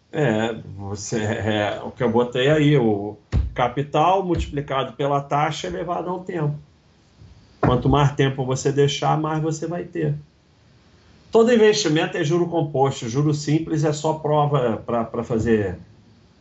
É, 0.09 0.53
você, 0.77 1.21
é, 1.21 1.81
o 1.83 1.91
que 1.91 2.01
eu 2.01 2.09
botei 2.09 2.49
aí, 2.49 2.77
o 2.77 3.17
capital 3.53 4.23
multiplicado 4.23 4.93
pela 4.93 5.19
taxa 5.19 5.67
elevado 5.67 6.09
ao 6.09 6.21
tempo. 6.21 6.55
Quanto 7.59 7.89
mais 7.89 8.13
tempo 8.13 8.45
você 8.45 8.71
deixar, 8.71 9.19
mais 9.19 9.41
você 9.41 9.67
vai 9.67 9.83
ter. 9.83 10.15
Todo 11.37 11.53
investimento 11.53 12.17
é 12.17 12.23
juro 12.23 12.47
composto, 12.47 13.07
juro 13.07 13.31
simples 13.31 13.83
é 13.83 13.93
só 13.93 14.15
prova 14.15 14.77
para 14.83 15.23
fazer 15.23 15.77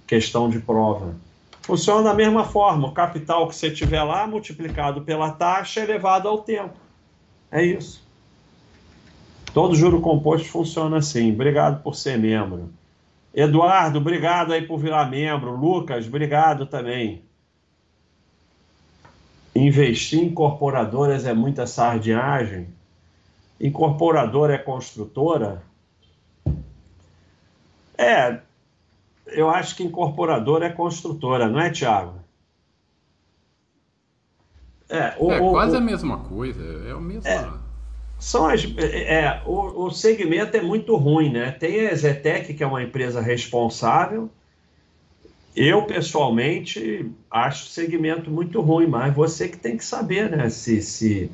questão 0.06 0.48
de 0.48 0.58
prova. 0.58 1.14
Funciona 1.60 2.02
da 2.02 2.14
mesma 2.14 2.44
forma, 2.44 2.88
o 2.88 2.92
capital 2.92 3.46
que 3.46 3.54
você 3.54 3.70
tiver 3.70 4.02
lá 4.02 4.26
multiplicado 4.26 5.02
pela 5.02 5.32
taxa 5.32 5.80
elevado 5.80 6.26
ao 6.26 6.38
tempo. 6.38 6.76
É 7.52 7.62
isso. 7.62 8.02
Todo 9.52 9.76
juro 9.76 10.00
composto 10.00 10.48
funciona 10.48 10.96
assim. 10.96 11.30
Obrigado 11.30 11.82
por 11.82 11.94
ser 11.94 12.18
membro. 12.18 12.70
Eduardo, 13.34 13.98
obrigado 13.98 14.54
aí 14.54 14.66
por 14.66 14.78
virar 14.78 15.10
membro. 15.10 15.54
Lucas, 15.54 16.06
obrigado 16.06 16.64
também. 16.64 17.20
Investir 19.54 20.20
em 20.20 20.28
incorporadoras 20.28 21.26
é 21.26 21.34
muita 21.34 21.66
sardinhagem. 21.66 22.68
Incorporadora 23.60 24.54
é 24.54 24.58
construtora? 24.58 25.62
É, 27.96 28.40
eu 29.26 29.48
acho 29.48 29.74
que 29.76 29.82
incorporadora 29.82 30.66
é 30.66 30.70
construtora, 30.70 31.48
não 31.48 31.60
é, 31.60 31.70
Tiago? 31.70 32.14
É, 34.88 35.14
o, 35.18 35.32
é 35.32 35.38
quase 35.40 35.74
o, 35.74 35.78
a 35.78 35.80
mesma 35.80 36.18
coisa, 36.18 36.62
é 36.88 36.94
o 36.94 37.00
mesmo. 37.00 37.26
É, 37.26 37.50
são 38.18 38.46
as, 38.46 38.64
é, 38.76 39.14
é, 39.20 39.42
o, 39.46 39.86
o 39.86 39.90
segmento 39.90 40.56
é 40.56 40.62
muito 40.62 40.94
ruim, 40.96 41.32
né? 41.32 41.50
Tem 41.50 41.88
a 41.88 41.94
Zetec, 41.94 42.54
que 42.54 42.62
é 42.62 42.66
uma 42.66 42.82
empresa 42.82 43.20
responsável, 43.20 44.30
eu, 45.56 45.82
pessoalmente, 45.84 47.10
acho 47.30 47.64
o 47.64 47.68
segmento 47.68 48.30
muito 48.30 48.60
ruim, 48.60 48.86
mas 48.86 49.14
você 49.14 49.48
que 49.48 49.56
tem 49.56 49.78
que 49.78 49.84
saber, 49.84 50.30
né? 50.30 50.50
Se, 50.50 50.82
se... 50.82 51.30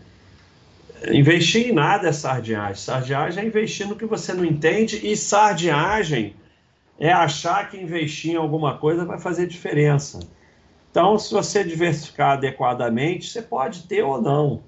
investir 1.10 1.68
em 1.68 1.72
nada 1.72 2.08
é 2.08 2.12
sardinhagem. 2.12 2.76
Sardinhagem 2.76 3.42
é 3.42 3.46
investir 3.46 3.88
no 3.88 3.96
que 3.96 4.06
você 4.06 4.32
não 4.32 4.44
entende 4.44 5.00
e 5.06 5.16
sardinhagem 5.16 6.36
é 6.98 7.12
achar 7.12 7.68
que 7.68 7.76
investir 7.76 8.32
em 8.32 8.36
alguma 8.36 8.78
coisa 8.78 9.04
vai 9.04 9.18
fazer 9.18 9.46
diferença. 9.46 10.20
Então, 10.90 11.18
se 11.18 11.32
você 11.32 11.64
diversificar 11.64 12.32
adequadamente, 12.32 13.28
você 13.28 13.42
pode 13.42 13.84
ter 13.84 14.02
ou 14.02 14.20
não. 14.20 14.62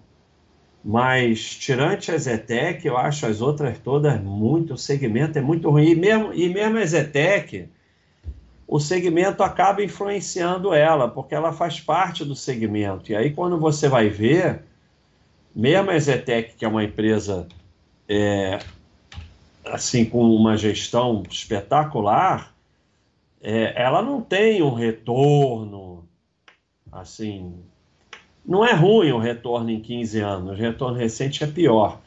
Mas, 0.83 1.55
tirante 1.55 2.11
a 2.11 2.19
Zetec, 2.19 2.87
eu 2.87 2.97
acho 2.97 3.27
as 3.27 3.41
outras 3.41 3.79
todas 3.79 4.21
muito, 4.21 4.75
o 4.75 4.79
segmento 4.79 5.39
é 5.39 5.43
muito 5.43 5.71
ruim. 5.71 5.91
E 5.91 5.95
mesmo, 5.95 6.35
e 6.35 6.49
mesmo 6.49 6.79
a 6.79 6.85
Zetec, 6.85 7.69
o 8.67 8.81
segmento 8.81 9.43
acaba 9.43 9.85
influenciando 9.85 10.75
ela, 10.75 11.09
porque 11.09 11.35
ela 11.35 11.53
faz 11.53 11.81
parte 11.81 12.25
do 12.25 12.35
segmento. 12.35 13.13
E 13.13 13.17
aí, 13.17 13.31
quando 13.31 13.59
você 13.59 13.89
vai 13.89 14.09
ver, 14.09 14.63
mesmo 15.55 15.91
a 15.91 15.99
Zetec, 15.99 16.55
que 16.57 16.65
é 16.65 16.69
uma 16.69 16.83
empresa 16.83 17.47
é, 18.09 18.59
assim 19.65 20.05
com 20.05 20.23
uma 20.35 20.57
gestão 20.57 21.23
espetacular, 21.31 22.55
é, 23.41 23.73
ela 23.81 24.03
não 24.03 24.21
tem 24.21 24.63
um 24.63 24.73
retorno 24.73 26.09
assim. 26.91 27.55
Não 28.45 28.65
é 28.65 28.73
ruim 28.73 29.13
o 29.13 29.19
retorno 29.19 29.71
em 29.71 29.81
15 29.81 30.21
anos, 30.21 30.51
o 30.59 30.61
retorno 30.61 30.99
recente 30.99 31.45
é 31.45 31.47
pior. 31.47 32.01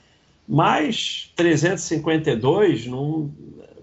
Mas 0.48 1.32
352 1.36 2.88
não, 2.88 3.32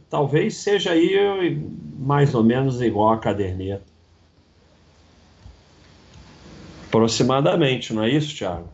talvez 0.08 0.56
seja 0.56 0.92
aí 0.92 1.60
mais 1.98 2.34
ou 2.34 2.42
menos 2.42 2.80
igual 2.80 3.12
a 3.12 3.18
caderneta. 3.18 3.84
Aproximadamente, 6.86 7.92
não 7.92 8.04
é 8.04 8.08
isso, 8.08 8.36
Thiago? 8.36 8.68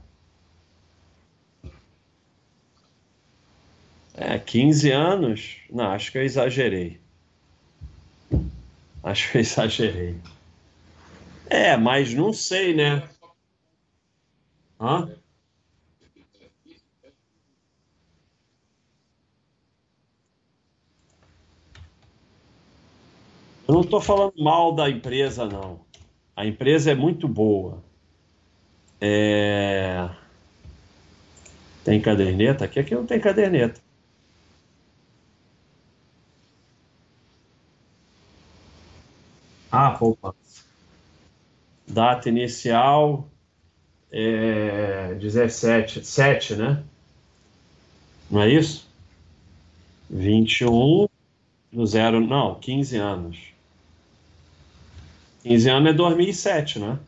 É, 4.21 4.39
15 4.39 4.91
anos? 4.91 5.57
Não, 5.71 5.93
acho 5.93 6.13
que 6.13 6.19
eu 6.19 6.23
exagerei. 6.23 7.01
Acho 9.03 9.33
que 9.33 9.39
eu 9.39 9.41
exagerei. 9.41 10.15
É, 11.49 11.75
mas 11.75 12.13
não 12.13 12.31
sei, 12.31 12.75
né? 12.75 13.09
Hã? 14.79 15.11
Eu 23.67 23.75
não 23.75 23.81
estou 23.81 24.03
falando 24.03 24.35
mal 24.37 24.75
da 24.75 24.91
empresa, 24.91 25.47
não. 25.47 25.81
A 26.37 26.45
empresa 26.45 26.91
é 26.91 26.95
muito 26.95 27.27
boa. 27.27 27.83
É... 29.01 30.11
Tem 31.83 31.99
caderneta? 32.03 32.67
Aqui, 32.67 32.81
aqui 32.81 32.95
não 32.95 33.07
tem 33.07 33.19
caderneta. 33.19 33.81
Ah, 39.71 39.91
poupança. 39.93 40.65
Data 41.87 42.29
inicial 42.29 43.29
é 44.11 45.15
17, 45.15 46.05
7, 46.05 46.57
né? 46.57 46.83
Não 48.31 48.43
é 48.43 48.49
isso? 48.49 48.89
21 50.09 51.09
do 51.73 51.87
zero, 51.87 52.21
não, 52.21 52.57
15 52.57 52.97
anos. 52.97 53.39
15 55.43 55.71
anos 55.71 55.91
é 55.91 55.93
2007, 55.93 56.79
né? 56.79 56.99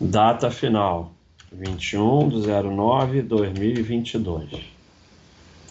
Data 0.00 0.50
final: 0.50 1.12
21 1.52 2.28
de 2.28 2.46
09 2.46 3.22
2022. 3.22 4.50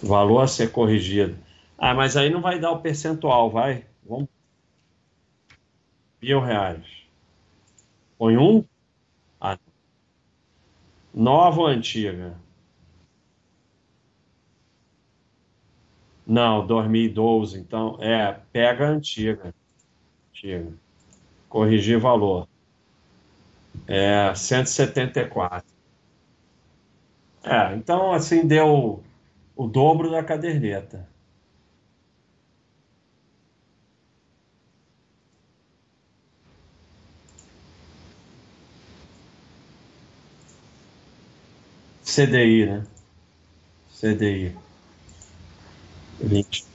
Valor 0.02 0.42
a 0.42 0.48
ser 0.48 0.72
corrigido. 0.72 1.36
Ah, 1.78 1.94
mas 1.94 2.16
aí 2.16 2.30
não 2.30 2.42
vai 2.42 2.60
dar 2.60 2.72
o 2.72 2.80
percentual, 2.80 3.50
vai? 3.50 3.84
Mil 6.24 6.40
reais. 6.40 6.86
Põe 8.18 8.38
um? 8.38 8.64
Ah. 9.42 9.60
Nova 11.14 11.60
ou 11.60 11.68
antiga? 11.68 12.38
Não, 16.26 16.66
2012. 16.66 17.60
Então, 17.60 17.98
é, 18.00 18.40
pega 18.54 18.88
a 18.88 18.92
antiga. 18.92 19.54
Antiga. 20.30 20.72
Corrigir 21.50 22.00
valor. 22.00 22.48
É 23.86 24.34
174. 24.34 25.68
É, 27.44 27.76
então 27.76 28.14
assim 28.14 28.48
deu 28.48 29.04
o 29.58 29.68
dobro 29.68 30.10
da 30.10 30.24
caderneta. 30.24 31.06
CDI, 42.14 42.66
né? 42.68 42.84
CDI. 43.90 44.56
20. 46.20 46.66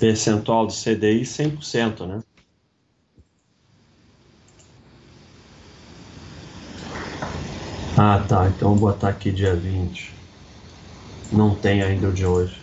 percentual 0.00 0.66
do 0.66 0.72
CDI 0.72 1.24
100%, 1.24 2.04
né? 2.04 2.20
Ah, 7.96 8.18
tá. 8.28 8.48
Então 8.48 8.70
vou 8.74 8.90
botar 8.90 9.10
aqui 9.10 9.30
dia 9.30 9.54
20. 9.54 10.12
Não 11.30 11.54
tem 11.54 11.80
ainda 11.80 12.08
o 12.08 12.12
de 12.12 12.26
hoje. 12.26 12.60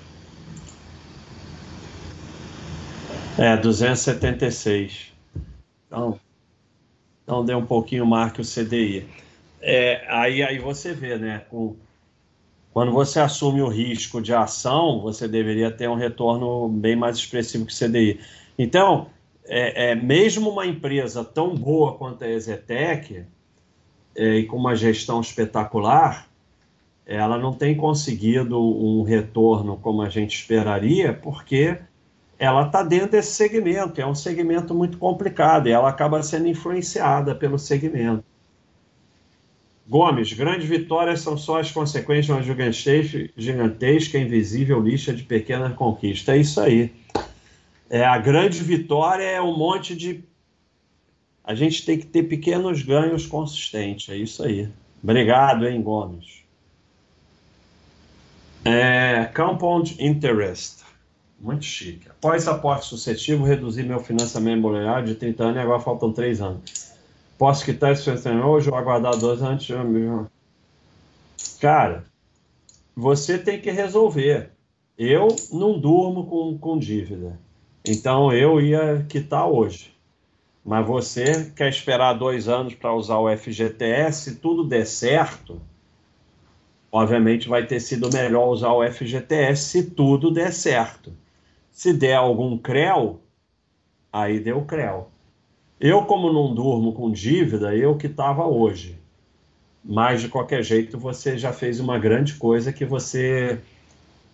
É, 3.38 3.56
276. 3.56 5.14
Então, 5.88 6.20
então 7.30 7.46
deu 7.46 7.60
um 7.60 7.66
pouquinho 7.66 8.08
mais 8.08 8.32
que 8.32 8.42
o 8.42 8.44
CDI. 8.44 9.06
É, 9.62 10.04
aí, 10.10 10.42
aí 10.42 10.58
você 10.58 10.94
vê, 10.94 11.16
né? 11.16 11.44
Com, 11.48 11.76
quando 12.74 12.92
você 12.92 13.20
assume 13.20 13.62
o 13.62 13.68
risco 13.68 14.20
de 14.20 14.34
ação, 14.34 15.00
você 15.00 15.28
deveria 15.28 15.70
ter 15.70 15.88
um 15.88 15.94
retorno 15.94 16.68
bem 16.68 16.96
mais 16.96 17.18
expressivo 17.18 17.68
que 17.68 17.72
o 17.72 17.76
CDI. 17.76 18.20
Então, 18.58 19.12
é, 19.46 19.92
é, 19.92 19.96
mesmo 19.96 20.50
uma 20.50 20.66
empresa 20.66 21.24
tão 21.24 21.54
boa 21.54 21.94
quanto 21.94 22.24
a 22.24 22.28
Exetec, 22.28 23.24
é, 24.16 24.38
e 24.38 24.46
com 24.48 24.58
uma 24.58 24.76
gestão 24.76 25.22
espetacular, 25.22 26.28
ela 27.06 27.38
não 27.38 27.54
tem 27.54 27.76
conseguido 27.76 28.60
um 28.60 29.04
retorno 29.04 29.78
como 29.78 30.02
a 30.02 30.10
gente 30.10 30.36
esperaria, 30.36 31.14
porque 31.14 31.78
ela 32.40 32.66
está 32.66 32.82
dentro 32.82 33.12
desse 33.12 33.34
segmento, 33.34 34.00
é 34.00 34.08
um 34.08 34.16
segmento 34.16 34.74
muito 34.74 34.98
complicado 34.98 35.68
e 35.68 35.72
ela 35.72 35.90
acaba 35.90 36.24
sendo 36.24 36.48
influenciada 36.48 37.36
pelo 37.36 37.60
segmento. 37.60 38.24
Gomes, 39.86 40.32
grandes 40.32 40.70
vitórias 40.70 41.20
são 41.20 41.38
só 41.38 41.60
as 41.60 41.70
consequências 41.70 42.28
de 42.28 42.32
uma 42.32 42.44
gigantesca, 42.44 43.30
gigantesca 43.36 44.18
invisível 44.18 44.80
lista 44.80 45.12
de 45.12 45.24
pequenas 45.24 45.74
conquistas. 45.74 46.34
É 46.34 46.38
isso 46.38 46.62
aí. 46.62 46.94
É, 47.90 48.06
a 48.06 48.18
grande 48.18 48.64
vitória 48.64 49.24
é 49.24 49.42
um 49.42 49.58
monte 49.58 49.96
de. 49.96 50.24
A 51.44 51.56
gente 51.56 51.84
tem 51.84 51.98
que 51.98 52.06
ter 52.06 52.24
pequenos 52.24 52.84
ganhos 52.84 53.26
consistentes. 53.26 54.08
É 54.10 54.16
isso 54.16 54.44
aí. 54.44 54.70
Obrigado, 55.04 55.68
hein, 55.68 55.82
Gomes. 55.82 56.44
É, 58.64 59.26
compound 59.36 59.96
interest. 60.00 60.84
Muito 61.42 61.64
chique. 61.64 62.10
Após 62.10 62.48
aporte 62.48 62.86
sucessivo, 62.86 63.46
reduzi 63.46 63.82
meu 63.84 64.00
financiamento 64.00 64.58
imobiliário 64.58 65.08
de 65.08 65.16
30 65.16 65.44
anos 65.44 65.56
e 65.56 65.60
agora 65.60 65.80
faltam 65.80 66.12
3 66.12 66.42
anos. 66.42 66.92
Posso 67.38 67.64
quitar 67.64 67.94
esse 67.94 68.04
financiamento 68.04 68.46
hoje 68.46 68.70
ou 68.70 68.76
aguardar 68.76 69.16
dois 69.18 69.42
anos? 69.42 69.66
Cara, 71.62 72.04
você 72.94 73.38
tem 73.38 73.62
que 73.62 73.72
resolver. 73.72 74.52
Eu 74.98 75.30
não 75.54 75.80
durmo 75.80 76.26
com, 76.26 76.58
com 76.58 76.78
dívida. 76.78 77.40
Então 77.88 78.34
eu 78.34 78.60
ia 78.60 79.06
quitar 79.08 79.48
hoje. 79.48 79.94
Mas 80.66 80.86
você 80.86 81.52
quer 81.56 81.70
esperar 81.70 82.14
dois 82.14 82.50
anos 82.50 82.76
para 82.76 82.94
usar 82.94 83.18
o 83.18 83.36
FGTS? 83.36 84.22
Se 84.22 84.36
tudo 84.36 84.66
der 84.66 84.86
certo, 84.86 85.62
obviamente 86.92 87.48
vai 87.48 87.66
ter 87.66 87.80
sido 87.80 88.10
melhor 88.12 88.50
usar 88.50 88.74
o 88.74 88.84
FGTS 88.86 89.64
se 89.64 89.84
tudo 89.92 90.30
der 90.30 90.52
certo. 90.52 91.14
Se 91.80 91.94
der 91.94 92.16
algum 92.16 92.58
CREL, 92.58 93.22
aí 94.12 94.38
deu 94.38 94.66
CREL. 94.66 95.10
Eu, 95.80 96.04
como 96.04 96.34
não 96.34 96.54
durmo 96.54 96.92
com 96.92 97.10
dívida, 97.10 97.74
eu 97.74 97.96
que 97.96 98.08
estava 98.08 98.46
hoje. 98.46 99.00
Mas, 99.82 100.20
de 100.20 100.28
qualquer 100.28 100.62
jeito, 100.62 100.98
você 100.98 101.38
já 101.38 101.54
fez 101.54 101.80
uma 101.80 101.98
grande 101.98 102.34
coisa 102.34 102.74
que 102.74 102.84
você 102.84 103.62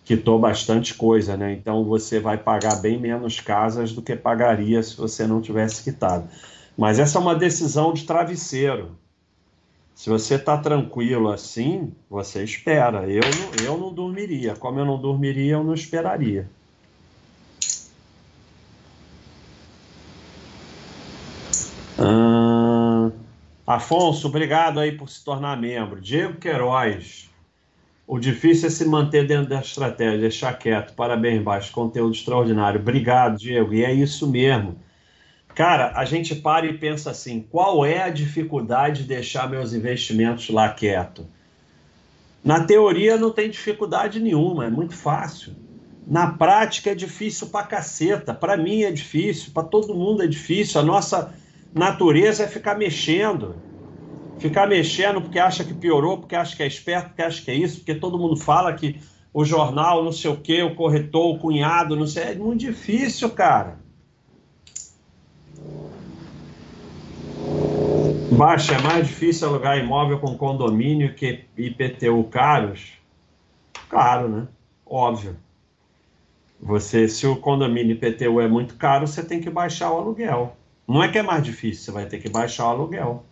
quitou 0.04 0.40
bastante 0.40 0.92
coisa, 0.94 1.36
né? 1.36 1.52
Então, 1.52 1.84
você 1.84 2.18
vai 2.18 2.36
pagar 2.36 2.82
bem 2.82 2.98
menos 2.98 3.38
casas 3.38 3.92
do 3.92 4.02
que 4.02 4.16
pagaria 4.16 4.82
se 4.82 4.96
você 4.96 5.24
não 5.24 5.40
tivesse 5.40 5.84
quitado. 5.84 6.28
Mas 6.76 6.98
essa 6.98 7.16
é 7.16 7.20
uma 7.20 7.36
decisão 7.36 7.92
de 7.92 8.06
travesseiro. 8.06 8.98
Se 9.94 10.10
você 10.10 10.34
está 10.34 10.58
tranquilo 10.58 11.30
assim, 11.30 11.92
você 12.10 12.42
espera. 12.42 13.08
Eu, 13.08 13.22
eu 13.64 13.78
não 13.78 13.94
dormiria. 13.94 14.56
Como 14.56 14.80
eu 14.80 14.84
não 14.84 15.00
dormiria, 15.00 15.52
eu 15.52 15.62
não 15.62 15.74
esperaria. 15.74 16.50
Afonso, 23.66 24.28
obrigado 24.28 24.78
aí 24.78 24.92
por 24.92 25.08
se 25.08 25.24
tornar 25.24 25.60
membro. 25.60 26.00
Diego 26.00 26.38
Queiroz. 26.38 27.28
O 28.06 28.20
difícil 28.20 28.68
é 28.68 28.70
se 28.70 28.84
manter 28.84 29.26
dentro 29.26 29.48
da 29.48 29.60
estratégia, 29.60 30.20
deixar 30.20 30.52
quieto. 30.52 30.94
Parabéns, 30.94 31.42
baixo. 31.42 31.72
Conteúdo 31.72 32.14
extraordinário. 32.14 32.80
Obrigado, 32.80 33.36
Diego. 33.36 33.74
E 33.74 33.84
é 33.84 33.92
isso 33.92 34.30
mesmo. 34.30 34.78
Cara, 35.56 35.92
a 35.96 36.04
gente 36.04 36.36
para 36.36 36.66
e 36.66 36.78
pensa 36.78 37.10
assim: 37.10 37.44
qual 37.50 37.84
é 37.84 38.02
a 38.02 38.10
dificuldade 38.10 39.02
de 39.02 39.08
deixar 39.08 39.50
meus 39.50 39.72
investimentos 39.72 40.48
lá 40.50 40.68
quieto? 40.68 41.26
Na 42.44 42.62
teoria 42.62 43.16
não 43.16 43.32
tem 43.32 43.50
dificuldade 43.50 44.20
nenhuma, 44.20 44.66
é 44.66 44.70
muito 44.70 44.94
fácil. 44.94 45.56
Na 46.06 46.30
prática 46.30 46.90
é 46.90 46.94
difícil 46.94 47.48
pra 47.48 47.64
caceta. 47.64 48.32
Para 48.32 48.56
mim 48.56 48.82
é 48.82 48.92
difícil, 48.92 49.50
para 49.52 49.64
todo 49.64 49.96
mundo 49.96 50.22
é 50.22 50.28
difícil. 50.28 50.80
A 50.80 50.84
nossa 50.84 51.34
natureza 51.74 52.44
é 52.44 52.48
ficar 52.48 52.76
mexendo. 52.76 53.54
Ficar 54.38 54.66
mexendo 54.66 55.20
porque 55.20 55.38
acha 55.38 55.64
que 55.64 55.74
piorou, 55.74 56.18
porque 56.18 56.36
acha 56.36 56.54
que 56.54 56.62
é 56.62 56.66
esperto, 56.66 57.08
porque 57.08 57.22
acha 57.22 57.42
que 57.42 57.50
é 57.50 57.54
isso, 57.54 57.78
porque 57.78 57.94
todo 57.94 58.18
mundo 58.18 58.36
fala 58.36 58.72
que 58.74 59.00
o 59.32 59.44
jornal, 59.44 60.02
não 60.02 60.12
sei 60.12 60.30
o 60.30 60.36
quê, 60.36 60.62
o 60.62 60.74
corretor, 60.74 61.34
o 61.34 61.38
cunhado, 61.38 61.96
não 61.96 62.06
sei. 62.06 62.22
É 62.24 62.34
muito 62.34 62.60
difícil, 62.60 63.30
cara. 63.30 63.78
Baixa, 68.36 68.74
é 68.74 68.78
mais 68.78 69.06
difícil 69.06 69.48
alugar 69.48 69.78
imóvel 69.78 70.18
com 70.18 70.36
condomínio 70.36 71.14
que 71.14 71.44
IPTU 71.56 72.24
caros? 72.24 72.92
Claro, 73.88 74.28
né? 74.28 74.48
Óbvio. 74.84 75.36
Você, 76.60 77.08
se 77.08 77.26
o 77.26 77.36
condomínio 77.36 77.92
IPTU 77.92 78.40
é 78.40 78.48
muito 78.48 78.76
caro, 78.76 79.06
você 79.06 79.22
tem 79.22 79.40
que 79.40 79.50
baixar 79.50 79.92
o 79.92 79.98
aluguel. 79.98 80.56
Não 80.86 81.02
é 81.02 81.10
que 81.10 81.18
é 81.18 81.22
mais 81.22 81.42
difícil, 81.42 81.84
você 81.84 81.90
vai 81.90 82.06
ter 82.06 82.18
que 82.18 82.28
baixar 82.28 82.66
o 82.66 82.70
aluguel. 82.70 83.24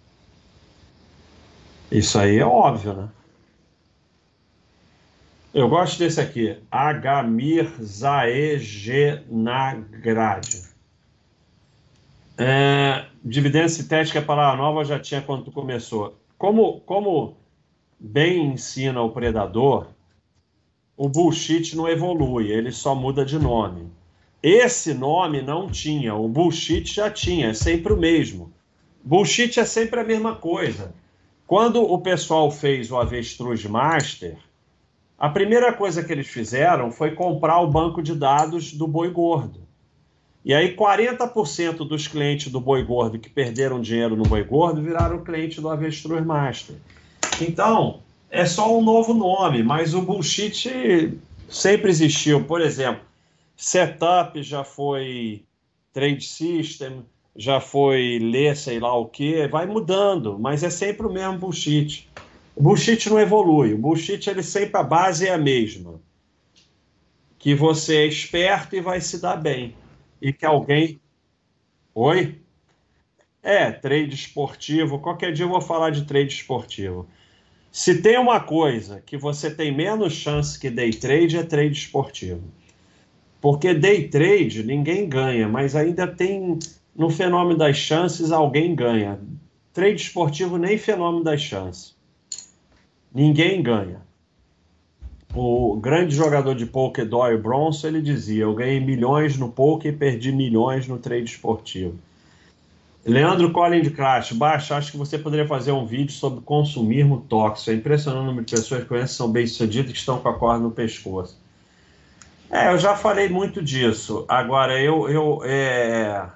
Isso 1.91 2.19
aí 2.19 2.39
é 2.39 2.45
óbvio, 2.45 2.95
né? 2.95 3.09
Eu 5.53 5.69
gosto 5.69 5.99
desse 6.01 6.21
aqui, 6.21 6.59
Agamir 6.69 7.71
Zaegenagrad. 7.81 9.25
É, 12.37 13.07
dividendo 13.25 13.69
sintética 13.69 14.19
é 14.19 14.23
palavra 14.23 14.57
nova, 14.61 14.85
já 14.85 14.99
tinha 14.99 15.23
quando 15.23 15.53
começou. 15.53 16.19
Como, 16.37 16.81
como 16.81 17.37
bem 18.01 18.47
ensina 18.47 19.01
o 19.01 19.11
predador, 19.11 19.87
o 20.97 21.09
bullshit 21.09 21.77
não 21.77 21.89
evolui, 21.89 22.51
ele 22.51 22.73
só 22.73 22.93
muda 22.93 23.25
de 23.25 23.39
nome. 23.39 23.89
Esse 24.45 24.92
nome 24.92 25.40
não 25.40 25.70
tinha, 25.70 26.14
o 26.14 26.28
bullshit 26.28 26.84
já 26.97 27.11
tinha, 27.11 27.49
é 27.49 27.55
sempre 27.55 27.95
o 27.95 27.97
mesmo. 27.97 28.53
Bullshit 29.03 29.59
é 29.59 29.64
sempre 29.64 29.99
a 29.99 30.05
mesma 30.05 30.34
coisa. 30.34 30.95
Quando 31.47 31.82
o 31.82 31.99
pessoal 31.99 32.51
fez 32.51 32.90
o 32.90 32.99
Avestruz 32.99 33.64
Master, 33.64 34.36
a 35.18 35.30
primeira 35.30 35.72
coisa 35.72 36.05
que 36.05 36.12
eles 36.12 36.26
fizeram 36.26 36.92
foi 36.92 37.12
comprar 37.12 37.59
o 37.61 37.70
banco 37.70 38.03
de 38.03 38.14
dados 38.14 38.74
do 38.74 38.86
Boi 38.86 39.09
Gordo. 39.09 39.61
E 40.45 40.53
aí 40.53 40.76
40% 40.76 41.78
dos 41.88 42.07
clientes 42.07 42.53
do 42.53 42.61
Boi 42.61 42.84
Gordo 42.84 43.18
que 43.18 43.30
perderam 43.30 43.80
dinheiro 43.80 44.14
no 44.14 44.24
Boi 44.24 44.45
Gordo 44.45 44.82
viraram 44.82 45.24
cliente 45.24 45.59
do 45.59 45.70
Avestruz 45.70 46.22
Master. 46.22 46.76
Então, 47.40 48.01
é 48.30 48.45
só 48.45 48.78
um 48.78 48.82
novo 48.82 49.14
nome, 49.14 49.62
mas 49.62 49.95
o 49.95 50.03
bullshit 50.03 51.18
sempre 51.49 51.88
existiu. 51.88 52.45
Por 52.45 52.61
exemplo, 52.61 53.01
Setup 53.57 54.43
já 54.43 54.65
foi 54.65 55.45
trade 55.93 56.25
system, 56.25 57.05
já 57.37 57.61
foi 57.61 58.19
ler 58.21 58.57
sei 58.57 58.79
lá 58.79 58.95
o 58.97 59.07
que, 59.07 59.47
vai 59.49 59.67
mudando, 59.67 60.39
mas 60.39 60.63
é 60.63 60.71
sempre 60.71 61.07
o 61.07 61.13
mesmo 61.13 61.39
bullshit. 61.39 62.09
O 62.57 62.63
bullshit 62.63 63.09
não 63.09 63.19
evolui, 63.19 63.73
o 63.73 63.79
bullshit 63.79 64.29
ele 64.29 64.43
sempre 64.43 64.77
a 64.77 64.83
base 64.83 65.27
é 65.27 65.33
a 65.33 65.39
mesma. 65.39 66.01
Que 67.39 67.55
você 67.55 67.97
é 67.97 68.07
esperto 68.07 68.75
e 68.75 68.81
vai 68.81 69.01
se 69.01 69.21
dar 69.21 69.37
bem. 69.37 69.75
E 70.21 70.33
que 70.33 70.47
alguém. 70.47 71.01
Oi? 71.95 72.41
É, 73.43 73.71
trade 73.71 74.15
esportivo. 74.15 75.01
Qualquer 75.01 75.33
dia 75.33 75.45
eu 75.45 75.51
vou 75.51 75.61
falar 75.61 75.91
de 75.91 76.07
trade 76.07 76.33
esportivo. 76.33 77.07
Se 77.71 78.01
tem 78.01 78.17
uma 78.17 78.41
coisa 78.41 79.03
que 79.05 79.19
você 79.19 79.51
tem 79.53 79.75
menos 79.75 80.15
chance 80.15 80.59
que 80.59 80.71
day 80.71 80.91
trade, 80.93 81.37
é 81.37 81.43
trade 81.43 81.77
esportivo. 81.77 82.43
Porque 83.45 83.74
day 83.74 84.09
trade 84.09 84.62
ninguém 84.62 85.07
ganha, 85.07 85.47
mas 85.47 85.76
ainda 85.76 86.07
tem 86.07 86.59
no 86.97 87.11
fenômeno 87.11 87.59
das 87.59 87.76
chances 87.76 88.32
alguém 88.32 88.74
ganha. 88.74 89.20
Trade 89.70 90.01
esportivo 90.01 90.57
nem 90.57 90.78
fenômeno 90.78 91.22
das 91.22 91.42
chances. 91.42 91.95
Ninguém 93.14 93.62
ganha. 93.62 94.01
O 95.34 95.76
grande 95.76 96.16
jogador 96.16 96.55
de 96.55 96.64
poker 96.64 97.07
Doyle 97.07 97.36
Bronson 97.36 97.88
ele 97.88 98.01
dizia: 98.01 98.45
eu 98.45 98.55
ganhei 98.55 98.80
milhões 98.80 99.36
no 99.36 99.51
poker 99.51 99.92
e 99.92 99.95
perdi 99.95 100.32
milhões 100.32 100.88
no 100.88 100.97
trade 100.97 101.30
esportivo. 101.30 101.99
Leandro 103.05 103.53
Collin 103.53 103.82
de 103.82 103.90
Crash, 103.90 104.32
baixa, 104.32 104.74
acho 104.74 104.90
que 104.90 104.97
você 104.97 105.18
poderia 105.18 105.47
fazer 105.47 105.72
um 105.72 105.84
vídeo 105.84 106.12
sobre 106.12 106.40
consumismo 106.40 107.26
tóxico. 107.28 107.72
É 107.72 107.74
impressionante 107.74 108.22
o 108.22 108.26
número 108.26 108.47
de 108.47 108.57
pessoas 108.57 108.84
que 108.84 108.88
conhecem 108.88 109.14
são 109.14 109.30
bem-sucedidas 109.30 109.92
que 109.92 109.99
estão 109.99 110.18
com 110.18 110.30
a 110.30 110.32
corda 110.32 110.61
no 110.61 110.70
pescoço. 110.70 111.43
É, 112.51 112.72
eu 112.72 112.78
já 112.78 112.95
falei 112.97 113.28
muito 113.28 113.62
disso. 113.62 114.24
Agora, 114.28 114.80
eu, 114.80 115.09
eu 115.09 115.40
é... 115.45 116.28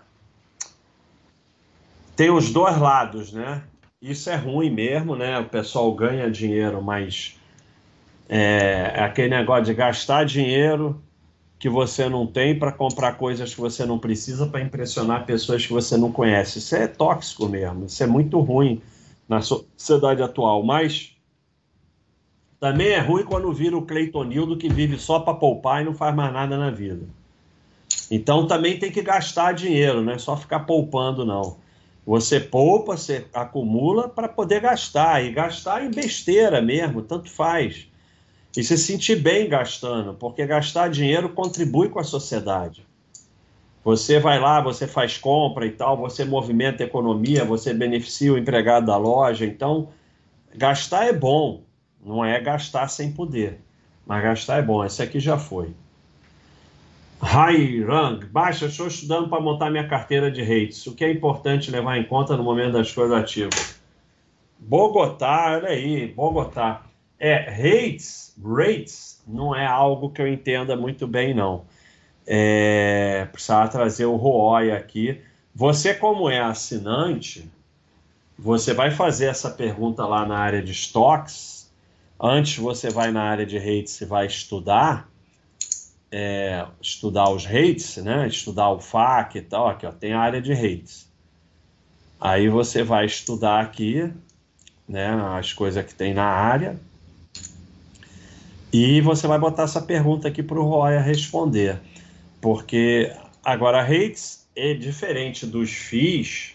tem 2.16 2.30
os 2.30 2.50
dois 2.50 2.76
lados, 2.78 3.32
né? 3.32 3.62
Isso 4.00 4.30
é 4.30 4.36
ruim 4.36 4.70
mesmo, 4.70 5.16
né? 5.16 5.38
O 5.38 5.44
pessoal 5.48 5.92
ganha 5.92 6.30
dinheiro, 6.30 6.82
mas 6.82 7.36
é, 8.28 8.92
é 8.94 9.02
aquele 9.02 9.30
negócio 9.30 9.64
de 9.64 9.74
gastar 9.74 10.24
dinheiro 10.24 11.02
que 11.58 11.68
você 11.68 12.08
não 12.08 12.26
tem 12.26 12.56
para 12.56 12.70
comprar 12.70 13.14
coisas 13.14 13.52
que 13.52 13.60
você 13.60 13.84
não 13.84 13.98
precisa 13.98 14.46
para 14.46 14.60
impressionar 14.60 15.26
pessoas 15.26 15.66
que 15.66 15.72
você 15.72 15.96
não 15.96 16.12
conhece. 16.12 16.60
Isso 16.60 16.76
é 16.76 16.86
tóxico 16.86 17.48
mesmo, 17.48 17.86
isso 17.86 18.02
é 18.02 18.06
muito 18.06 18.38
ruim 18.38 18.80
na 19.28 19.40
sociedade 19.40 20.22
atual. 20.22 20.62
Mas 20.62 21.17
também 22.60 22.88
é 22.88 22.98
ruim 22.98 23.24
quando 23.24 23.52
vira 23.52 23.76
o 23.76 23.82
Cleitonildo 23.82 24.56
que 24.56 24.68
vive 24.68 24.98
só 24.98 25.20
para 25.20 25.34
poupar 25.34 25.82
e 25.82 25.84
não 25.84 25.94
faz 25.94 26.14
mais 26.14 26.32
nada 26.32 26.56
na 26.56 26.70
vida. 26.70 27.06
Então 28.10 28.46
também 28.46 28.78
tem 28.78 28.90
que 28.90 29.02
gastar 29.02 29.52
dinheiro, 29.52 30.02
não 30.02 30.12
é 30.12 30.18
só 30.18 30.36
ficar 30.36 30.60
poupando, 30.60 31.24
não. 31.24 31.56
Você 32.06 32.40
poupa, 32.40 32.96
você 32.96 33.26
acumula 33.34 34.08
para 34.08 34.28
poder 34.28 34.60
gastar, 34.60 35.22
e 35.22 35.30
gastar 35.30 35.84
em 35.84 35.90
besteira 35.90 36.62
mesmo, 36.62 37.02
tanto 37.02 37.30
faz 37.30 37.86
e 38.56 38.64
se 38.64 38.76
sentir 38.76 39.16
bem 39.16 39.48
gastando, 39.48 40.14
porque 40.14 40.44
gastar 40.44 40.88
dinheiro 40.88 41.28
contribui 41.28 41.88
com 41.88 42.00
a 42.00 42.04
sociedade. 42.04 42.84
Você 43.84 44.18
vai 44.18 44.40
lá, 44.40 44.60
você 44.60 44.86
faz 44.86 45.16
compra 45.16 45.64
e 45.64 45.70
tal, 45.70 45.96
você 45.96 46.24
movimenta 46.24 46.82
a 46.82 46.86
economia, 46.86 47.44
você 47.44 47.72
beneficia 47.72 48.32
o 48.32 48.38
empregado 48.38 48.86
da 48.86 48.96
loja. 48.96 49.46
Então, 49.46 49.90
gastar 50.54 51.06
é 51.06 51.12
bom, 51.12 51.62
não 52.04 52.24
é 52.24 52.40
gastar 52.40 52.88
sem 52.88 53.12
poder, 53.12 53.60
mas 54.06 54.22
gastar 54.22 54.58
é 54.58 54.62
bom. 54.62 54.84
Esse 54.84 55.02
aqui 55.02 55.20
já 55.20 55.38
foi. 55.38 55.74
Rang, 57.20 58.26
baixa, 58.26 58.66
estou 58.66 58.86
estudando 58.86 59.28
para 59.28 59.40
montar 59.40 59.70
minha 59.70 59.88
carteira 59.88 60.30
de 60.30 60.42
rates. 60.42 60.86
O 60.86 60.94
que 60.94 61.04
é 61.04 61.10
importante 61.10 61.70
levar 61.70 61.98
em 61.98 62.04
conta 62.04 62.36
no 62.36 62.44
momento 62.44 62.72
das 62.72 62.92
coisas 62.92 63.16
ativas? 63.16 63.78
Bogotá, 64.58 65.54
olha 65.56 65.68
aí, 65.68 66.06
Bogotá. 66.06 66.82
É, 67.18 67.50
rates, 67.50 68.36
rates 68.42 69.20
não 69.26 69.54
é 69.54 69.66
algo 69.66 70.10
que 70.10 70.22
eu 70.22 70.28
entenda 70.28 70.76
muito 70.76 71.06
bem, 71.06 71.34
não. 71.34 71.64
É, 72.24 73.26
precisava 73.32 73.68
trazer 73.68 74.06
o 74.06 74.14
ROI 74.14 74.70
aqui. 74.70 75.20
Você, 75.54 75.94
como 75.94 76.30
é 76.30 76.38
assinante, 76.38 77.50
você 78.38 78.72
vai 78.72 78.92
fazer 78.92 79.26
essa 79.26 79.50
pergunta 79.50 80.06
lá 80.06 80.24
na 80.24 80.38
área 80.38 80.62
de 80.62 80.70
estoques. 80.70 81.57
Antes 82.20 82.56
você 82.56 82.90
vai 82.90 83.10
na 83.10 83.22
área 83.22 83.46
de 83.46 83.58
rates 83.58 84.00
e 84.00 84.04
vai 84.04 84.26
estudar, 84.26 85.08
é, 86.10 86.66
estudar 86.80 87.30
os 87.30 87.44
rates, 87.44 87.96
né? 87.98 88.26
Estudar 88.26 88.70
o 88.70 88.80
FAQ 88.80 89.38
e 89.38 89.42
tal. 89.42 89.68
Aqui, 89.68 89.86
ó, 89.86 89.92
tem 89.92 90.12
a 90.12 90.20
área 90.20 90.40
de 90.40 90.52
rates. 90.52 91.08
Aí 92.20 92.48
você 92.48 92.82
vai 92.82 93.06
estudar 93.06 93.60
aqui, 93.60 94.12
né? 94.88 95.08
As 95.38 95.52
coisas 95.52 95.84
que 95.84 95.94
tem 95.94 96.12
na 96.12 96.24
área 96.24 96.78
e 98.72 99.00
você 99.00 99.26
vai 99.26 99.38
botar 99.38 99.62
essa 99.62 99.80
pergunta 99.80 100.28
aqui 100.28 100.42
para 100.42 100.60
o 100.60 100.64
Roya 100.64 101.00
responder. 101.00 101.80
Porque 102.40 103.12
agora 103.42 103.82
rates 103.82 104.46
é 104.54 104.74
diferente 104.74 105.46
dos 105.46 105.70
FIIs. 105.70 106.54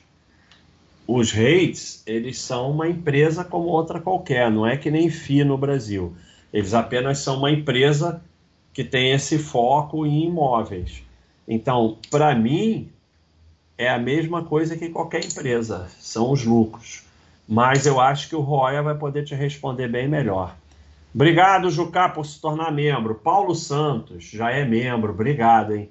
Os 1.07 1.31
rates, 1.31 2.01
eles 2.07 2.39
são 2.39 2.71
uma 2.71 2.87
empresa 2.87 3.43
como 3.43 3.67
outra 3.67 3.99
qualquer, 3.99 4.49
não 4.49 4.65
é 4.65 4.77
que 4.77 4.89
nem 4.89 5.09
FI 5.09 5.43
no 5.43 5.57
Brasil. 5.57 6.15
Eles 6.51 6.73
apenas 6.73 7.19
são 7.19 7.37
uma 7.37 7.51
empresa 7.51 8.21
que 8.73 8.83
tem 8.83 9.11
esse 9.11 9.37
foco 9.37 10.05
em 10.05 10.25
imóveis. 10.25 11.03
Então, 11.47 11.97
para 12.09 12.33
mim, 12.33 12.89
é 13.77 13.89
a 13.89 13.99
mesma 13.99 14.43
coisa 14.43 14.77
que 14.77 14.89
qualquer 14.89 15.25
empresa, 15.25 15.87
são 15.99 16.31
os 16.31 16.45
lucros. 16.45 17.03
Mas 17.47 17.85
eu 17.85 17.99
acho 17.99 18.29
que 18.29 18.35
o 18.35 18.41
Roya 18.41 18.81
vai 18.81 18.95
poder 18.95 19.25
te 19.25 19.35
responder 19.35 19.89
bem 19.89 20.07
melhor. 20.07 20.55
Obrigado, 21.13 21.69
Jucá, 21.69 22.07
por 22.09 22.25
se 22.25 22.39
tornar 22.39 22.71
membro. 22.71 23.15
Paulo 23.15 23.53
Santos 23.53 24.23
já 24.23 24.51
é 24.51 24.65
membro. 24.65 25.11
Obrigado, 25.11 25.75
hein? 25.75 25.89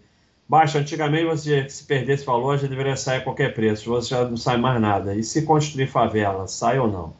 Baixa, 0.49 0.79
antigamente 0.79 1.25
você 1.25 1.69
se 1.69 1.85
perdesse 1.85 2.25
valor, 2.25 2.59
já 2.59 2.67
deveria 2.67 2.97
sair 2.97 3.19
a 3.19 3.21
qualquer 3.23 3.55
preço. 3.55 3.91
Você 3.91 4.11
já 4.11 4.25
não 4.25 4.37
sai 4.37 4.57
mais 4.57 4.81
nada. 4.81 5.15
E 5.15 5.23
se 5.23 5.43
construir 5.43 5.87
favela, 5.87 6.47
sai 6.47 6.79
ou 6.79 6.89
não? 6.89 7.15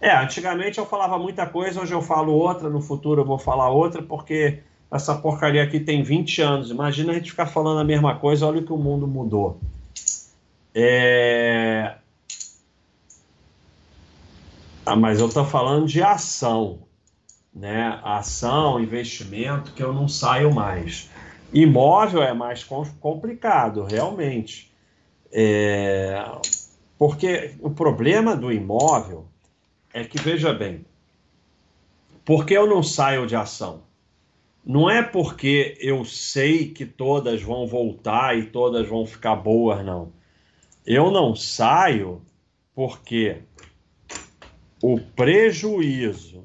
É, 0.00 0.14
antigamente 0.16 0.78
eu 0.78 0.86
falava 0.86 1.18
muita 1.18 1.46
coisa, 1.46 1.80
hoje 1.80 1.92
eu 1.92 2.02
falo 2.02 2.32
outra, 2.32 2.68
no 2.68 2.82
futuro 2.82 3.22
eu 3.22 3.24
vou 3.24 3.38
falar 3.38 3.70
outra, 3.70 4.02
porque 4.02 4.60
essa 4.90 5.14
porcaria 5.14 5.62
aqui 5.62 5.80
tem 5.80 6.02
20 6.02 6.42
anos. 6.42 6.70
Imagina 6.70 7.12
a 7.12 7.14
gente 7.14 7.30
ficar 7.30 7.46
falando 7.46 7.80
a 7.80 7.84
mesma 7.84 8.16
coisa, 8.16 8.46
olha 8.46 8.60
o 8.60 8.64
que 8.64 8.72
o 8.72 8.78
mundo 8.78 9.06
mudou. 9.06 9.58
É... 10.74 11.94
Ah, 14.84 14.96
mas 14.96 15.20
eu 15.20 15.26
estou 15.26 15.44
falando 15.44 15.86
de 15.86 16.02
ação 16.02 16.86
né, 17.56 17.98
ação, 18.04 18.78
investimento, 18.78 19.72
que 19.72 19.82
eu 19.82 19.92
não 19.92 20.06
saio 20.06 20.54
mais. 20.54 21.08
Imóvel 21.52 22.22
é 22.22 22.32
mais 22.32 22.64
complicado, 22.64 23.84
realmente. 23.84 24.72
É, 25.32 26.24
porque 26.98 27.54
o 27.60 27.70
problema 27.70 28.36
do 28.36 28.52
imóvel 28.52 29.26
é 29.92 30.04
que, 30.04 30.18
veja 30.18 30.52
bem, 30.52 30.84
porque 32.24 32.54
eu 32.54 32.66
não 32.66 32.82
saio 32.82 33.26
de 33.26 33.36
ação? 33.36 33.82
Não 34.64 34.90
é 34.90 35.02
porque 35.02 35.76
eu 35.80 36.04
sei 36.04 36.68
que 36.68 36.84
todas 36.84 37.40
vão 37.40 37.66
voltar 37.66 38.36
e 38.36 38.46
todas 38.46 38.88
vão 38.88 39.06
ficar 39.06 39.36
boas, 39.36 39.84
não. 39.84 40.12
Eu 40.84 41.10
não 41.10 41.36
saio 41.36 42.20
porque 42.74 43.42
o 44.82 44.98
prejuízo 44.98 46.44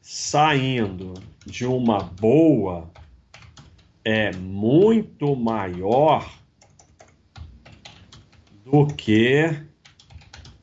saindo 0.00 1.14
de 1.46 1.64
uma 1.64 2.00
boa 2.00 2.90
é 4.04 4.32
muito 4.32 5.36
maior 5.36 6.30
do 8.64 8.86
que 8.86 9.50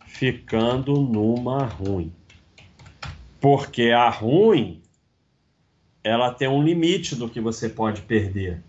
ficando 0.05 0.93
numa 0.93 1.65
ruim. 1.65 2.11
Porque 3.39 3.91
a 3.91 4.09
ruim 4.09 4.81
ela 6.03 6.33
tem 6.33 6.47
um 6.47 6.63
limite 6.63 7.15
do 7.15 7.29
que 7.29 7.41
você 7.41 7.67
pode 7.67 8.01
perder. 8.01 8.61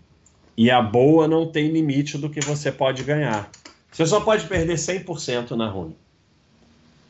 E 0.57 0.69
a 0.69 0.81
boa 0.81 1.27
não 1.27 1.49
tem 1.49 1.69
limite 1.69 2.17
do 2.17 2.29
que 2.29 2.41
você 2.41 2.71
pode 2.71 3.03
ganhar. 3.03 3.49
Você 3.91 4.05
só 4.05 4.19
pode 4.19 4.45
perder 4.45 4.75
100% 4.75 5.51
na 5.51 5.69
ruim. 5.69 5.95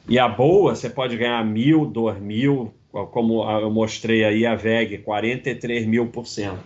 E 0.07 0.17
a 0.17 0.27
boa, 0.27 0.75
você 0.75 0.89
pode 0.89 1.17
ganhar 1.17 1.43
mil, 1.45 1.85
dois 1.85 2.19
mil, 2.19 2.73
como 2.91 3.43
eu 3.59 3.69
mostrei 3.69 4.23
aí 4.23 4.45
a 4.45 4.55
VEG, 4.55 4.99
43 4.99 5.85
mil 5.85 6.07
por 6.07 6.25
cento. 6.25 6.63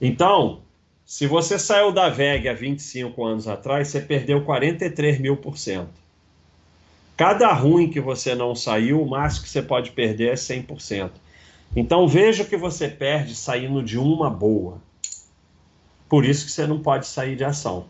Então, 0.00 0.62
se 1.04 1.26
você 1.26 1.58
saiu 1.58 1.92
da 1.92 2.08
VEG 2.08 2.48
há 2.48 2.54
25 2.54 3.24
anos 3.24 3.46
atrás, 3.46 3.88
você 3.88 4.00
perdeu 4.00 4.42
43 4.42 5.18
mil 5.18 5.36
por 5.36 5.58
cento. 5.58 5.92
Cada 7.16 7.52
ruim 7.52 7.90
que 7.90 8.00
você 8.00 8.34
não 8.34 8.54
saiu, 8.54 9.00
o 9.00 9.08
máximo 9.08 9.44
que 9.44 9.50
você 9.50 9.62
pode 9.62 9.92
perder 9.92 10.32
é 10.32 10.34
100%. 10.34 11.10
Então 11.76 12.08
veja 12.08 12.42
o 12.42 12.46
que 12.46 12.56
você 12.56 12.88
perde 12.88 13.34
saindo 13.34 13.82
de 13.82 13.98
uma 13.98 14.30
boa. 14.30 14.80
Por 16.08 16.24
isso 16.24 16.46
que 16.46 16.52
você 16.52 16.66
não 16.66 16.80
pode 16.80 17.06
sair 17.06 17.36
de 17.36 17.44
ação. 17.44 17.86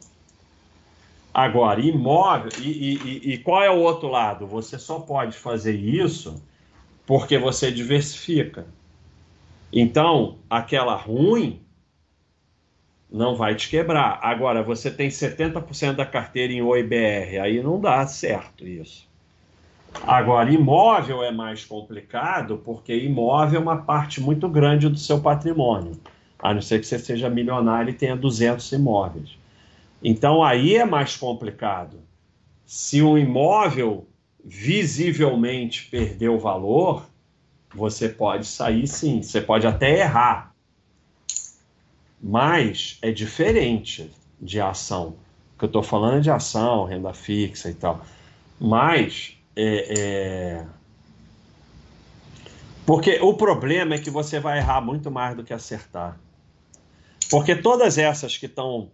Agora, 1.32 1.80
imóvel. 1.80 2.50
E, 2.60 2.94
e, 2.94 3.32
e 3.32 3.38
qual 3.38 3.62
é 3.62 3.70
o 3.70 3.80
outro 3.80 4.08
lado? 4.08 4.46
Você 4.46 4.78
só 4.78 5.00
pode 5.00 5.36
fazer 5.36 5.74
isso 5.74 6.42
porque 7.06 7.38
você 7.38 7.70
diversifica. 7.70 8.66
Então, 9.72 10.38
aquela 10.48 10.94
ruim 10.94 11.63
não 13.10 13.36
vai 13.36 13.54
te 13.54 13.68
quebrar. 13.68 14.18
Agora, 14.22 14.62
você 14.62 14.90
tem 14.90 15.08
70% 15.08 15.94
da 15.94 16.06
carteira 16.06 16.52
em 16.52 16.62
OIBR, 16.62 17.40
aí 17.42 17.62
não 17.62 17.80
dá 17.80 18.06
certo 18.06 18.66
isso. 18.66 19.08
Agora, 20.02 20.52
imóvel 20.52 21.22
é 21.22 21.30
mais 21.30 21.64
complicado, 21.64 22.60
porque 22.64 22.96
imóvel 22.96 23.60
é 23.60 23.62
uma 23.62 23.76
parte 23.76 24.20
muito 24.20 24.48
grande 24.48 24.88
do 24.88 24.98
seu 24.98 25.20
patrimônio, 25.20 25.98
a 26.38 26.52
não 26.52 26.60
ser 26.60 26.80
que 26.80 26.86
você 26.86 26.98
seja 26.98 27.30
milionário 27.30 27.90
e 27.90 27.94
tenha 27.94 28.16
200 28.16 28.70
imóveis. 28.72 29.38
Então, 30.02 30.42
aí 30.42 30.76
é 30.76 30.84
mais 30.84 31.16
complicado. 31.16 31.98
Se 32.66 33.02
um 33.02 33.16
imóvel 33.16 34.06
visivelmente 34.44 35.88
perdeu 35.90 36.38
valor, 36.38 37.06
você 37.74 38.08
pode 38.08 38.46
sair 38.46 38.86
sim, 38.86 39.22
você 39.22 39.40
pode 39.40 39.66
até 39.66 40.00
errar. 40.00 40.53
Mas 42.26 42.96
é 43.02 43.12
diferente 43.12 44.10
de 44.40 44.58
ação. 44.58 45.16
que 45.58 45.66
eu 45.66 45.66
estou 45.66 45.82
falando 45.82 46.16
é 46.16 46.20
de 46.20 46.30
ação, 46.30 46.84
renda 46.86 47.12
fixa 47.12 47.68
e 47.68 47.74
tal. 47.74 48.00
Mas, 48.58 49.36
é, 49.54 49.94
é... 49.98 50.66
porque 52.86 53.20
o 53.20 53.34
problema 53.34 53.94
é 53.94 53.98
que 53.98 54.08
você 54.08 54.40
vai 54.40 54.56
errar 54.56 54.80
muito 54.80 55.10
mais 55.10 55.36
do 55.36 55.44
que 55.44 55.52
acertar. 55.52 56.18
Porque 57.28 57.54
todas 57.54 57.98
essas 57.98 58.38
que 58.38 58.46
estão 58.46 58.88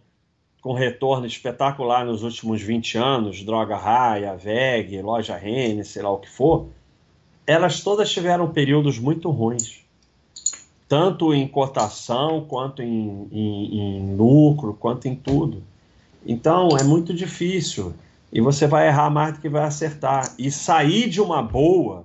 com 0.60 0.72
retorno 0.72 1.24
espetacular 1.24 2.04
nos 2.04 2.24
últimos 2.24 2.60
20 2.60 2.98
anos, 2.98 3.44
Droga 3.44 3.76
Raia, 3.76 4.34
VEG, 4.34 5.00
Loja 5.02 5.36
Rene, 5.36 5.84
sei 5.84 6.02
lá 6.02 6.10
o 6.10 6.18
que 6.18 6.28
for, 6.28 6.66
elas 7.46 7.80
todas 7.80 8.10
tiveram 8.10 8.50
períodos 8.50 8.98
muito 8.98 9.30
ruins. 9.30 9.80
Tanto 10.90 11.32
em 11.32 11.46
cotação, 11.46 12.44
quanto 12.48 12.82
em, 12.82 13.28
em, 13.30 13.78
em 13.78 14.16
lucro, 14.16 14.74
quanto 14.74 15.06
em 15.06 15.14
tudo. 15.14 15.62
Então 16.26 16.76
é 16.76 16.82
muito 16.82 17.14
difícil. 17.14 17.94
E 18.32 18.40
você 18.40 18.66
vai 18.66 18.88
errar 18.88 19.08
mais 19.08 19.34
do 19.34 19.40
que 19.40 19.48
vai 19.48 19.64
acertar. 19.64 20.34
E 20.36 20.50
sair 20.50 21.08
de 21.08 21.20
uma 21.20 21.40
boa 21.40 22.04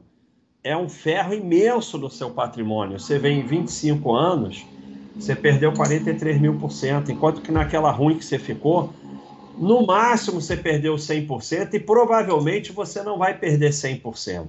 é 0.64 0.78
um 0.78 0.88
ferro 0.88 1.34
imenso 1.34 1.98
no 1.98 2.12
seu 2.12 2.30
patrimônio. 2.30 3.00
Você 3.00 3.18
vem 3.18 3.40
em 3.40 3.46
25 3.46 4.14
anos 4.14 4.64
você 5.16 5.34
perdeu 5.34 5.72
43 5.72 6.40
mil 6.42 6.60
por 6.60 6.72
cento, 6.72 7.12
enquanto 7.12 7.42
que 7.42 7.52
naquela 7.52 7.90
ruim 7.90 8.18
que 8.18 8.26
você 8.26 8.38
ficou, 8.38 8.94
no 9.58 9.86
máximo 9.86 10.42
você 10.42 10.58
perdeu 10.58 10.96
100% 10.96 11.74
e 11.74 11.80
provavelmente 11.80 12.74
você 12.74 13.02
não 13.02 13.18
vai 13.18 13.38
perder 13.38 13.72
100%. 13.72 14.48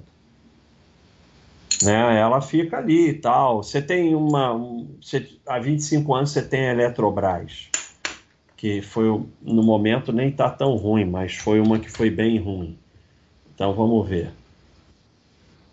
Né? 1.83 2.18
Ela 2.18 2.41
fica 2.41 2.79
ali 2.79 3.11
e 3.11 3.14
tal. 3.14 3.62
Você 3.62 3.83
tem 3.83 4.14
uma. 4.14 4.55
Um, 4.55 4.89
você, 5.01 5.29
há 5.47 5.59
25 5.59 6.14
anos 6.14 6.31
você 6.31 6.43
tem 6.43 6.68
a 6.68 6.72
Eletrobras, 6.72 7.68
que 8.57 8.81
foi 8.83 9.07
no 9.43 9.62
momento 9.62 10.12
nem 10.12 10.29
está 10.29 10.51
tão 10.51 10.77
ruim, 10.77 11.05
mas 11.05 11.37
foi 11.37 11.61
uma 11.61 11.79
que 11.79 11.91
foi 11.91 12.11
bem 12.11 12.39
ruim. 12.39 12.79
Então 13.55 13.74
vamos 13.74 14.09
ver. 14.09 14.33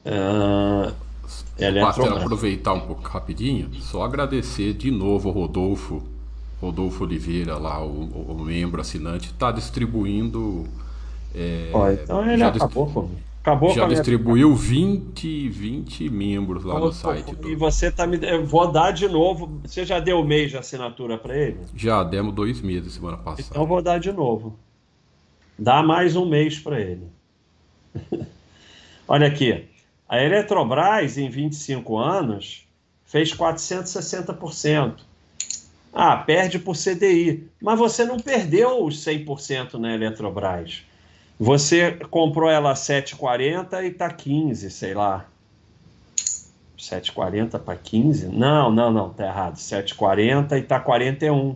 Uh, 0.06 0.94
Basta 1.82 2.14
aproveitar 2.14 2.74
um 2.74 2.82
pouco 2.82 3.04
rapidinho, 3.04 3.70
só 3.76 4.04
agradecer 4.04 4.74
de 4.74 4.92
novo 4.92 5.30
ao 5.30 5.36
Rodolfo, 5.36 6.04
Rodolfo 6.60 7.04
Oliveira, 7.04 7.58
lá, 7.58 7.84
o, 7.84 7.90
o 7.90 8.44
membro 8.44 8.82
assinante, 8.82 9.30
está 9.30 9.52
distribuindo. 9.52 10.66
É, 11.34 11.70
Ó, 11.74 11.90
então 11.90 12.30
ele 12.30 12.44
acabou, 12.44 12.86
dist... 12.86 13.24
acabou 13.44 13.74
Já 13.76 13.86
distribuiu 13.88 14.50
minha... 14.50 14.60
20, 14.62 15.50
20 15.50 16.10
membros 16.10 16.64
lá 16.64 16.80
no 16.80 16.94
site. 16.94 17.36
E 17.46 17.56
você 17.56 17.92
tá 17.92 18.08
me. 18.08 18.18
Eu 18.26 18.46
vou 18.46 18.72
dar 18.72 18.92
de 18.92 19.08
novo. 19.08 19.60
Você 19.64 19.86
já 19.86 20.00
deu 20.00 20.20
um 20.20 20.26
mês 20.26 20.50
de 20.50 20.58
assinatura 20.58 21.18
para 21.18 21.38
ele? 21.38 21.60
Já, 21.76 22.04
demos 22.04 22.34
dois 22.34 22.62
meses 22.62 22.94
semana 22.94 23.18
passada. 23.18 23.50
Então 23.52 23.68
vou 23.68 23.82
dar 23.82 24.00
de 24.00 24.12
novo. 24.12 24.58
Dá 25.60 25.84
mais 25.84 26.16
um 26.16 26.28
mês 26.28 26.58
para 26.58 26.80
ele. 26.80 27.06
Olha 29.08 29.28
aqui. 29.28 29.66
A 30.08 30.24
Eletrobras, 30.24 31.18
em 31.18 31.30
25 31.30 31.98
anos, 31.98 32.68
fez 33.04 33.34
460%. 33.36 34.96
Ah, 35.94 36.18
perde 36.18 36.58
por 36.58 36.76
CDI. 36.76 37.48
Mas 37.62 37.78
você 37.78 38.06
não 38.06 38.18
perdeu 38.18 38.84
os 38.84 39.04
100% 39.06 39.76
na 39.76 39.94
Eletrobras. 39.94 40.84
Você 41.40 41.92
comprou 42.10 42.50
ela 42.50 42.72
a 42.72 42.76
7,40 42.76 43.84
e 43.84 43.88
está 43.88 44.10
15, 44.10 44.70
sei 44.70 44.94
lá. 44.94 45.26
7,40 46.78 47.60
para 47.60 47.76
15? 47.78 48.28
Não, 48.28 48.72
não, 48.72 48.92
não, 48.92 49.10
tá 49.10 49.26
errado. 49.26 49.56
7,40 49.56 50.52
e 50.54 50.60
está 50.60 50.80
41. 50.80 51.56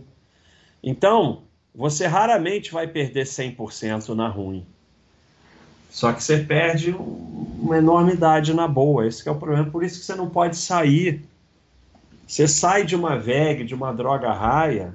Então, 0.82 1.42
você 1.74 2.06
raramente 2.06 2.72
vai 2.72 2.86
perder 2.86 3.24
100% 3.24 4.14
na 4.14 4.28
ruim. 4.28 4.66
Só 5.90 6.12
que 6.12 6.22
você 6.22 6.38
perde 6.38 6.90
uma 6.90 7.78
enormidade 7.78 8.52
na 8.52 8.68
boa. 8.68 9.06
Esse 9.06 9.28
é 9.28 9.32
o 9.32 9.36
problema. 9.36 9.70
Por 9.70 9.82
isso 9.84 10.00
que 10.00 10.06
você 10.06 10.14
não 10.14 10.28
pode 10.28 10.56
sair. 10.56 11.24
Você 12.26 12.46
sai 12.46 12.84
de 12.84 12.94
uma 12.94 13.18
VEG, 13.18 13.64
de 13.64 13.74
uma 13.74 13.92
droga 13.92 14.32
raia, 14.32 14.94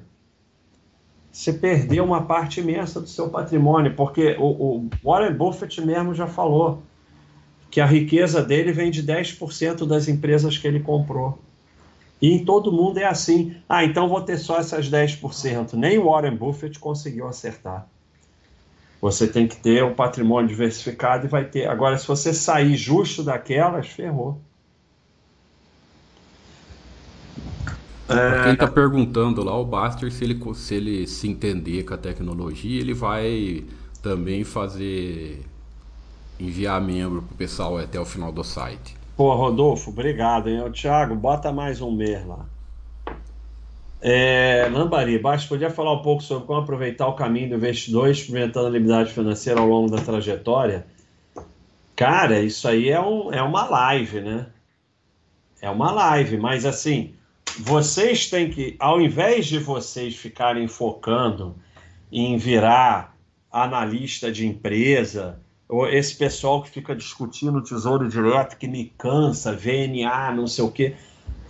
você 1.34 1.52
perdeu 1.52 2.04
uma 2.04 2.22
parte 2.22 2.60
imensa 2.60 3.00
do 3.00 3.08
seu 3.08 3.28
patrimônio, 3.28 3.92
porque 3.96 4.36
o, 4.38 4.44
o 4.44 4.90
Warren 5.02 5.34
Buffett 5.34 5.80
mesmo 5.80 6.14
já 6.14 6.28
falou 6.28 6.80
que 7.72 7.80
a 7.80 7.86
riqueza 7.86 8.40
dele 8.40 8.70
vem 8.70 8.88
de 8.88 9.02
10% 9.02 9.84
das 9.84 10.06
empresas 10.06 10.56
que 10.56 10.64
ele 10.64 10.78
comprou. 10.78 11.36
E 12.22 12.30
em 12.30 12.44
todo 12.44 12.70
mundo 12.70 12.98
é 12.98 13.04
assim. 13.04 13.56
Ah, 13.68 13.84
então 13.84 14.08
vou 14.08 14.20
ter 14.20 14.38
só 14.38 14.60
essas 14.60 14.88
10%. 14.88 15.72
Nem 15.72 15.98
Warren 15.98 16.36
Buffett 16.36 16.78
conseguiu 16.78 17.26
acertar. 17.26 17.88
Você 19.00 19.26
tem 19.26 19.48
que 19.48 19.56
ter 19.56 19.82
um 19.82 19.92
patrimônio 19.92 20.48
diversificado 20.48 21.26
e 21.26 21.28
vai 21.28 21.44
ter. 21.46 21.66
Agora, 21.66 21.98
se 21.98 22.06
você 22.06 22.32
sair 22.32 22.76
justo 22.76 23.24
daquelas, 23.24 23.88
ferrou. 23.88 24.40
É... 28.18 28.42
Quem 28.44 28.52
está 28.54 28.66
perguntando 28.66 29.42
lá, 29.42 29.56
o 29.56 29.64
Baster, 29.64 30.10
se 30.12 30.24
ele, 30.24 30.40
se 30.54 30.74
ele 30.74 31.06
se 31.06 31.28
entender 31.28 31.82
com 31.84 31.94
a 31.94 31.98
tecnologia, 31.98 32.80
ele 32.80 32.94
vai 32.94 33.64
também 34.02 34.44
fazer 34.44 35.42
enviar 36.38 36.80
membro 36.80 37.22
para 37.22 37.34
o 37.34 37.36
pessoal 37.36 37.78
até 37.78 37.98
o 37.98 38.04
final 38.04 38.32
do 38.32 38.44
site. 38.44 38.96
Pô, 39.16 39.34
Rodolfo, 39.34 39.90
obrigado. 39.90 40.48
Hein? 40.48 40.70
Thiago, 40.72 41.14
bota 41.14 41.52
mais 41.52 41.80
um 41.80 41.90
mês 41.90 42.26
lá. 42.26 42.46
É, 44.06 44.68
Lambari, 44.70 45.18
Baixo, 45.18 45.48
podia 45.48 45.70
falar 45.70 45.94
um 45.94 46.02
pouco 46.02 46.22
sobre 46.22 46.46
como 46.46 46.60
aproveitar 46.60 47.06
o 47.06 47.14
caminho 47.14 47.48
do 47.48 47.54
investidor 47.54 48.10
experimentando 48.10 48.66
a 48.66 48.70
liberdade 48.70 49.10
financeira 49.10 49.60
ao 49.60 49.66
longo 49.66 49.90
da 49.90 50.02
trajetória? 50.02 50.86
Cara, 51.96 52.40
isso 52.40 52.68
aí 52.68 52.90
é, 52.90 53.00
um, 53.00 53.32
é 53.32 53.40
uma 53.40 53.64
live, 53.64 54.20
né? 54.20 54.46
É 55.62 55.70
uma 55.70 55.90
live, 55.90 56.36
mas 56.36 56.66
assim, 56.66 57.14
vocês 57.58 58.28
têm 58.28 58.50
que, 58.50 58.76
ao 58.78 59.00
invés 59.00 59.46
de 59.46 59.58
vocês 59.58 60.16
ficarem 60.16 60.68
focando 60.68 61.56
em 62.10 62.36
virar 62.36 63.16
analista 63.50 64.30
de 64.30 64.46
empresa, 64.46 65.40
ou 65.68 65.88
esse 65.88 66.16
pessoal 66.16 66.62
que 66.62 66.70
fica 66.70 66.94
discutindo 66.94 67.62
tesouro 67.62 68.08
direto 68.08 68.56
que 68.56 68.66
me 68.66 68.92
cansa, 68.98 69.52
VNA, 69.52 70.32
não 70.32 70.46
sei 70.46 70.64
o 70.64 70.70
quê 70.70 70.94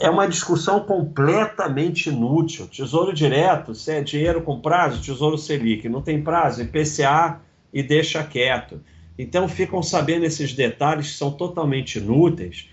é 0.00 0.10
uma 0.10 0.26
discussão 0.26 0.80
completamente 0.80 2.08
inútil. 2.08 2.66
Tesouro 2.66 3.12
direto, 3.12 3.74
se 3.74 3.92
é 3.92 4.00
dinheiro 4.00 4.42
com 4.42 4.60
prazo, 4.60 5.02
tesouro 5.02 5.38
Selic, 5.38 5.88
não 5.88 6.02
tem 6.02 6.22
prazo, 6.22 6.62
IPCA 6.62 7.40
e 7.72 7.82
deixa 7.82 8.22
quieto. 8.24 8.80
Então 9.18 9.48
ficam 9.48 9.82
sabendo 9.82 10.24
esses 10.24 10.52
detalhes 10.52 11.12
que 11.12 11.16
são 11.16 11.30
totalmente 11.30 11.98
inúteis. 11.98 12.68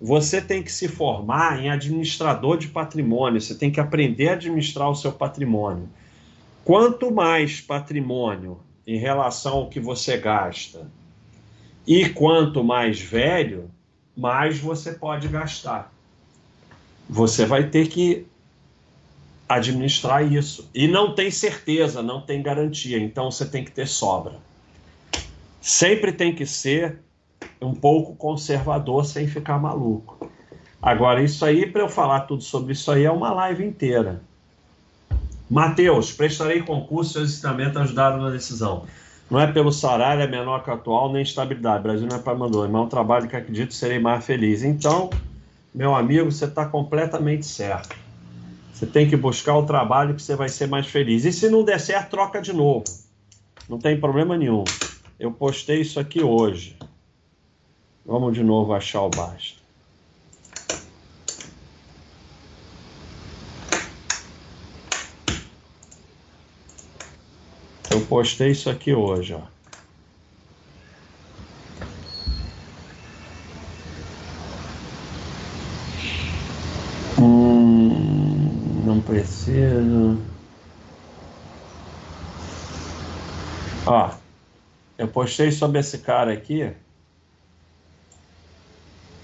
Você 0.00 0.40
tem 0.40 0.62
que 0.62 0.72
se 0.72 0.88
formar 0.88 1.62
em 1.62 1.70
administrador 1.70 2.56
de 2.56 2.68
patrimônio, 2.68 3.40
você 3.40 3.54
tem 3.54 3.70
que 3.70 3.80
aprender 3.80 4.28
a 4.28 4.32
administrar 4.32 4.88
o 4.90 4.94
seu 4.94 5.12
patrimônio. 5.12 5.88
Quanto 6.64 7.10
mais 7.10 7.60
patrimônio 7.60 8.60
em 8.86 8.96
relação 8.96 9.54
ao 9.54 9.68
que 9.68 9.78
você 9.78 10.16
gasta 10.16 10.90
e 11.86 12.08
quanto 12.08 12.64
mais 12.64 13.00
velho, 13.00 13.70
mais 14.16 14.58
você 14.58 14.92
pode 14.92 15.28
gastar 15.28 15.92
você 17.10 17.44
vai 17.44 17.68
ter 17.68 17.88
que 17.88 18.24
administrar 19.48 20.32
isso. 20.32 20.70
E 20.72 20.86
não 20.86 21.12
tem 21.12 21.28
certeza, 21.28 22.00
não 22.00 22.20
tem 22.20 22.40
garantia, 22.40 22.98
então 22.98 23.32
você 23.32 23.44
tem 23.44 23.64
que 23.64 23.72
ter 23.72 23.88
sobra. 23.88 24.38
Sempre 25.60 26.12
tem 26.12 26.32
que 26.32 26.46
ser 26.46 27.00
um 27.60 27.74
pouco 27.74 28.14
conservador 28.14 29.04
sem 29.04 29.26
ficar 29.26 29.58
maluco. 29.58 30.30
Agora, 30.82 31.22
isso 31.22 31.44
aí, 31.44 31.66
para 31.66 31.82
eu 31.82 31.88
falar 31.88 32.20
tudo 32.20 32.42
sobre 32.42 32.72
isso 32.72 32.90
aí, 32.90 33.04
é 33.04 33.10
uma 33.10 33.32
live 33.32 33.64
inteira. 33.64 34.22
Mateus, 35.48 36.12
prestarei 36.12 36.62
concurso 36.62 37.20
e 37.20 37.24
ensinamento 37.24 37.78
ajudaram 37.78 38.22
na 38.22 38.30
decisão. 38.30 38.84
Não 39.30 39.40
é 39.40 39.46
pelo 39.46 39.70
salário, 39.70 40.22
é 40.22 40.26
menor 40.26 40.64
que 40.64 40.70
o 40.70 40.72
atual, 40.72 41.12
nem 41.12 41.22
estabilidade. 41.22 41.82
Brasil 41.82 42.06
não 42.08 42.16
é 42.16 42.20
para 42.20 42.36
mandou, 42.36 42.68
mas 42.68 42.80
é 42.80 42.84
um 42.84 42.88
trabalho 42.88 43.28
que 43.28 43.36
acredito 43.36 43.74
serei 43.74 43.98
mais 43.98 44.24
feliz. 44.24 44.64
Então, 44.64 45.10
meu 45.74 45.94
amigo, 45.94 46.30
você 46.30 46.46
está 46.46 46.66
completamente 46.66 47.46
certo. 47.46 47.94
Você 48.72 48.86
tem 48.86 49.08
que 49.08 49.16
buscar 49.16 49.56
o 49.56 49.66
trabalho 49.66 50.14
que 50.14 50.22
você 50.22 50.34
vai 50.34 50.48
ser 50.48 50.66
mais 50.66 50.86
feliz. 50.86 51.24
E 51.24 51.32
se 51.32 51.48
não 51.48 51.62
der 51.62 51.78
certo, 51.78 52.10
troca 52.10 52.40
de 52.40 52.52
novo. 52.52 52.84
Não 53.68 53.78
tem 53.78 54.00
problema 54.00 54.36
nenhum. 54.36 54.64
Eu 55.18 55.30
postei 55.30 55.82
isso 55.82 56.00
aqui 56.00 56.22
hoje. 56.22 56.76
Vamos 58.04 58.34
de 58.34 58.42
novo 58.42 58.72
achar 58.72 59.02
o 59.02 59.10
basta. 59.10 59.60
Eu 67.92 68.06
postei 68.06 68.50
isso 68.52 68.70
aqui 68.70 68.94
hoje, 68.94 69.34
ó. 69.34 69.42
Hum, 77.20 78.84
não 78.86 79.00
preciso. 79.02 80.24
Ó, 83.86 84.10
eu 84.96 85.08
postei 85.08 85.50
sobre 85.50 85.80
esse 85.80 85.98
cara 85.98 86.32
aqui. 86.32 86.74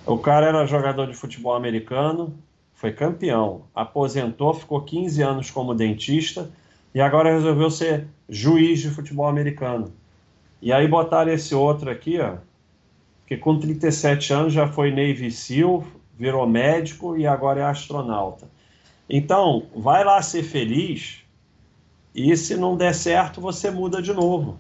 O 0.07 0.17
cara 0.17 0.47
era 0.47 0.67
jogador 0.67 1.09
de 1.09 1.15
futebol 1.15 1.55
americano, 1.55 2.33
foi 2.75 2.93
campeão, 2.93 3.65
aposentou, 3.75 4.55
ficou 4.55 4.81
15 4.83 5.21
anos 5.21 5.51
como 5.51 5.75
dentista 5.75 6.49
e 6.95 7.01
agora 7.01 7.33
resolveu 7.33 7.69
ser 7.71 8.07
juiz 8.29 8.81
de 8.81 8.91
futebol 8.91 9.27
americano. 9.27 9.93
E 10.63 10.73
aí 10.73 10.87
botaram 10.87 11.33
esse 11.33 11.55
outro 11.57 11.91
aqui, 11.91 12.21
ó, 12.21 12.37
que 13.27 13.37
com 13.37 13.59
37 13.59 14.33
anos 14.33 14.53
já 14.53 14.69
foi 14.69 14.91
Navy 14.91 15.31
SEAL, 15.31 15.85
virou 16.17 16.47
médico 16.47 17.17
e 17.17 17.27
agora 17.27 17.63
é 17.63 17.65
astronauta. 17.65 18.49
Então, 19.11 19.67
vai 19.75 20.05
lá 20.05 20.23
ser 20.23 20.45
feliz 20.45 21.23
e 22.15 22.37
se 22.37 22.57
não 22.57 22.77
der 22.77 22.95
certo, 22.95 23.41
você 23.41 23.73
muda 23.73 24.01
de 24.01 24.13
novo. 24.13 24.57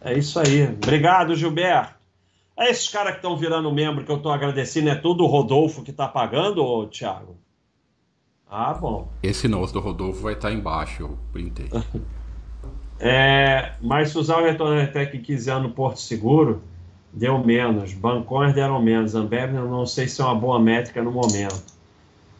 É 0.00 0.12
isso 0.18 0.40
aí. 0.40 0.64
Obrigado, 0.64 1.36
Gilberto. 1.36 2.01
É 2.56 2.70
esses 2.70 2.88
caras 2.88 3.12
que 3.12 3.18
estão 3.18 3.36
virando 3.36 3.72
membro 3.72 4.04
que 4.04 4.10
eu 4.10 4.16
estou 4.16 4.32
agradecendo, 4.32 4.90
é 4.90 4.94
tudo 4.94 5.24
o 5.24 5.26
Rodolfo 5.26 5.82
que 5.82 5.90
está 5.90 6.06
pagando, 6.06 6.64
ô, 6.64 6.86
Thiago? 6.86 7.36
Ah, 8.48 8.74
bom. 8.74 9.08
Esse 9.22 9.48
nosso 9.48 9.72
do 9.72 9.80
Rodolfo 9.80 10.20
vai 10.20 10.34
estar 10.34 10.48
tá 10.48 10.54
embaixo, 10.54 11.02
eu 11.02 11.18
printei. 11.32 11.70
é, 13.00 13.72
mas 13.80 14.10
se 14.10 14.18
usar 14.18 14.38
o 14.38 14.44
retorno 14.44 14.80
até 14.80 15.06
que 15.06 15.18
15 15.18 15.50
anos 15.50 15.62
no 15.68 15.74
Porto 15.74 15.98
Seguro, 15.98 16.62
deu 17.12 17.38
menos. 17.38 17.94
Bancões 17.94 18.54
deram 18.54 18.80
menos. 18.82 19.14
Ambev, 19.14 19.54
eu 19.54 19.68
não 19.68 19.86
sei 19.86 20.06
se 20.06 20.20
é 20.20 20.24
uma 20.24 20.34
boa 20.34 20.60
métrica 20.60 21.02
no 21.02 21.10
momento. 21.10 21.62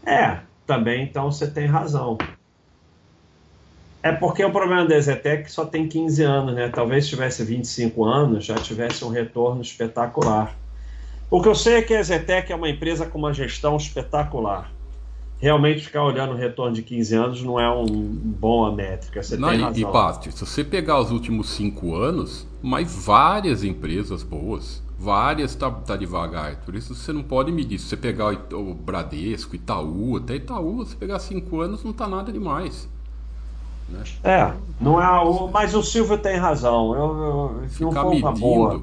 É, 0.04 0.40
também, 0.66 1.04
então 1.04 1.32
você 1.32 1.50
tem 1.50 1.66
razão. 1.66 2.18
É 4.02 4.10
porque 4.12 4.44
o 4.44 4.50
problema 4.50 4.84
da 4.84 4.98
Zetec 5.00 5.50
só 5.50 5.64
tem 5.64 5.86
15 5.86 6.22
anos, 6.22 6.54
né? 6.54 6.68
Talvez 6.68 7.04
se 7.04 7.10
tivesse 7.10 7.44
25 7.44 8.04
anos, 8.04 8.44
já 8.44 8.56
tivesse 8.56 9.04
um 9.04 9.08
retorno 9.08 9.62
espetacular. 9.62 10.56
O 11.30 11.40
que 11.40 11.48
eu 11.48 11.54
sei 11.54 11.74
é 11.74 11.82
que 11.82 11.94
a 11.94 12.02
Zetec 12.02 12.52
é 12.52 12.56
uma 12.56 12.68
empresa 12.68 13.06
com 13.06 13.18
uma 13.18 13.32
gestão 13.32 13.76
espetacular 13.76 14.70
realmente 15.42 15.84
ficar 15.84 16.04
olhando 16.04 16.34
o 16.34 16.36
retorno 16.36 16.72
de 16.72 16.82
15 16.82 17.14
anos 17.16 17.42
não 17.42 17.58
é 17.58 17.68
uma 17.68 17.84
boa 17.84 18.72
métrica. 18.72 19.20
Você 19.20 19.36
não, 19.36 19.48
tem 19.48 19.60
razão. 19.60 19.90
E, 19.90 19.92
Basti, 19.92 20.30
se 20.30 20.46
você 20.46 20.62
pegar 20.62 21.00
os 21.00 21.10
últimos 21.10 21.50
5 21.50 21.96
anos, 21.96 22.46
mas 22.62 23.04
várias 23.04 23.64
empresas 23.64 24.22
boas, 24.22 24.80
várias 24.96 25.56
tá, 25.56 25.68
tá 25.68 25.96
devagar. 25.96 26.60
Por 26.64 26.76
isso 26.76 26.94
você 26.94 27.12
não 27.12 27.24
pode 27.24 27.50
medir. 27.50 27.80
Se 27.80 27.86
você 27.86 27.96
pegar 27.96 28.32
o, 28.32 28.70
o 28.70 28.72
Bradesco, 28.72 29.56
Itaú, 29.56 30.16
até 30.16 30.36
Itaú, 30.36 30.76
você 30.76 30.94
pegar 30.94 31.18
5 31.18 31.60
anos, 31.60 31.82
não 31.82 31.92
tá 31.92 32.06
nada 32.06 32.32
demais. 32.32 32.88
Né? 33.88 34.04
É, 34.24 34.52
não 34.80 35.00
é 35.00 35.20
o, 35.20 35.48
mas 35.48 35.74
o 35.74 35.82
Silvio 35.82 36.18
tem 36.18 36.36
razão. 36.36 36.94
Eu, 36.94 37.00
eu, 37.00 37.62
eu 37.80 37.92
não 37.92 38.02
foi 38.02 38.18
uma 38.18 38.32
boa. 38.32 38.82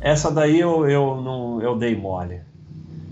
Essa 0.00 0.30
daí 0.30 0.60
eu, 0.60 0.88
eu, 0.88 1.20
não, 1.20 1.62
eu 1.62 1.76
dei 1.76 1.96
mole. 1.96 2.40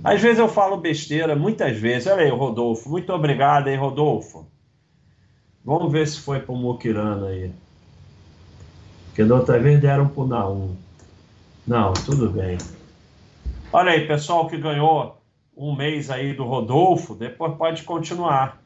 Às 0.05 0.21
vezes 0.21 0.39
eu 0.39 0.49
falo 0.49 0.77
besteira, 0.77 1.37
muitas 1.37 1.77
vezes. 1.79 2.07
Olha 2.07 2.23
aí, 2.23 2.31
Rodolfo. 2.31 2.91
Muito 2.91 3.13
obrigado, 3.13 3.69
hein, 3.69 3.77
Rodolfo. 3.77 4.47
Vamos 5.65 5.93
ver 5.93 6.07
se 6.09 6.21
foi 6.21 6.41
pro 6.41 6.57
Mukirana 6.57 7.29
aí. 7.29 7.53
Porque 9.07 9.25
da 9.25 9.37
outra 9.37 9.59
vez 9.59 9.81
deram 9.81 10.09
pro 10.09 10.27
Naum. 10.27 10.75
Não, 11.67 11.93
tudo 11.93 12.31
bem. 12.31 12.59
Olha 13.73 13.93
aí, 13.93 14.07
pessoal 14.07 14.49
que 14.49 14.57
ganhou 14.57 15.17
um 15.57 15.75
mês 15.75 16.11
aí 16.11 16.35
do 16.35 16.45
Rodolfo, 16.45 17.15
depois 17.15 17.55
pode 17.57 17.83
continuar. 17.85 18.62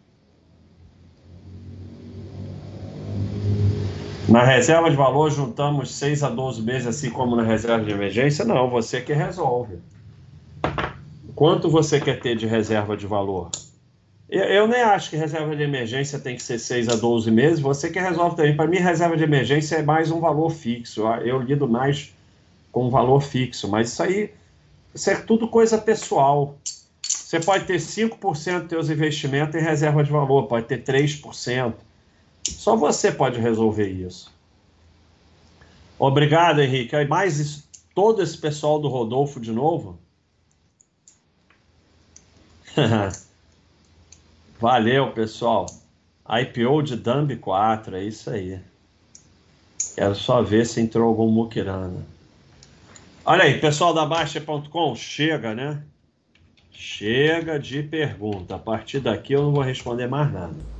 Na 4.29 4.43
reserva 4.43 4.91
de 4.91 4.97
valor, 4.97 5.31
juntamos 5.31 5.95
6 5.95 6.23
a 6.23 6.29
12 6.29 6.63
meses, 6.63 6.87
assim 6.87 7.11
como 7.11 7.37
na 7.37 7.43
reserva 7.43 7.85
de 7.85 7.93
emergência? 7.93 8.45
Não, 8.45 8.69
você 8.69 9.01
que 9.01 9.13
resolve. 9.13 9.79
Quanto 11.35 11.71
você 11.71 12.01
quer 12.01 12.19
ter 12.19 12.37
de 12.37 12.47
reserva 12.47 12.97
de 12.97 13.07
valor? 13.07 13.51
Eu, 14.29 14.67
nem 14.67 14.83
acho 14.83 15.11
que 15.11 15.17
reserva 15.17 15.55
de 15.55 15.63
emergência 15.63 16.19
tem 16.19 16.35
que 16.35 16.43
ser 16.43 16.59
6 16.59 16.89
a 16.89 16.97
12 16.97 17.31
meses. 17.31 17.61
Você 17.61 17.89
que 17.89 18.01
resolve 18.01 18.35
também. 18.35 18.57
Para 18.57 18.67
mim, 18.67 18.79
reserva 18.79 19.17
de 19.17 19.23
emergência 19.23 19.77
é 19.77 19.83
mais 19.83 20.11
um 20.11 20.19
valor 20.19 20.51
fixo. 20.51 21.07
Eu 21.25 21.41
lido 21.41 21.69
mais 21.69 22.13
com 22.73 22.91
valor 22.91 23.21
fixo. 23.21 23.69
Mas 23.69 23.93
isso 23.93 24.03
aí 24.03 24.33
isso 24.97 25.11
é 25.11 25.15
tudo 25.15 25.47
coisa 25.47 25.77
pessoal. 25.77 26.57
Você 27.03 27.39
pode 27.39 27.67
ter 27.67 27.77
5% 27.77 28.61
dos 28.61 28.69
seus 28.71 28.89
investimentos 28.89 29.55
em 29.55 29.63
reserva 29.63 30.03
de 30.03 30.11
valor, 30.11 30.45
pode 30.45 30.65
ter 30.67 30.83
3%. 30.83 31.75
Só 32.53 32.77
você 32.77 33.11
pode 33.13 33.41
resolver 33.41 33.89
isso. 33.89 34.35
Obrigado, 35.99 36.61
Henrique. 36.61 36.95
Aí 36.95 37.07
mais 37.07 37.39
isso, 37.39 37.69
todo 37.95 38.23
esse 38.23 38.37
pessoal 38.37 38.79
do 38.79 38.89
Rodolfo 38.89 39.41
de 39.41 39.53
novo. 39.53 39.99
Valeu, 44.61 45.13
pessoal. 45.13 45.67
IPO 46.29 46.83
de 46.83 46.97
Dumb 46.97 47.37
4, 47.37 47.97
é 47.97 48.05
isso 48.05 48.31
aí. 48.31 48.61
Quero 49.95 50.15
só 50.15 50.43
ver 50.43 50.67
se 50.67 50.81
entrou 50.81 51.09
algum 51.09 51.31
Mukirana. 51.31 52.05
Olha 53.25 53.45
aí, 53.45 53.59
pessoal 53.61 53.95
da 53.95 54.05
Baixa.com, 54.05 54.95
chega, 54.95 55.55
né? 55.55 55.83
Chega 56.71 57.59
de 57.59 57.83
pergunta. 57.83 58.57
A 58.57 58.59
partir 58.59 59.01
daqui 59.01 59.33
eu 59.33 59.43
não 59.43 59.53
vou 59.53 59.63
responder 59.63 60.07
mais 60.07 60.31
nada. 60.33 60.76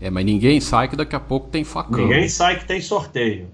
É, 0.00 0.10
mas 0.10 0.24
ninguém 0.24 0.60
sai 0.60 0.88
que 0.88 0.96
daqui 0.96 1.16
a 1.16 1.20
pouco 1.20 1.48
tem 1.48 1.64
facão. 1.64 1.98
Ninguém 1.98 2.28
sai 2.28 2.58
que 2.58 2.66
tem 2.66 2.80
sorteio. 2.80 3.48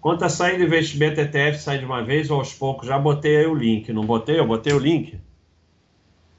Quanto 0.00 0.24
a 0.24 0.28
sair 0.28 0.58
do 0.58 0.64
investimento 0.64 1.20
ETF, 1.20 1.58
sai 1.58 1.78
de 1.78 1.84
uma 1.84 2.02
vez 2.02 2.30
ou 2.30 2.38
aos 2.38 2.52
poucos? 2.52 2.86
Já 2.86 2.98
botei 2.98 3.38
aí 3.38 3.46
o 3.46 3.54
link. 3.54 3.92
Não 3.92 4.04
botei? 4.04 4.38
Eu 4.38 4.46
botei 4.46 4.72
o 4.72 4.78
link. 4.78 5.18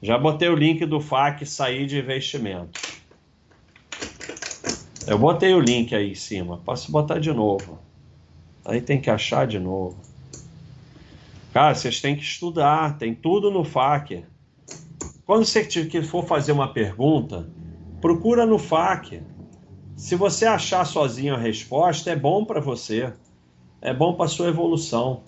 Já 0.00 0.16
botei 0.16 0.48
o 0.48 0.54
link 0.54 0.86
do 0.86 1.00
FAC 1.00 1.44
sair 1.44 1.86
de 1.86 1.98
investimento. 1.98 2.80
Eu 5.06 5.18
botei 5.18 5.52
o 5.52 5.60
link 5.60 5.94
aí 5.94 6.12
em 6.12 6.14
cima. 6.14 6.58
Posso 6.58 6.90
botar 6.92 7.18
de 7.18 7.32
novo. 7.32 7.78
Aí 8.64 8.80
tem 8.80 9.00
que 9.00 9.10
achar 9.10 9.46
de 9.46 9.58
novo. 9.58 9.98
Cara, 11.52 11.74
vocês 11.74 12.00
têm 12.00 12.14
que 12.14 12.22
estudar. 12.22 12.96
Tem 12.96 13.14
tudo 13.14 13.50
no 13.50 13.64
FAC. 13.64 14.24
Quando 15.26 15.44
você 15.44 15.64
for 16.02 16.24
fazer 16.24 16.52
uma 16.52 16.72
pergunta, 16.72 17.46
procura 18.00 18.46
no 18.46 18.58
FAC. 18.58 19.22
Se 19.96 20.14
você 20.14 20.46
achar 20.46 20.84
sozinho 20.84 21.34
a 21.34 21.38
resposta, 21.38 22.10
é 22.10 22.16
bom 22.16 22.44
para 22.44 22.60
você. 22.60 23.12
É 23.80 23.92
bom 23.92 24.14
para 24.14 24.28
sua 24.28 24.48
evolução. 24.48 25.22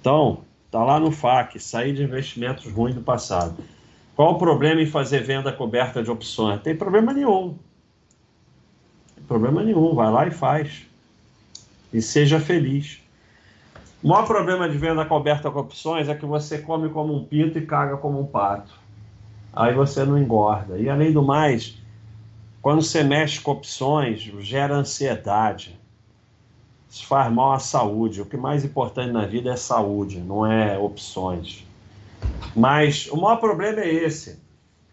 Então, 0.00 0.42
Está 0.68 0.84
lá 0.84 1.00
no 1.00 1.10
FAQ, 1.10 1.58
sair 1.58 1.94
de 1.94 2.02
investimentos 2.02 2.70
ruins 2.70 2.94
do 2.94 3.00
passado. 3.00 3.56
Qual 4.14 4.34
o 4.34 4.38
problema 4.38 4.82
em 4.82 4.86
fazer 4.86 5.22
venda 5.22 5.50
coberta 5.50 6.02
de 6.02 6.10
opções? 6.10 6.60
Tem 6.60 6.76
problema 6.76 7.14
nenhum. 7.14 7.56
Problema 9.26 9.62
nenhum. 9.62 9.94
Vai 9.94 10.10
lá 10.10 10.26
e 10.26 10.30
faz. 10.30 10.86
E 11.90 12.02
seja 12.02 12.38
feliz. 12.38 13.00
O 14.02 14.08
maior 14.08 14.26
problema 14.26 14.68
de 14.68 14.76
venda 14.76 15.06
coberta 15.06 15.50
com 15.50 15.60
opções 15.60 16.06
é 16.06 16.14
que 16.14 16.26
você 16.26 16.58
come 16.58 16.90
como 16.90 17.14
um 17.14 17.24
pinto 17.24 17.56
e 17.56 17.64
caga 17.64 17.96
como 17.96 18.20
um 18.20 18.26
pato. 18.26 18.78
Aí 19.52 19.74
você 19.74 20.04
não 20.04 20.18
engorda. 20.18 20.78
E 20.78 20.88
além 20.88 21.12
do 21.12 21.22
mais, 21.22 21.78
quando 22.60 22.82
você 22.82 23.02
mexe 23.02 23.40
com 23.40 23.52
opções, 23.52 24.20
gera 24.40 24.74
ansiedade. 24.74 25.78
Isso 26.88 27.06
faz 27.06 27.32
mal 27.32 27.52
à 27.52 27.58
saúde. 27.58 28.22
O 28.22 28.26
que 28.26 28.36
é 28.36 28.38
mais 28.38 28.64
importante 28.64 29.12
na 29.12 29.26
vida 29.26 29.50
é 29.50 29.56
saúde, 29.56 30.20
não 30.20 30.46
é 30.46 30.78
opções. 30.78 31.66
Mas 32.54 33.08
o 33.10 33.16
maior 33.16 33.36
problema 33.36 33.80
é 33.80 33.92
esse. 33.92 34.40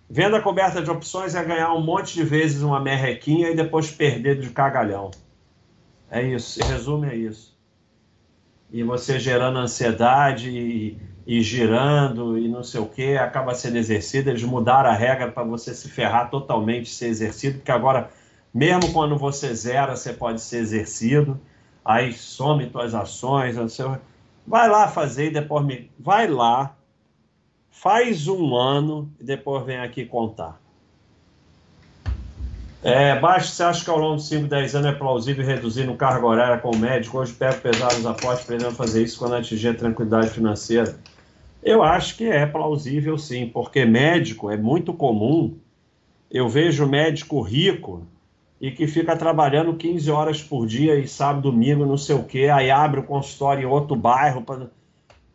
Venda 0.10 0.40
coberta 0.41 0.82
de 0.82 0.91
opções 0.91 1.34
é 1.34 1.44
ganhar 1.44 1.73
um 1.73 1.82
monte 1.82 2.14
de 2.14 2.23
vezes 2.23 2.61
uma 2.61 2.80
merrequinha 2.80 3.49
e 3.49 3.56
depois 3.56 3.90
perder 3.90 4.40
de 4.40 4.49
cagalhão. 4.49 5.10
É 6.11 6.22
isso. 6.22 6.61
Em 6.64 6.68
resumo, 6.68 7.06
é 7.06 7.15
isso. 7.15 7.56
E 8.72 8.84
você 8.84 9.19
gerando 9.19 9.57
ansiedade 9.57 10.49
e, 10.49 10.98
e 11.26 11.41
girando 11.41 12.38
e 12.38 12.47
não 12.47 12.64
sei 12.64 12.80
o 12.80 12.85
que, 12.85 13.18
acaba 13.18 13.56
sendo 13.56 13.77
exercido. 13.77 14.30
Eles 14.30 14.43
mudaram 14.43 14.89
a 14.89 14.93
regra 14.93 15.31
para 15.31 15.43
você 15.43 15.73
se 15.73 15.89
ferrar 15.89 16.30
totalmente, 16.30 16.89
ser 16.89 17.07
exercido, 17.07 17.57
porque 17.57 17.72
agora, 17.72 18.10
mesmo 18.53 18.93
quando 18.93 19.18
você 19.18 19.53
zera, 19.53 19.95
você 19.95 20.14
pode 20.14 20.41
ser 20.41 20.57
exercido 20.57 21.39
aí 21.85 22.14
some 22.14 22.65
tuas 22.68 22.95
ações, 22.95 23.56
não 23.56 23.69
sei, 23.69 23.85
vai 24.45 24.68
lá 24.68 24.88
fazer 24.88 25.27
e 25.27 25.31
depois 25.31 25.64
me. 25.64 25.91
Vai 25.99 26.27
lá, 26.27 26.76
faz 27.69 28.27
um 28.27 28.56
ano 28.56 29.11
e 29.19 29.23
depois 29.23 29.64
vem 29.64 29.77
aqui 29.77 30.06
contar. 30.06 30.60
É, 32.81 33.19
baixo, 33.19 33.47
você 33.47 33.64
acha 33.64 33.84
que 33.84 33.89
ao 33.89 33.97
longo 33.97 34.18
de 34.18 34.23
5, 34.26 34.47
10 34.47 34.76
anos 34.76 34.88
é 34.89 34.91
plausível 34.91 35.43
reduzir 35.43 35.85
no 35.85 35.95
cargo 35.95 36.27
horário 36.27 36.61
com 36.61 36.69
o 36.69 36.77
médico? 36.77 37.18
Hoje 37.18 37.34
pego 37.34 37.60
pesados 37.60 38.06
apostas, 38.06 38.45
pretendendo 38.45 38.76
fazer 38.76 39.02
isso 39.02 39.18
quando 39.18 39.35
atingir 39.35 39.69
a 39.69 39.73
tranquilidade 39.73 40.30
financeira. 40.30 40.95
Eu 41.65 41.81
acho 41.81 42.15
que 42.15 42.25
é 42.25 42.45
plausível 42.45 43.17
sim, 43.17 43.49
porque 43.49 43.83
médico 43.85 44.51
é 44.51 44.55
muito 44.55 44.93
comum. 44.93 45.57
Eu 46.29 46.47
vejo 46.47 46.85
médico 46.85 47.41
rico 47.41 48.05
e 48.61 48.69
que 48.69 48.85
fica 48.85 49.17
trabalhando 49.17 49.75
15 49.75 50.11
horas 50.11 50.43
por 50.43 50.67
dia 50.67 50.95
e 50.95 51.07
sábado, 51.07 51.49
domingo, 51.49 51.83
não 51.83 51.97
sei 51.97 52.15
o 52.15 52.23
quê, 52.23 52.49
aí 52.53 52.69
abre 52.69 52.99
o 52.99 53.03
consultório 53.03 53.63
em 53.63 53.65
outro 53.65 53.95
bairro, 53.95 54.43
pra... 54.43 54.67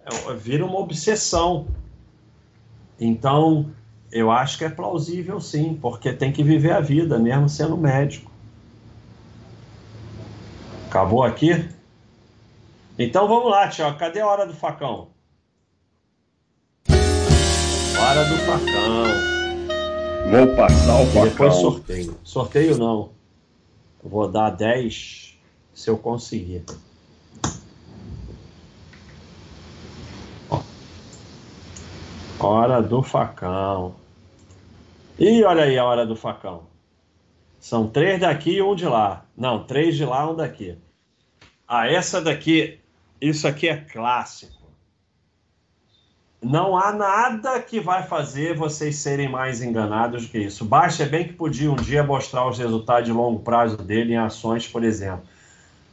É, 0.05 0.35
vira 0.35 0.65
uma 0.65 0.79
obsessão. 0.79 1.67
Então, 2.99 3.69
eu 4.13 4.31
acho 4.31 4.57
que 4.57 4.65
é 4.65 4.71
plausível 4.71 5.41
sim, 5.41 5.77
porque 5.83 6.13
tem 6.13 6.31
que 6.31 6.45
viver 6.45 6.73
a 6.73 6.81
vida, 6.81 7.19
mesmo 7.19 7.49
sendo 7.49 7.77
médico. 7.77 8.31
Acabou 10.89 11.25
aqui? 11.25 11.69
Então 12.97 13.27
vamos 13.27 13.51
lá, 13.51 13.67
Tiago. 13.67 13.99
Cadê 13.99 14.21
a 14.21 14.27
hora 14.27 14.47
do 14.47 14.55
facão? 14.55 15.09
Hora 18.01 18.25
do 18.25 18.37
facão. 18.39 19.05
Vou 20.31 20.57
passar 20.57 21.03
o 21.03 21.07
facão. 21.07 21.25
Depois 21.25 21.55
sorteio. 21.55 22.19
Sorteio 22.25 22.79
não. 22.79 23.11
vou 24.03 24.27
dar 24.27 24.51
10 24.51 25.39
se 25.75 25.91
eu 25.91 25.99
conseguir. 25.99 26.65
Hora 32.39 32.83
do 32.83 33.03
facão. 33.03 33.95
E 35.19 35.45
olha 35.45 35.65
aí 35.65 35.79
a 35.79 35.85
hora 35.85 36.07
do 36.07 36.17
facão. 36.17 36.63
São 37.61 37.87
três 37.87 38.19
daqui 38.19 38.53
e 38.53 38.63
um 38.63 38.75
de 38.75 38.87
lá. 38.87 39.27
Não, 39.37 39.63
três 39.65 39.95
de 39.95 40.07
lá 40.07 40.25
e 40.25 40.29
um 40.29 40.35
daqui. 40.35 40.79
Ah, 41.69 41.87
essa 41.87 42.23
daqui, 42.23 42.81
isso 43.21 43.47
aqui 43.47 43.69
é 43.69 43.77
clássico. 43.77 44.60
Não 46.43 46.75
há 46.77 46.91
nada 46.93 47.61
que 47.61 47.79
vai 47.81 48.03
fazer 48.03 48.57
vocês 48.57 48.97
serem 48.97 49.29
mais 49.29 49.61
enganados 49.61 50.25
do 50.25 50.31
que 50.31 50.39
isso. 50.39 50.65
Baixa 50.65 51.05
bem 51.05 51.27
que 51.29 51.35
podia 51.35 51.71
um 51.71 51.77
dia 51.77 52.03
mostrar 52.03 52.49
os 52.49 52.59
resultados 52.59 53.05
de 53.05 53.13
longo 53.13 53.41
prazo 53.41 53.77
dele 53.77 54.15
em 54.15 54.17
ações, 54.17 54.67
por 54.67 54.83
exemplo. 54.83 55.23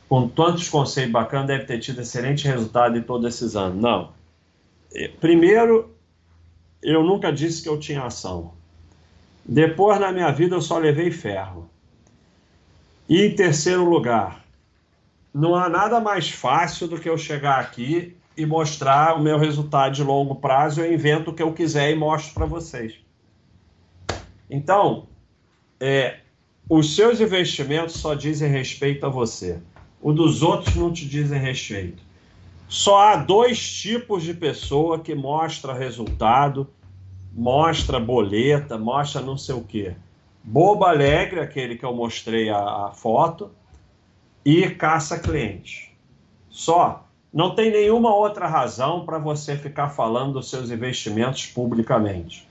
Com 0.08 0.28
tantos 0.30 0.70
conceitos 0.70 1.12
bacanas, 1.12 1.48
deve 1.48 1.66
ter 1.66 1.80
tido 1.80 2.00
excelente 2.00 2.48
resultado 2.48 2.98
em 2.98 3.02
todos 3.02 3.28
esses 3.28 3.58
anos. 3.58 3.82
Não. 3.82 4.12
Primeiro, 5.20 5.94
eu 6.82 7.04
nunca 7.04 7.32
disse 7.32 7.62
que 7.62 7.68
eu 7.68 7.78
tinha 7.78 8.04
ação. 8.04 8.54
Depois, 9.44 10.00
na 10.00 10.14
minha 10.14 10.32
vida, 10.32 10.56
eu 10.56 10.62
só 10.62 10.78
levei 10.78 11.12
ferro. 11.12 11.70
E 13.10 13.22
em 13.22 13.36
terceiro 13.36 13.84
lugar, 13.84 14.46
não 15.34 15.56
há 15.56 15.68
nada 15.70 16.00
mais 16.00 16.30
fácil 16.30 16.88
do 16.88 17.00
que 17.00 17.10
eu 17.10 17.18
chegar 17.18 17.60
aqui 17.60 18.17
e 18.38 18.46
mostrar 18.46 19.18
o 19.18 19.22
meu 19.22 19.40
resultado 19.40 19.96
de 19.96 20.04
longo 20.04 20.36
prazo. 20.36 20.82
Eu 20.82 20.94
invento 20.94 21.32
o 21.32 21.34
que 21.34 21.42
eu 21.42 21.52
quiser 21.52 21.92
e 21.92 21.96
mostro 21.96 22.34
para 22.34 22.46
vocês. 22.46 22.94
Então, 24.50 25.08
é, 25.80 26.20
os 26.70 26.96
seus 26.96 27.20
investimentos 27.20 27.96
só 27.96 28.14
dizem 28.14 28.50
respeito 28.50 29.06
a 29.06 29.10
você. 29.10 29.60
O 30.02 30.14
dos 30.14 30.44
outros 30.44 30.76
não 30.76 30.94
te 30.94 31.08
dizem 31.08 31.40
respeito. 31.40 32.04
Só 32.68 33.00
há 33.00 33.16
dois 33.16 33.60
tipos 33.60 34.24
de 34.24 34.34
pessoa 34.34 35.00
que 35.00 35.16
mostra 35.16 35.74
resultado, 35.74 36.70
mostra 37.34 38.00
boleta, 38.00 38.78
mostra 38.78 39.22
não 39.22 39.38
sei 39.38 39.56
o 39.56 39.64
quê. 39.64 39.96
Bobo 40.44 40.86
Alegre, 40.86 41.40
aquele 41.40 41.76
que 41.76 41.86
eu 41.86 41.94
mostrei 41.94 42.50
a, 42.50 42.88
a 42.88 42.92
foto, 42.92 43.52
e 44.46 44.70
caça 44.70 45.20
cliente. 45.20 45.98
Só. 46.50 47.07
Não 47.38 47.54
tem 47.54 47.70
nenhuma 47.70 48.16
outra 48.16 48.48
razão 48.48 49.06
para 49.06 49.20
você 49.20 49.56
ficar 49.56 49.90
falando 49.90 50.34
dos 50.34 50.50
seus 50.50 50.72
investimentos 50.72 51.46
publicamente. 51.46 52.50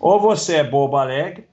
Ou 0.00 0.18
você 0.18 0.56
é 0.56 0.64
bobo 0.64 0.96
alegre, 0.96 1.46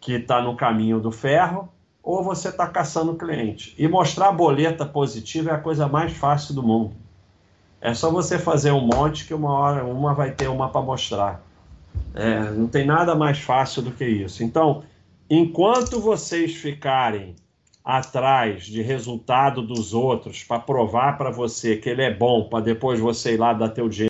que 0.00 0.14
está 0.14 0.42
no 0.42 0.56
caminho 0.56 0.98
do 0.98 1.12
ferro, 1.12 1.68
ou 2.02 2.24
você 2.24 2.48
está 2.48 2.66
caçando 2.66 3.14
cliente. 3.14 3.72
E 3.78 3.86
mostrar 3.86 4.32
boleta 4.32 4.84
positiva 4.84 5.50
é 5.50 5.54
a 5.54 5.58
coisa 5.58 5.86
mais 5.86 6.12
fácil 6.12 6.56
do 6.56 6.62
mundo. 6.64 6.92
É 7.80 7.94
só 7.94 8.10
você 8.10 8.36
fazer 8.36 8.72
um 8.72 8.84
monte 8.84 9.24
que 9.24 9.32
uma 9.32 9.52
hora 9.52 9.84
uma 9.84 10.14
vai 10.14 10.32
ter 10.32 10.48
uma 10.48 10.70
para 10.70 10.82
mostrar. 10.82 11.40
É, 12.16 12.50
não 12.50 12.66
tem 12.66 12.84
nada 12.84 13.14
mais 13.14 13.38
fácil 13.38 13.80
do 13.80 13.92
que 13.92 14.04
isso. 14.04 14.42
Então, 14.42 14.82
enquanto 15.30 16.00
vocês 16.00 16.56
ficarem 16.56 17.36
atrás 17.84 18.64
de 18.64 18.80
resultado 18.82 19.62
dos 19.62 19.92
outros 19.92 20.44
para 20.44 20.60
provar 20.60 21.18
para 21.18 21.30
você 21.30 21.76
que 21.76 21.88
ele 21.88 22.02
é 22.02 22.14
bom, 22.14 22.48
para 22.48 22.64
depois 22.64 23.00
você 23.00 23.34
ir 23.34 23.38
lá 23.38 23.52
dar 23.52 23.70
teu 23.70 23.88
dinheiro 23.88 23.92